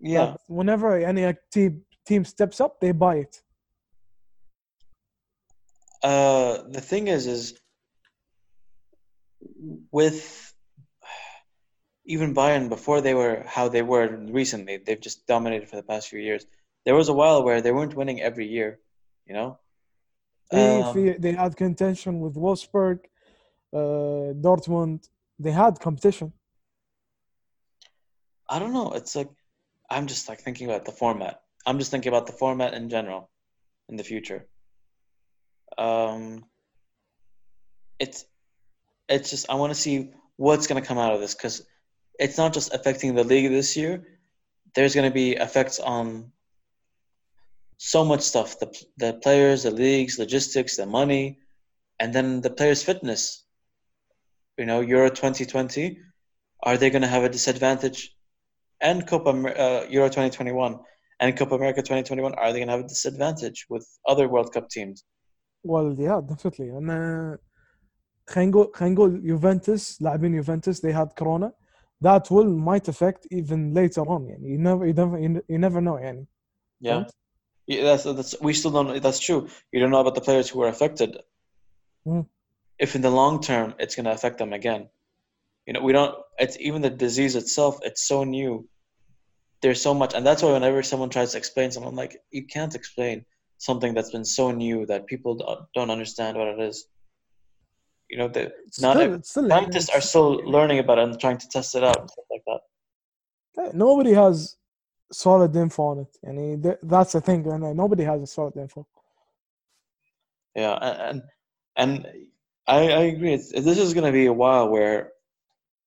[0.00, 0.18] Yeah.
[0.18, 3.42] But whenever any team team steps up, they buy it.
[6.02, 7.58] Uh, the thing is, is
[9.90, 10.54] with
[12.04, 16.08] even Bayern before they were how they were recently, they've just dominated for the past
[16.08, 16.46] few years.
[16.84, 18.78] There was a while where they weren't winning every year,
[19.26, 19.58] you know.
[20.52, 23.00] Um, they, they had contention with Wolfsburg
[23.72, 26.32] uh, Dortmund they had competition
[28.48, 28.92] I don't know.
[28.92, 29.30] It's like
[29.90, 31.42] I'm just like thinking about the format.
[31.66, 33.30] I'm just thinking about the format in general
[33.88, 34.46] in the future.
[35.78, 36.44] Um,
[37.98, 38.24] it's
[39.08, 41.66] it's just I want to see what's going to come out of this because
[42.18, 44.06] it's not just affecting the league this year.
[44.74, 46.32] There's going to be effects on
[47.78, 51.40] so much stuff: the the players, the leagues, logistics, the money,
[51.98, 53.44] and then the players' fitness
[54.57, 55.97] You know, Euro 2020,
[56.63, 58.15] are they going to have a disadvantage?
[58.81, 60.79] And Copa Amer- uh, Euro 2021
[61.19, 64.69] and Copa America 2021, are they going to have a disadvantage with other World Cup
[64.69, 65.03] teams?
[65.63, 67.37] well yeah definitely انا
[68.29, 71.51] خلينا نقول خلينا نقول يوفنتوس لاعبين يوفنتوس they had corona
[72.03, 75.17] that will might affect even later on يعني you never you never
[75.49, 76.27] you never know يعني
[76.81, 76.97] Yeah.
[76.97, 77.11] Right.
[77.67, 79.01] Yeah, that's that's we still don't.
[79.05, 79.41] That's true.
[79.71, 81.11] You don't know about the players who are affected.
[82.07, 82.25] Mm.
[82.78, 84.88] if in the long term it's going to affect them again.
[85.66, 88.68] You know we don't it's even the disease itself it's so new.
[89.62, 92.74] There's so much and that's why whenever someone tries to explain something like you can't
[92.74, 93.24] explain
[93.58, 96.86] something that's been so new that people don't understand what it is.
[98.10, 101.48] You know the not still, still scientists are still learning about it and trying to
[101.48, 103.74] test it out and stuff like that.
[103.74, 104.56] Nobody has
[105.12, 106.18] solid info on it.
[106.22, 108.86] And that's the thing and uh, nobody has a solid info.
[110.54, 111.22] Yeah and
[111.76, 112.06] and
[112.68, 113.36] I, I agree.
[113.36, 115.12] This is going to be a while where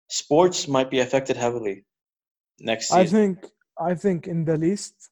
[0.10, 1.86] sports might be affected heavily
[2.60, 3.02] next season.
[3.02, 3.46] I think
[3.80, 5.10] I think in the least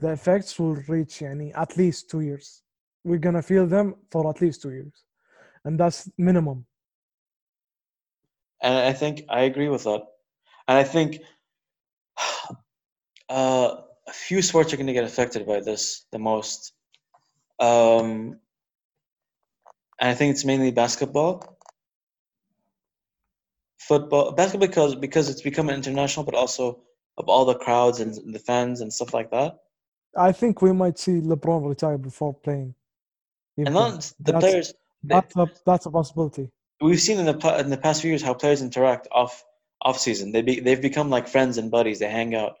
[0.00, 2.62] the effects will reach any at least two years.
[3.04, 5.04] We're gonna feel them for at least two years.
[5.64, 6.66] And that's minimum.
[8.62, 10.02] And I think I agree with that.
[10.66, 11.20] And I think
[13.28, 13.76] uh,
[14.06, 16.72] a few sports are gonna get affected by this the most.
[17.60, 18.38] Um,
[20.00, 21.58] and I think it's mainly basketball,
[23.78, 26.80] football, basketball because because it's become international, but also
[27.16, 29.58] of all the crowds and the fans and stuff like that.
[30.16, 32.74] I think we might see LeBron retire before playing.
[33.56, 34.74] And not the That's- players.
[35.04, 36.50] That's a that's a possibility.
[36.80, 39.44] we've seen in the in the past few years how players interact off
[39.80, 40.32] off season.
[40.32, 42.00] They be, they've become like friends and buddies.
[42.00, 42.56] They hang out.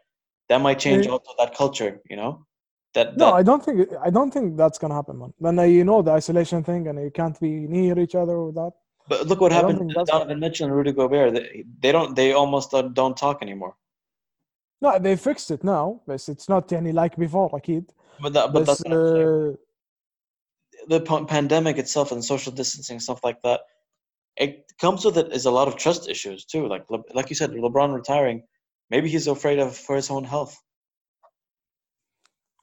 [0.48, 2.00] That might change also that culture.
[2.08, 2.46] You know,
[2.93, 5.33] that, No, that I don't think I don't think that's gonna happen, man.
[5.39, 8.55] Then uh, you know the isolation thing, and you can't be near each other with
[8.55, 8.71] that.
[9.09, 11.33] but look what I don't happened think to that's- Donovan Mitchell and Rudy Gobert.
[11.35, 13.75] They, they don't they almost don't, don't talk anymore.
[14.81, 17.85] No, they fixed it now, but it's not any like before, أكيد.
[18.21, 19.27] But that but But that's what I'm saying.
[19.27, 19.55] uh,
[20.93, 23.61] the pa- pandemic itself and social distancing stuff like that.
[24.45, 24.51] It
[24.83, 26.67] comes with it is a lot of trust issues too.
[26.67, 28.43] Like Le- like you said, LeBron retiring.
[28.89, 30.53] Maybe he's afraid of for his own health.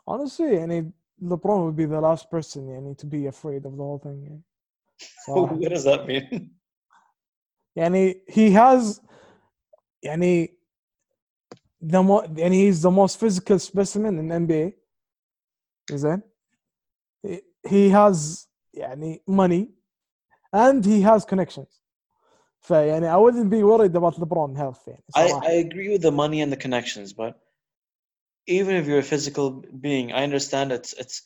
[0.08, 0.92] honestly, any
[1.22, 4.20] LeBron would be the last person any need to be afraid of the whole thing.
[4.30, 5.08] Yeah.
[5.26, 6.52] So, what does that mean?
[7.78, 9.02] Any he has
[10.02, 10.52] any
[11.82, 14.74] the mo- and he's the most physical specimen in NBA.
[15.92, 16.22] Is that?
[17.22, 18.48] He, he has
[18.82, 19.72] any money
[20.54, 21.82] and he has connections.
[22.64, 24.88] So yani I wouldn't be worried about LeBron health.
[25.14, 27.40] I, I agree with the money and the connections, but
[28.48, 31.24] even if you're a physical being, I understand it's it's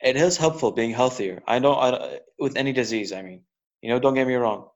[0.00, 1.42] it is helpful being healthier.
[1.46, 3.12] I don't I, with any disease.
[3.12, 3.42] I mean,
[3.80, 4.68] you know, don't get me wrong,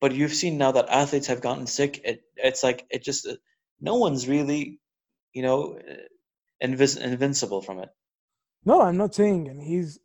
[0.00, 2.00] but you've seen now that athletes have gotten sick.
[2.04, 3.28] It it's like it just
[3.80, 4.80] no one's really,
[5.32, 7.90] you know, eh, invis- invincible from it.
[8.64, 9.98] No, I'm not saying, and he's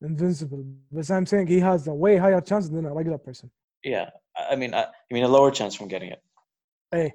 [0.00, 3.50] invincible, but I'm saying he has a way higher chance than a regular person.
[3.84, 4.10] Yeah,
[4.50, 6.22] I mean, I, I mean a lower chance from getting it.
[6.90, 7.14] Hey,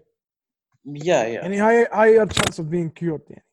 [0.85, 1.43] Yeah, yeah.
[1.45, 3.45] يعني higher, higher chance of being cured يعني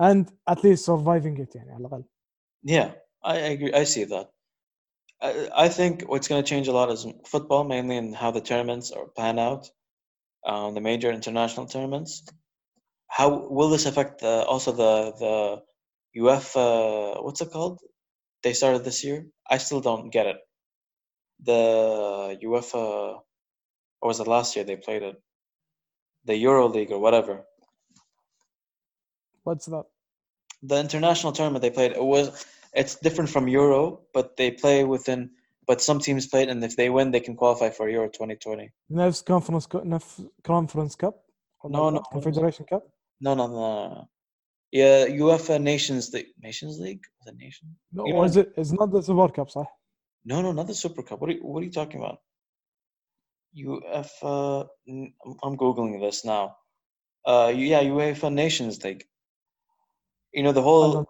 [0.00, 2.04] and at least surviving it يعني على الأقل
[2.64, 2.92] Yeah,
[3.24, 3.72] I I agree.
[3.74, 4.28] I see that.
[5.22, 8.42] I, I think what's going to change a lot is football, mainly in how the
[8.42, 9.70] tournaments are plan out,
[10.46, 12.24] um, the major international tournaments.
[13.08, 15.62] How will this affect the, also the the
[16.20, 17.22] UEFA?
[17.24, 17.80] What's it called?
[18.42, 19.26] They started this year.
[19.50, 20.38] I still don't get it.
[21.44, 23.20] The UEFA,
[24.02, 25.16] or was it last year they played it?
[26.24, 27.36] The Euro League or whatever.
[29.44, 29.84] what's that
[30.62, 32.44] the international tournament they played it was
[32.80, 35.30] it's different from Euro, but they play within.
[35.66, 38.70] But some teams played, and if they win, they can qualify for Euro 2020.
[38.90, 41.14] نفس conference cup نفس conference cup
[41.60, 42.10] or No, like no, that?
[42.12, 42.82] confederation cup
[43.20, 43.54] No, no, no.
[43.94, 44.08] no.
[44.72, 46.30] Yeah, UEFA Nations League.
[46.38, 47.02] Nations League?
[47.18, 47.66] Was it Nation?
[47.92, 49.66] no You know was it it's not the super cup صح
[50.30, 51.18] No, no, not the Super Cup.
[51.20, 52.18] What are you, what are you talking about?
[53.57, 54.67] UEFA.
[55.43, 56.57] I'm- googling this now.
[57.25, 59.05] Uh, yeah, UEFA Nations League.
[60.33, 61.07] You know the whole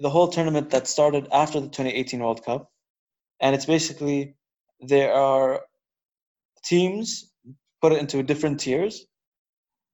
[0.00, 2.70] the whole tournament that started after the 2018 World Cup,
[3.40, 4.36] and it's basically
[4.80, 5.62] there are
[6.64, 7.32] teams
[7.82, 9.06] put it into different tiers,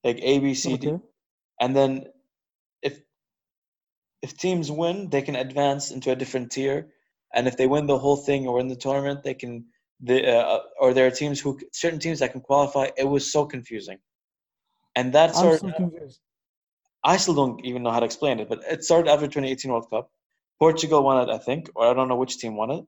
[0.03, 1.03] like A, B, C, D, okay
[1.61, 2.05] and then
[2.81, 2.99] if
[4.21, 6.89] if teams win, they can advance into a different tier,
[7.33, 9.65] and if they win the whole thing or win the tournament, they can.
[10.01, 12.89] The, uh, or there are teams who certain teams that can qualify.
[12.97, 13.99] It was so confusing,
[14.95, 15.57] and that I'm started.
[15.57, 16.19] still confused
[17.05, 19.89] I still don't even know how to explain it, but it started after 2018 World
[19.91, 20.09] Cup.
[20.57, 22.85] Portugal won it, I think, or I don't know which team won it.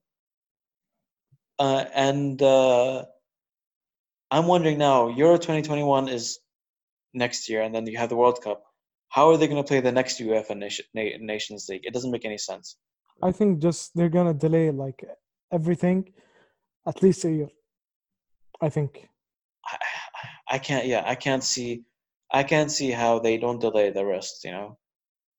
[1.60, 3.06] Uh, and uh,
[4.32, 6.40] I'm wondering now, Euro 2021 is
[7.14, 8.64] next year, and then you have the World Cup.
[9.10, 11.86] How are they going to play the next UEFA Nation, Nations League?
[11.86, 12.78] It doesn't make any sense.
[13.22, 15.04] I think just they're gonna delay like
[15.52, 16.14] everything
[16.88, 17.50] at least a year
[18.62, 19.08] I think
[19.66, 19.78] I,
[20.50, 21.84] I can't, yeah, I can't see,
[22.32, 24.78] I can't see how they don't delay the rest, you know.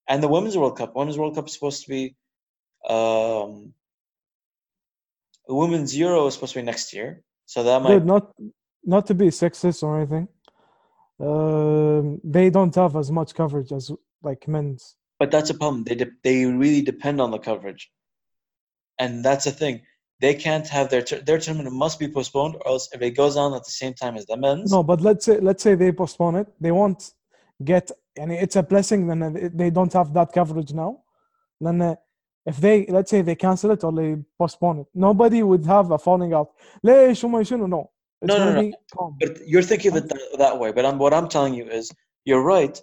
[0.09, 2.17] And the Women's World Cup, Women's World Cup is supposed to be,
[2.89, 3.73] um,
[5.47, 8.33] the Women's Euro is supposed to be next year, so that might Dude, not
[8.85, 10.29] not to be sexist or anything
[11.21, 13.91] um, they don't have as much coverage as
[14.23, 15.85] like men's But that's a problem.
[15.85, 17.91] They de- they really depend on the coverage,
[18.99, 19.83] and that's the thing
[20.22, 23.36] They can't have their tur- their tournament must be postponed, or else if it goes
[23.44, 25.92] on at the same time as the men's, No, but let's say let's say they
[25.92, 26.48] postpone it.
[26.64, 27.02] They won't
[27.72, 27.86] get
[28.22, 30.92] and it's a blessing then uh, they don't have that coverage now.
[31.66, 31.96] Then uh,
[32.46, 34.12] if they let's say they cancel it or they
[34.42, 36.50] postpone it, nobody would have a falling out.
[36.84, 37.68] ليش هم يشنوا?
[37.68, 37.90] No.
[38.22, 38.62] It's No, no, gonna no.
[38.62, 39.12] be calm.
[39.20, 40.72] but you're thinking of it that, that way.
[40.72, 41.92] But I'm, what I'm telling you is,
[42.26, 42.76] you're right.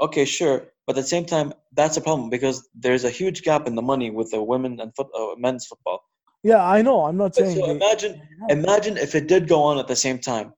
[0.00, 3.62] Okay, sure, but at the same time, that's a problem because there's a huge gap
[3.68, 6.00] in the money with the women and foot, uh, men's football.
[6.46, 6.98] Yeah, I know.
[7.04, 8.12] I'm not But saying so they- imagine,
[8.48, 10.48] imagine if it did go on at the same time,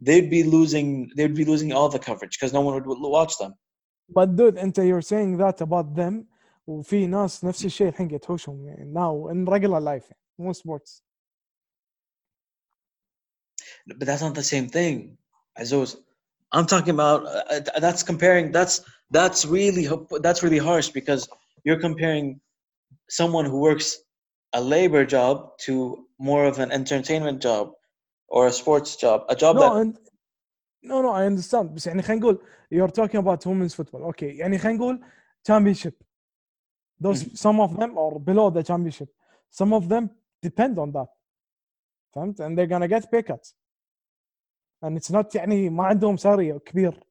[0.00, 2.86] they'd be losing they'd be losing all the coverage because no one would
[3.20, 3.52] watch them.
[4.16, 6.14] but dude انت you're saying that about them
[6.66, 11.02] وفي ناس نفس الشيء الحين قاعد تحوشهم يعني now in regular life يعني مو sports
[13.86, 15.16] But that's not the same thing.
[15.60, 15.96] Azuz,
[16.52, 18.74] I'm talking about uh, uh, that's comparing that's
[19.18, 19.84] that's really
[20.26, 21.22] that's really harsh because
[21.64, 22.26] you're comparing
[23.20, 23.88] someone who works
[24.52, 27.72] a labor job to more of an entertainment job
[28.28, 29.98] or a sports job, a job no that and
[30.82, 32.38] no no I understand بس يعني خلينا نقول
[32.74, 35.00] you're talking about women's football okay يعني خلينا نقول
[35.48, 35.94] championship
[37.00, 39.08] those some of them are below the championship
[39.50, 40.10] some of them
[40.42, 41.08] depend on that
[42.14, 43.54] فهمت and they're gonna get pay cuts
[44.82, 47.04] and it's not يعني ما عندهم ساري كبير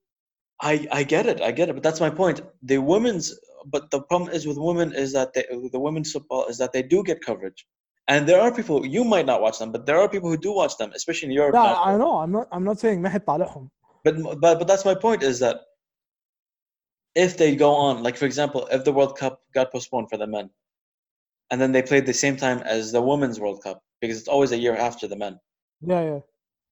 [0.61, 2.41] I I get it, I get it, but that's my point.
[2.63, 3.33] The women's,
[3.65, 6.81] but the problem is with women is that they, the women's football is that they
[6.83, 7.65] do get coverage,
[8.07, 10.51] and there are people you might not watch them, but there are people who do
[10.51, 11.53] watch them, especially in Europe.
[11.53, 11.63] now.
[11.63, 13.69] لا I know I'm not I'm not saying ما حد طالعهم
[14.03, 15.57] But but but that's my point is that
[17.15, 20.27] if they go on, like for example, if the World Cup got postponed for the
[20.27, 20.49] men,
[21.51, 24.51] and then they played the same time as the Women's World Cup because it's always
[24.51, 25.39] a year after the men,
[25.81, 26.19] yeah yeah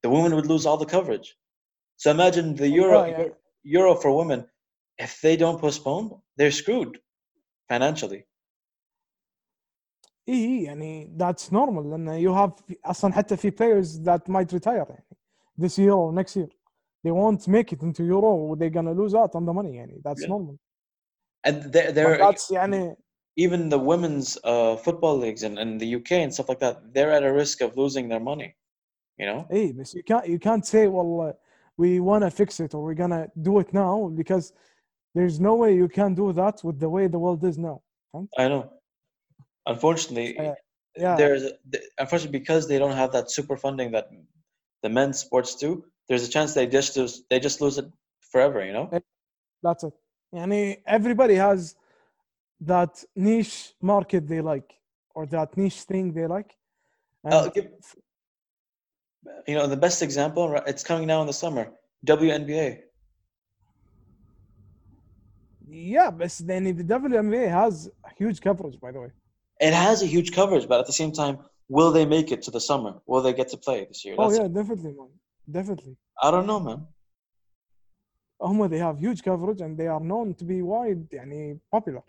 [0.03, 1.29] the women would lose all the coverage.
[1.97, 3.29] So imagine the Euro Yeah, yeah.
[3.63, 4.45] Euro for women,
[4.97, 6.99] if they don't postpone, they're screwed
[7.69, 8.23] financially.
[10.29, 14.89] اي اي يعني that's normal لان you have اصلا حتى في players that might retire
[14.89, 15.05] يعني
[15.61, 16.49] this year or next year
[17.05, 20.21] they won't make it into Euro they're gonna lose out on the money يعني that's
[20.21, 20.29] Yeah.
[20.29, 20.57] normal
[21.47, 22.95] And they're, But they're that's يعني
[23.37, 27.11] even the women's uh, football leagues in, in the UK and stuff like that, they're
[27.11, 28.55] at a risk of losing their money.
[29.19, 29.45] You know?
[29.51, 31.33] اي بس you can't you can't say well
[31.80, 34.52] we want to fix it or we're going to do it now because
[35.16, 37.78] there's no way you can do that with the way the world is now.
[38.42, 38.62] I know.
[39.66, 40.54] Unfortunately, uh,
[41.04, 41.16] yeah.
[41.20, 41.44] there's
[42.02, 44.06] unfortunately because they don't have that super funding that
[44.82, 45.70] the men's sports do.
[46.08, 47.88] There's a chance they just lose, they just lose it
[48.32, 48.60] forever.
[48.68, 48.86] You know.
[49.62, 49.94] That's it.
[50.34, 51.76] Yani everybody has
[52.72, 52.92] that
[53.28, 54.70] niche market they like
[55.14, 56.50] or that niche thing they like.
[57.24, 57.68] Uh, give,
[59.47, 60.49] you know, the best example.
[60.49, 61.71] right, It's coming now in the summer.
[62.05, 62.79] WNBA.
[65.67, 69.11] Yeah, but then the WNBA has huge coverage, by the way.
[69.59, 71.37] It has a huge coverage, but at the same time,
[71.69, 72.93] will they make it to the summer?
[73.07, 74.15] Will they get to play this year?
[74.17, 75.09] Oh That's- yeah, definitely, man.
[75.49, 75.97] Definitely.
[76.21, 76.85] I don't know, man.
[78.41, 82.03] هم they have huge coverage and they are known to be wide يعني popular.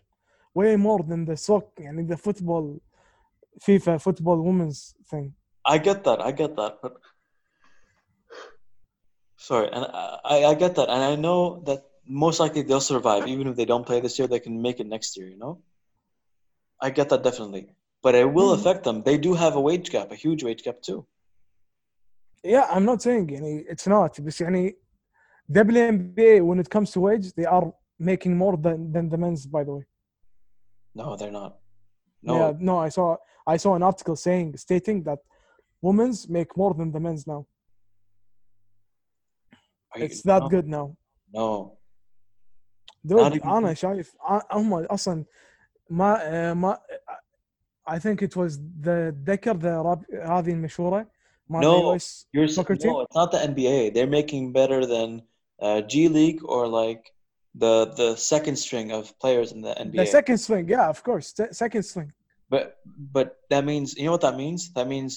[0.55, 2.81] Way more than the soccer يعني the football
[3.65, 5.33] FIFA football women's thing.
[5.65, 6.21] I get that.
[6.21, 6.79] I get that.
[6.83, 6.93] But
[9.37, 13.27] sorry, and I, I- I get that, and I know that most likely they'll survive.
[13.27, 15.29] Even if they don't play this year, they can make it next year.
[15.29, 15.63] You know.
[16.81, 17.65] I get that definitely,
[18.03, 18.59] but it will Mhm.
[18.61, 19.03] affect them.
[19.03, 21.07] They do have a wage gap, a huge wage gap too.
[22.45, 24.75] Yeah, I'm not saying يعني it's not بس يعني
[25.53, 29.65] WNBA when it comes to wage they are making more than than the men's by
[29.65, 29.85] the way.
[30.95, 31.59] No, they're not.
[32.23, 33.17] No, Yeah, no, I saw
[33.47, 35.21] I saw an article saying stating that
[35.83, 37.47] women's make more than the men's now.
[39.93, 40.87] Are you- It's that no, good now.
[41.33, 41.79] No,
[43.05, 45.25] دود Not even انا شايف ع- هم اصلا
[45.91, 46.79] ما آه، ما
[47.89, 51.11] I think it was the ذكر the راب- هذه المشهوره
[51.49, 51.95] مال No.
[51.97, 52.93] US you're s- Soccer team?
[52.93, 53.01] no.
[53.01, 53.91] It's not the NBA.
[53.95, 55.23] They're making better than
[55.63, 57.03] uh, G League or like
[57.65, 59.97] the the second string of players in the NBA.
[60.03, 62.11] the second string yeah of course se- second string
[62.55, 62.65] But
[63.17, 64.61] but that means you know what that means?
[64.79, 65.13] That means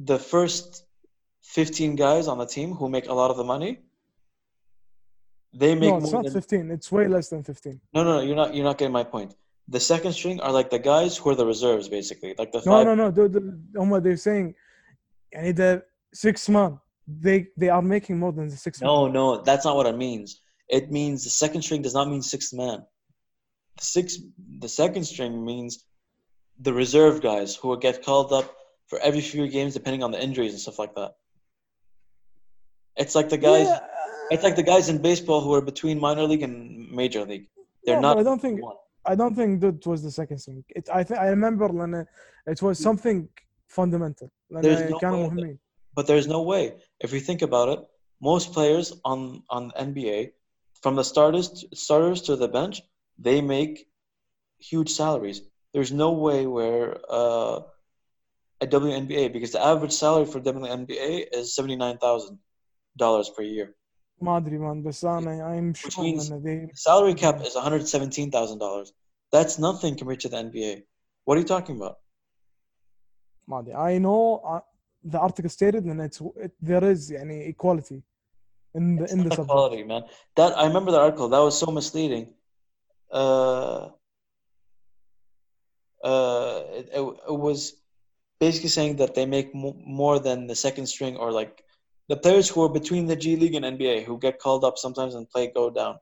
[0.00, 0.84] the first
[1.42, 3.80] 15 guys on the team who make a lot of the money
[5.52, 8.20] they make no, it's not than, 15 it's way less than 15 no no no
[8.22, 9.34] you're not you're not getting my point.
[9.68, 12.72] The second string are like the guys who are the reserves basically like the no
[12.72, 14.54] five, no no the, the, they're saying
[15.36, 15.82] I the
[16.12, 19.86] six man they they are making more than the six no no that's not what
[19.86, 20.40] it means.
[20.68, 22.78] It means the second string does not mean sixth man.
[23.78, 24.18] The six
[24.58, 25.84] the second string means
[26.58, 28.54] the reserve guys who get called up
[28.90, 31.12] for every few games, depending on the injuries and stuff like that.
[32.96, 33.68] It's like the guys.
[33.68, 33.80] Yeah.
[34.32, 37.46] It's like the guys in baseball who are between minor league and major league.
[37.84, 38.18] They're yeah, not.
[38.18, 38.62] I don't think.
[38.62, 38.76] One.
[39.06, 40.62] I don't think that was the second thing.
[40.68, 42.06] It, I think I remember when it,
[42.46, 43.28] it was something
[43.66, 44.30] fundamental.
[44.50, 45.58] There's no way
[45.94, 46.74] but there's no way.
[47.00, 47.80] If you think about it,
[48.20, 50.32] most players on on NBA,
[50.82, 52.82] from the starters starters to the bench,
[53.18, 53.86] they make
[54.58, 55.42] huge salaries.
[55.74, 56.98] There's no way where.
[57.08, 57.60] Uh,
[58.63, 62.37] a WNBA because the average salary for WNBA is seventy nine thousand
[62.97, 63.75] dollars per year.
[64.21, 67.55] ما ادري مان بس انا I'm Which sure means- ان they The salary cap is
[67.55, 68.93] one hundred seventeen thousand dollars.
[69.31, 70.73] That's nothing compared to the NBA.
[71.25, 71.95] What are you talking about?
[73.47, 74.61] ما ادري I know uh,
[75.13, 78.01] the article stated and it's it, there is يعني equality
[78.75, 79.49] in the in the Not subject.
[79.55, 80.03] quality, man.
[80.37, 81.27] That I remember the article.
[81.29, 82.25] That was so misleading.
[83.11, 83.89] Uh,
[86.03, 87.01] uh, it, it,
[87.33, 87.59] it was
[88.40, 91.62] basically saying that they make mo- more than the second string or like
[92.08, 95.14] the players who are between the G League and NBA who get called up sometimes
[95.14, 95.98] and play go down.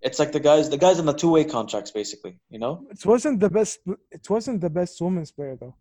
[0.00, 2.36] It's like the guys, the guys on the two-way contracts, basically.
[2.50, 3.78] You know, It wasn't the best.
[4.10, 5.76] It wasn't the best women's player though.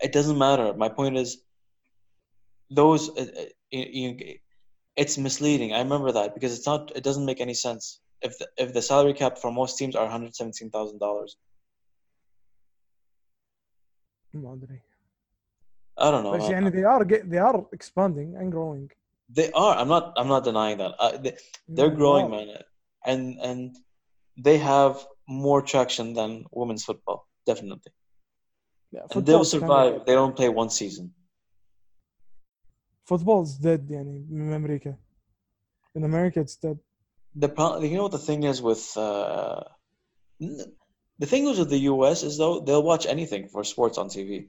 [0.00, 0.72] it doesn't matter.
[0.74, 1.42] My point is,
[2.70, 4.32] those uh, uh,
[5.02, 5.72] it's misleading.
[5.72, 6.92] I remember that because it's not.
[6.94, 8.00] It doesn't make any sense.
[8.20, 11.36] If the, if the salary cap for most teams are one hundred seventeen thousand dollars,
[14.33, 14.81] ما أدري.
[15.99, 16.33] I don't know.
[16.37, 16.51] بس man.
[16.51, 18.89] يعني they are get, they are expanding and growing.
[19.29, 19.75] They are.
[19.79, 20.13] I'm not.
[20.19, 20.93] I'm not denying that.
[20.99, 21.33] Uh, they,
[21.75, 22.35] they're Yeah, growing, wow.
[22.35, 22.47] man,
[23.11, 23.75] and and
[24.45, 24.93] they have
[25.45, 26.29] more traction than
[26.59, 27.91] women's football, definitely.
[28.95, 29.93] Yeah, And they'll football's kinda survive.
[29.97, 30.05] dead.
[30.07, 31.05] They don't play one season.
[33.05, 34.95] Football's dead يعني من أمريكا.
[35.97, 36.77] In America it's dead.
[37.35, 39.63] The pro- you know what the thing is with uh,
[40.41, 40.71] n-
[41.18, 44.48] the thing is with the US is though they'll watch anything for sports on TV.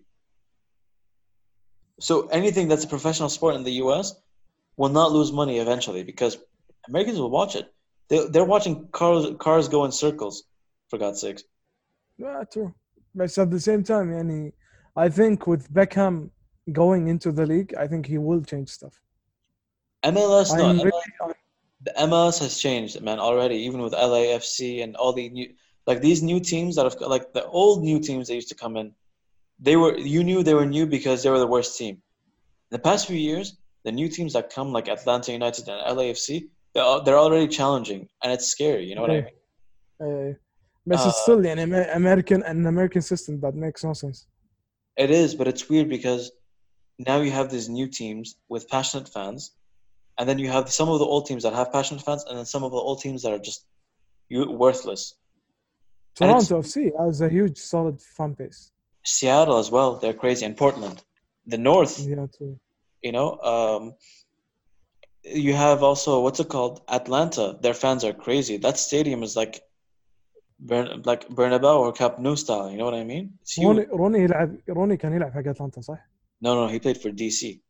[2.00, 4.16] So anything that's a professional sport in the US
[4.78, 6.38] will not lose money eventually because
[6.88, 7.72] Americans will watch it.
[8.10, 10.44] They, they're watching cars cars go in circles,
[10.90, 11.44] for God's sakes.
[12.18, 12.74] Yeah, true.
[13.16, 14.54] But at the same time,
[14.96, 16.30] I think with Beckham
[16.72, 19.02] going into the league, I think he will change stuff.
[20.04, 21.34] MLS, really MLS,
[21.82, 23.56] the MLS has changed, man, already.
[23.56, 25.50] Even with LAFC and all the new
[25.86, 28.78] like these new teams that have like the old new teams that used to come
[28.78, 28.94] in,
[29.60, 31.96] they were you knew they were new because they were the worst team.
[31.96, 36.50] In the past few years, the new teams that come like Atlanta United and LAFC,
[36.74, 38.86] they're, they're already challenging and it's scary.
[38.86, 39.12] You know what.
[39.12, 39.28] I mean?
[40.00, 40.34] Yeah.
[40.86, 44.28] But uh, it's still an American an American system that makes no sense.
[44.98, 46.32] It is, but it's weird because
[47.00, 49.54] now you have these new teams with passionate fans,
[50.18, 52.46] and then you have some of the old teams that have passionate fans, and then
[52.46, 53.66] some of the old teams that are just
[54.30, 55.16] worthless.
[56.21, 58.61] And it's- Toronto FC has a huge solid fan base.
[59.05, 60.99] Seattle as well, they're crazy, and Portland,
[61.47, 61.95] the North.
[62.01, 62.53] Yeah, too.
[63.07, 63.83] You know, um,
[65.45, 66.83] you have also what's it called?
[66.99, 67.47] Atlanta.
[67.65, 68.57] Their fans are crazy.
[68.67, 69.55] That stadium is like,
[70.69, 72.71] Bern, like Bernabeu or Camp Nou style.
[72.71, 73.25] You know what I mean?
[73.43, 73.67] It's huge.
[73.67, 76.09] روني روني يلعب روني كان يلعب حق اتلانتا صح؟
[76.41, 77.61] No, no, he played for DC,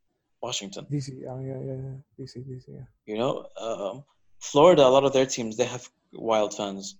[0.41, 0.85] Washington.
[0.89, 3.11] دي سي yeah, yeah, yeah, دي سي دي سي yeah.
[3.11, 4.03] You know, um,
[4.39, 4.83] Florida.
[4.87, 6.95] A lot of their teams they have wild fans.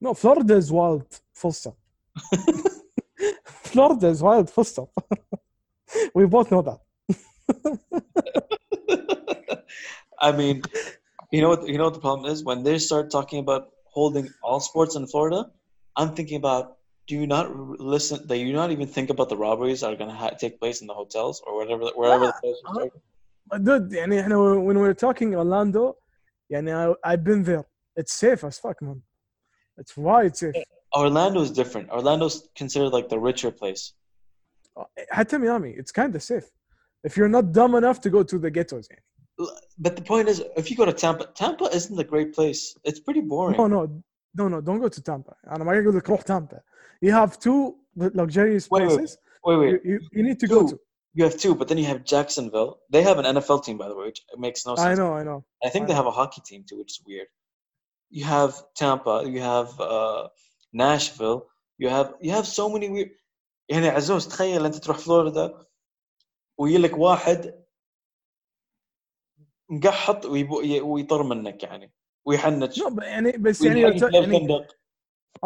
[0.00, 1.06] No, Florida is wild.
[1.34, 1.76] Full stop.
[3.44, 4.48] Florida is wild.
[4.50, 4.88] Full stop.
[6.14, 6.80] we both know that.
[10.20, 10.62] I mean,
[11.30, 11.66] you know what?
[11.66, 15.06] You know what the problem is when they start talking about holding all sports in
[15.06, 15.46] Florida.
[15.96, 16.76] I'm thinking about.
[17.08, 18.24] Do you not r- listen?
[18.28, 20.80] Do you not even think about the robberies that are going to ha- take place
[20.80, 22.62] in the hotels or whatever, wherever the place is?
[22.66, 22.86] uh,
[23.48, 25.96] But dude, يعني احنا when we're talking Orlando,
[26.52, 27.64] يعني I, I've been there.
[27.96, 29.02] It's safe as fuck, man.
[29.78, 30.54] It's wide safe.
[30.96, 31.90] Orlando is different.
[31.90, 33.92] Orlando's considered like the richer place.
[35.12, 36.48] حتى Miami, it's kind of safe.
[37.04, 38.88] If you're not dumb enough to go to the ghettos.
[38.88, 39.02] يعني.
[39.40, 42.74] L- But the point is, if you go to Tampa, Tampa isn't a great place.
[42.84, 43.56] It's pretty boring.
[43.56, 43.80] No, no,
[44.34, 45.34] no, no, don't go to Tampa.
[45.46, 46.60] أنا ما أقول لك روح Tampa.
[47.00, 49.70] You have two luxurious Wait, wait, places Wait, wait.
[49.70, 50.68] you, you, you need to go Two.
[50.72, 50.80] to.
[51.14, 52.72] You have two, but then you have Jacksonville.
[52.90, 54.86] They have an NFL team, by the way, which makes no sense.
[54.92, 55.44] I know, I know.
[55.64, 55.96] I think I they know.
[56.02, 57.26] have a hockey team too, which is weird.
[58.14, 60.28] You have Tampa, you have uh,
[60.82, 61.40] Nashville,
[61.82, 63.10] you have you have so many weird
[63.68, 65.66] يعني عزوز تخيل انت تروح فلوريدا
[66.58, 67.64] ويجي لك واحد
[69.70, 71.92] مقحط ويبو- ي- ويطر منك يعني
[72.26, 74.76] ويحنج No, but يعني بس يعني, ويحنج you're ta- يعني الفندق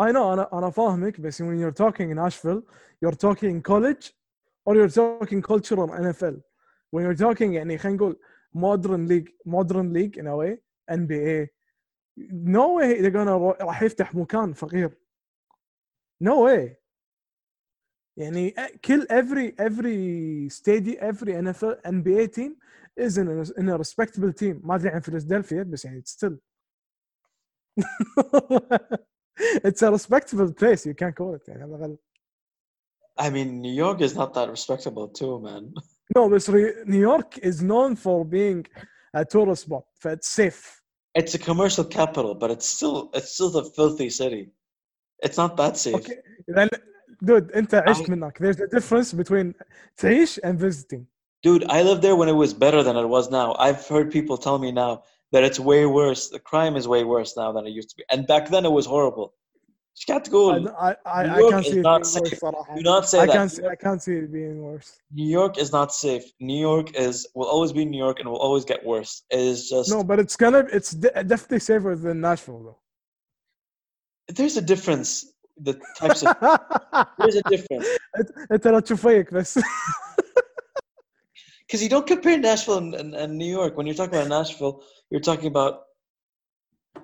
[0.01, 2.63] I know أنا أنا فاهمك بس when you're talking in Nashville
[3.05, 4.13] you're talking college
[4.67, 6.35] or you're talking culture on NFL.
[6.93, 8.19] When you're talking يعني خلينا نقول
[8.57, 10.57] modern league modern league in a way
[10.91, 11.49] NBA
[12.19, 14.91] no way they're gonna رو- راح يفتح مكان فقير.
[16.25, 16.77] No way.
[18.17, 22.53] يعني كل every every stadium every NFL NBA team
[22.97, 26.37] is in a, in a respectable team ما ادري عن فيلادلفيا بس يعني it's still
[29.67, 31.99] it's a respectable place you can't call it يعني على الأقل.
[33.21, 35.73] I mean New York is not that respectable too man
[36.17, 38.65] No بس ري- New York is known for being
[39.17, 40.78] a tourist spot ف it's safe
[41.19, 44.45] it's a commercial capital but it's still it's still a filthy city
[45.27, 46.69] it's not that safe اوكي لان
[47.25, 49.53] dude انت عشت I- منك there's a difference between
[49.97, 51.07] تعيش and visiting
[51.47, 53.49] Dude, I lived there when it was better than it was now.
[53.67, 54.93] I've heard people tell me now
[55.33, 56.23] that it's way worse.
[56.37, 58.05] The crime is way worse now than it used to be.
[58.13, 59.29] And back then it was horrible.
[59.99, 62.39] ايش تقول؟ I, I, New I York can't is see it not being worse safe.
[62.41, 62.75] صراحة.
[62.77, 63.33] Do not say I that.
[63.37, 64.91] can't see, I can't see it being worse.
[65.13, 66.25] New York is not safe.
[66.41, 69.13] New York is will always be New York and will always get worse.
[69.31, 72.79] It is just No, but it's gonna it's de- definitely safer than Nashville though.
[74.37, 75.11] there's a difference.
[75.69, 76.29] The types of
[77.21, 77.87] there's a difference
[78.19, 79.59] انت أنت لا تشوف فيك بس
[81.67, 83.73] because you don't compare Nashville and, and, and New York.
[83.77, 84.75] When you're talking about Nashville,
[85.11, 85.73] you're talking about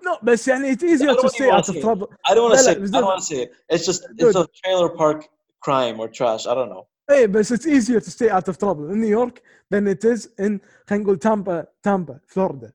[0.02, 1.82] no بس يعني it's easier I to don't stay even out wanna of say it.
[1.82, 2.06] trouble.
[2.30, 2.80] I don't want to لا، say لا، it.
[2.82, 3.50] بس I don't dude- want to say it.
[3.74, 4.36] It's just it's Dude.
[4.36, 5.18] a trailer park
[5.66, 6.46] crime or trash.
[6.46, 6.84] I don't know.
[7.10, 9.40] ايه بس it's easier to stay out of trouble in New York
[9.74, 12.72] than it is in خلينا نقول تامبا تامبا فلوريدا.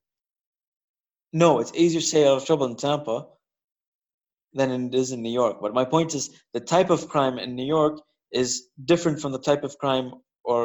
[1.34, 3.18] No, it's easier to stay out of trouble in Tampa
[4.58, 5.56] than it is in New York.
[5.64, 6.24] But my point is
[6.54, 7.96] the type of crime in New York
[8.32, 8.50] is
[8.92, 10.08] different from the type of crime
[10.52, 10.62] or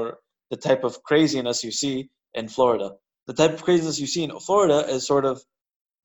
[0.52, 1.96] the type of craziness you see
[2.34, 2.88] in Florida.
[3.30, 5.36] The type of craziness you see in Florida is sort of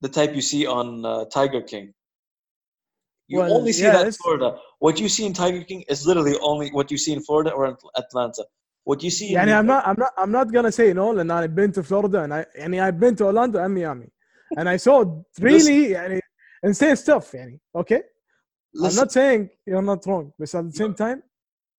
[0.02, 1.94] the type you see on uh, Tiger King.
[3.28, 4.58] You Well, only see yeah, that in it's- Florida.
[4.80, 7.66] What you see in Tiger King is literally only what you see in Florida or
[7.68, 8.44] in Atlanta.
[8.84, 10.94] What you see in يعني New I'm York- not I'm not I'm not gonna say
[10.94, 14.10] no لان I've been to Florida and I يعني I've been to Orlando and Miami
[14.58, 15.04] and I saw
[15.40, 16.20] really يعني
[16.64, 18.02] insane stuff يعني okay
[18.78, 21.24] I'm Listen, not saying you're not wrong but at the same time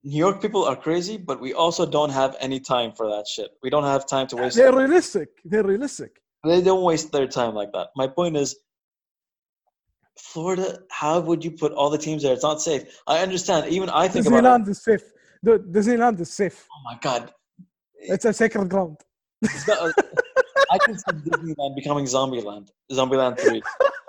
[0.03, 3.51] New York people are crazy, but we also don't have any time for that shit.
[3.65, 4.57] We don't have time to waste.
[4.57, 6.13] they're realistic they're realistic
[6.44, 7.90] They don't waste their time like that.
[7.96, 8.56] My point is,
[10.20, 10.80] Florida.
[10.90, 12.34] How would you put all the teams there?
[12.34, 12.84] It's not safe.
[13.08, 13.72] I understand.
[13.72, 14.44] Even I think about.
[14.44, 15.04] Disneyland is safe
[15.44, 17.32] dude Disneyland is safe Oh my god!
[17.94, 18.98] it's a sacred ground
[19.44, 22.70] I can see Disneyland becoming Zombieland.
[22.92, 23.62] Zombieland Three.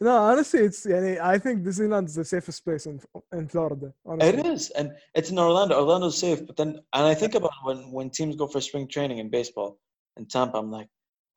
[0.00, 3.00] no honestly it's يعني I think Disneyland is the safest place in
[3.32, 4.40] in Florida honestly.
[4.40, 5.74] It is, and it's in Orlando.
[5.80, 9.18] Orlando's safe, but then, and I think about when when teams go for spring training
[9.18, 9.78] in baseball
[10.18, 10.58] in Tampa.
[10.58, 10.88] I'm like,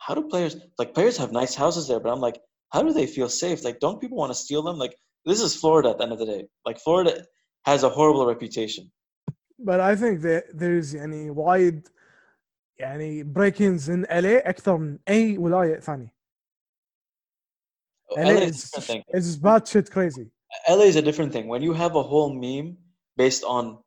[0.06, 2.00] how do players like players have nice houses there?
[2.00, 2.40] But I'm like,
[2.74, 3.64] how do they feel safe?
[3.68, 4.78] Like, don't people want to steal them?
[4.78, 4.96] Like,
[5.26, 6.44] this is Florida at the end of the day.
[6.66, 7.14] Like, Florida
[7.66, 8.92] has a horrible reputation.
[9.70, 11.90] but I think that there's يعني wide
[12.80, 16.15] يعني break-ins in LA أكثر من أي ولاية ثانية.
[18.18, 19.04] LA LA is a is different thing.
[19.10, 20.28] it's bad shit crazy.
[20.70, 21.48] LA is a different thing.
[21.48, 22.78] When you have a whole meme
[23.18, 23.78] based on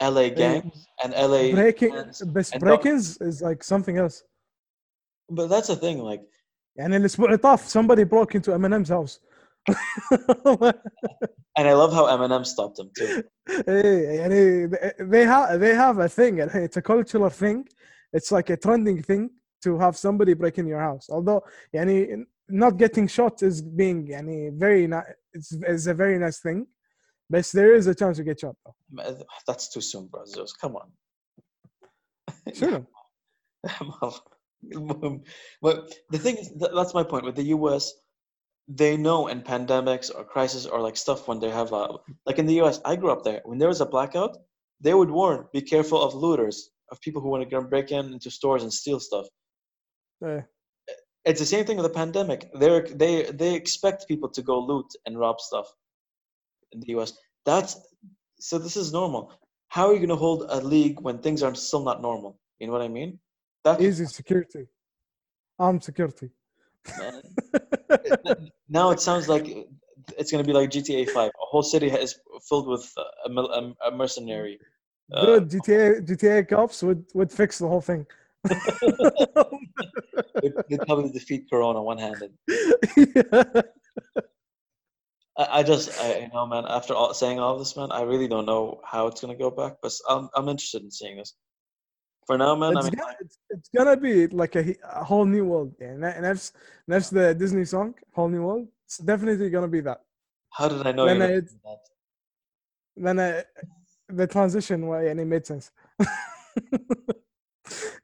[0.00, 4.22] LA gangs and LA, Breaking gangs بس and break-ins is like something else.
[5.30, 5.98] but that's the thing.
[5.98, 6.22] Like,
[6.78, 9.20] يعني الأسبوع اللي طاف somebody broke into Eminem's house.
[11.56, 13.22] and I love how Eminem stopped him too.
[13.68, 14.68] إيه يعني
[14.98, 17.64] they have they have a thing يعني it's a cultural thing.
[18.16, 19.30] It's like a trending thing
[19.64, 21.10] to have somebody break in your house.
[21.10, 21.42] Although
[21.72, 26.66] يعني not getting shot is being يعني very ni- it's, it's a very nice thing.
[27.30, 28.56] But there is a chance you get shot.
[28.64, 28.74] though.
[29.46, 30.24] That's too soon, bro.
[30.26, 30.52] Zeus.
[30.52, 30.90] Come on.
[32.54, 32.86] Sure.
[35.62, 37.24] but the thing is, th- that's my point.
[37.24, 37.92] With the US,
[38.68, 41.96] they know in pandemics or crisis or like stuff when they have, a,
[42.26, 43.40] like in the US, I grew up there.
[43.44, 44.36] When there was a blackout,
[44.80, 48.30] they would warn, be careful of looters, of people who want to break in into
[48.30, 49.26] stores and steal stuff.
[50.20, 50.42] Yeah.
[51.27, 52.49] It's the same thing with the pandemic.
[52.53, 55.67] They're, they they expect people to go loot and rob stuff
[56.71, 57.11] in the US.
[57.45, 57.75] That's
[58.39, 58.57] so.
[58.57, 59.33] This is normal.
[59.67, 62.39] How are you going to hold a league when things are still not normal?
[62.59, 63.19] You know what I mean?
[63.65, 64.67] That's Easy security.
[65.59, 66.29] Armed security.
[68.69, 69.45] now it sounds like
[70.17, 71.27] it's going to be like GTA 5.
[71.27, 72.17] A whole city is
[72.47, 74.59] filled with a, a, a mercenary.
[75.11, 78.05] Uh, Dude, GTA GTA cops would would fix the whole thing.
[80.69, 82.31] They probably defeat Corona one handed.
[82.47, 83.61] Yeah.
[85.37, 86.65] I, I, just, I you know, man.
[86.67, 89.75] After all, saying all this, man, I really don't know how it's gonna go back,
[89.81, 91.33] but I'm, I'm interested in seeing this.
[92.25, 95.25] For now, man, it's, I mean, gonna, it's, it's gonna be like a, a whole
[95.25, 95.87] new world, yeah.
[95.89, 96.53] and, that, and that's
[96.87, 98.67] that's the Disney song, whole new world.
[98.85, 100.01] It's definitely gonna be that.
[100.51, 101.05] How did I know?
[101.05, 101.47] Then,
[102.97, 103.43] then I,
[104.09, 105.71] the transition way, and it made sense.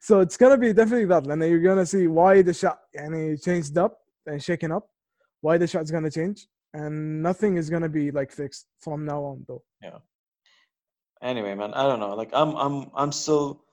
[0.04, 3.42] so it's gonna be definitely that and you're gonna see why the shot and it
[3.42, 3.94] changed up
[4.26, 4.86] and shaken up
[5.40, 9.46] why the shot's gonna change and nothing is gonna be like fixed from now on
[9.48, 10.00] though yeah
[11.22, 13.64] anyway man i don't know like i'm i'm i'm still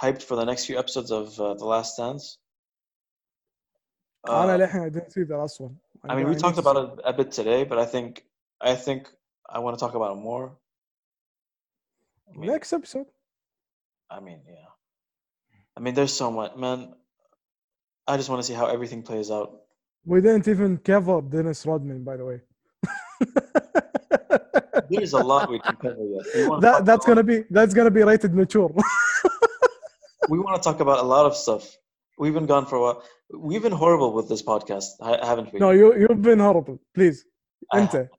[0.00, 2.38] hyped for the next few episodes of uh, the last dance
[4.28, 5.76] uh, I didn't see the last one.
[6.06, 8.22] I, I mean, we I talked about it a bit today, but I think
[8.60, 9.08] I think
[9.48, 10.58] I want to talk about it more.
[12.28, 13.06] I mean, next episode.
[14.10, 14.68] I mean, yeah.
[15.80, 16.92] I mean, there's so much, man.
[18.06, 19.62] I just want to see how everything plays out.
[20.04, 22.40] We didn't even cover Dennis Rodman, by the way.
[24.90, 26.26] There's a lot we can cover yet.
[26.34, 28.70] We want to that that's gonna be that's gonna be rated mature.
[30.28, 31.76] we want to talk about a lot of stuff.
[32.18, 33.02] We've been gone for a while.
[33.32, 35.60] We've been horrible with this podcast, ha- haven't we?
[35.60, 36.78] No, you you've been horrible.
[36.94, 37.24] Please,
[37.74, 38.10] Enter.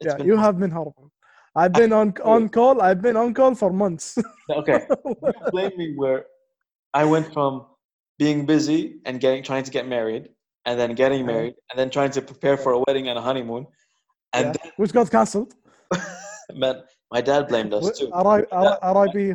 [0.00, 1.10] Yeah, you have been horrible.
[1.56, 2.82] I've been on on call.
[2.82, 4.18] I've been on call for months.
[4.50, 4.86] Okay,
[5.50, 6.26] blame me where
[6.94, 7.66] I went from
[8.18, 10.28] being busy and getting trying to get married,
[10.66, 11.32] and then getting Uh-huh.
[11.32, 13.66] married, and then trying to prepare for a wedding and a honeymoon,
[14.32, 15.54] and Yeah, which got cancelled.
[16.54, 18.10] man, my dad blamed us too.
[18.12, 18.46] R-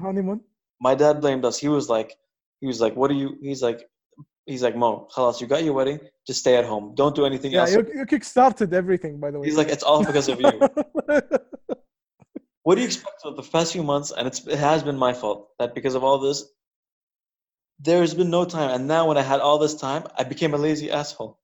[0.05, 0.41] honeymoon.
[0.79, 1.57] My dad blamed us.
[1.57, 2.15] He was like,
[2.61, 3.37] he was like, what do you?
[3.41, 3.79] He's like,
[4.45, 7.51] he's like, Mo, khalas, you got your wedding, just stay at home, don't do anything
[7.53, 7.71] Yeah, else.
[7.71, 9.47] you, you kick-started everything, by the way.
[9.47, 10.61] He's like, it's all because of you.
[12.67, 14.11] What do you expect of the past few months?
[14.11, 16.43] And it's, it has been my fault that because of all this,
[17.80, 18.70] there's been no time.
[18.70, 21.38] And now when I had all this time, I became a lazy asshole.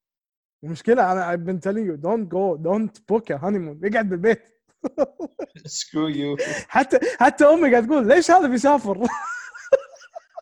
[0.64, 4.42] المشكلة أنا I've been telling you don't go don't book a honeymoon اقعد بالبيت
[5.66, 6.36] Screw you.
[6.68, 9.06] حتى حتى أمي قاعد تقول ليش هذا بيسافر؟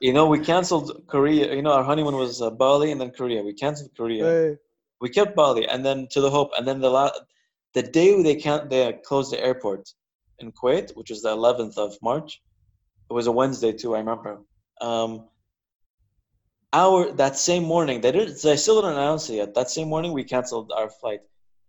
[0.02, 1.54] You know, we canceled Korea.
[1.54, 3.42] You know, our honeymoon was uh, Bali and then Korea.
[3.42, 4.24] We canceled Korea.
[4.24, 4.58] إيه.
[5.00, 6.50] We kept Bali and then to the Hope.
[6.58, 7.18] And then the la-
[7.72, 9.84] the day they can't they closed the airport
[10.40, 12.42] in Kuwait, which was the 11th of March.
[13.10, 13.94] It was a Wednesday too.
[13.96, 14.32] I remember.
[14.82, 15.10] Um,
[16.72, 19.54] our that same morning they did they still didn't announce it yet.
[19.54, 21.20] That same morning we canceled our flight.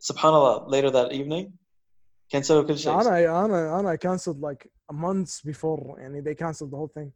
[0.01, 0.69] Subhanallah.
[0.69, 1.53] Later that evening,
[2.31, 3.01] canceled كل شيء.
[3.01, 7.11] أنا أنا أنا cancelled like months before يعني they cancelled the whole thing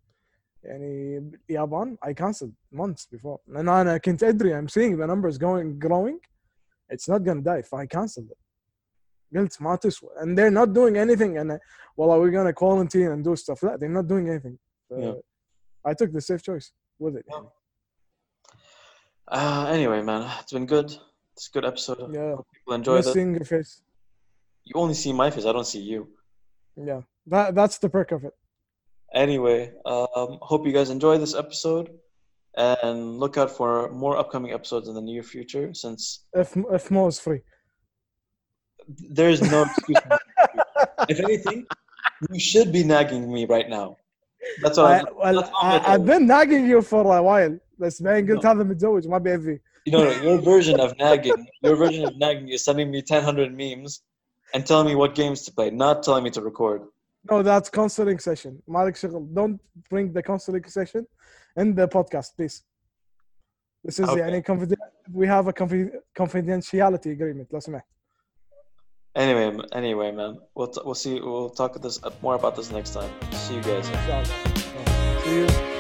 [0.64, 1.18] يعني
[1.50, 6.20] اليابان I cancelled months before لأن أنا كنت أدري I'm seeing the numbers going growing
[6.94, 8.38] it's not gonna die if I cancelled it
[9.36, 11.60] قلت ما تسوى and they're not doing anything and
[11.98, 14.58] well we're gonna quarantine and do stuff لا they're not doing anything
[14.90, 15.14] So Yeah.
[15.90, 17.44] I took the safe choice with it Yeah.
[19.29, 20.97] Uh, anyway, man, it's been good.
[21.35, 22.15] It's a good episode.
[22.15, 23.83] yeah Hope people enjoy missing your face
[24.65, 25.45] You only see my face.
[25.45, 26.09] I don't see you.
[26.77, 28.35] yeah that that's the perk of it
[29.15, 31.91] Anyway, um, hope you guys enjoy this episode
[32.57, 37.07] and look out for more upcoming episodes in the near future since if if Mo
[37.07, 37.41] is free
[38.89, 39.99] there is no excuse.
[41.09, 41.67] if anything,
[42.31, 43.97] you should be nagging me right now.
[44.64, 46.06] That's what I, I'm, well, that's all I'm I, gonna I've tell you.
[46.20, 48.50] been nagging you for a while بس بعدين قلت No.
[48.50, 52.64] هذا متزوج ما بيأذي You know, your version of nagging, your version of nagging is
[52.64, 54.04] sending me 1000 memes
[54.54, 56.82] and telling me what games to play, not telling me to record.
[57.32, 58.62] No, that's counseling session.
[58.68, 59.28] مالك شغل.
[59.34, 61.06] Don't bring the counseling session
[61.58, 62.62] in the podcast, please.
[63.84, 64.20] This is Okay.
[64.20, 64.78] يعني confiden-
[65.14, 67.48] we have a confi- confidentiality agreement.
[67.54, 67.86] لو سمحت.
[69.17, 71.19] Anyway, anyway, man, we'll t- we'll see.
[71.19, 73.11] We'll talk this uh, more about this next time.
[73.33, 73.87] See you guys.
[75.25, 75.76] See you.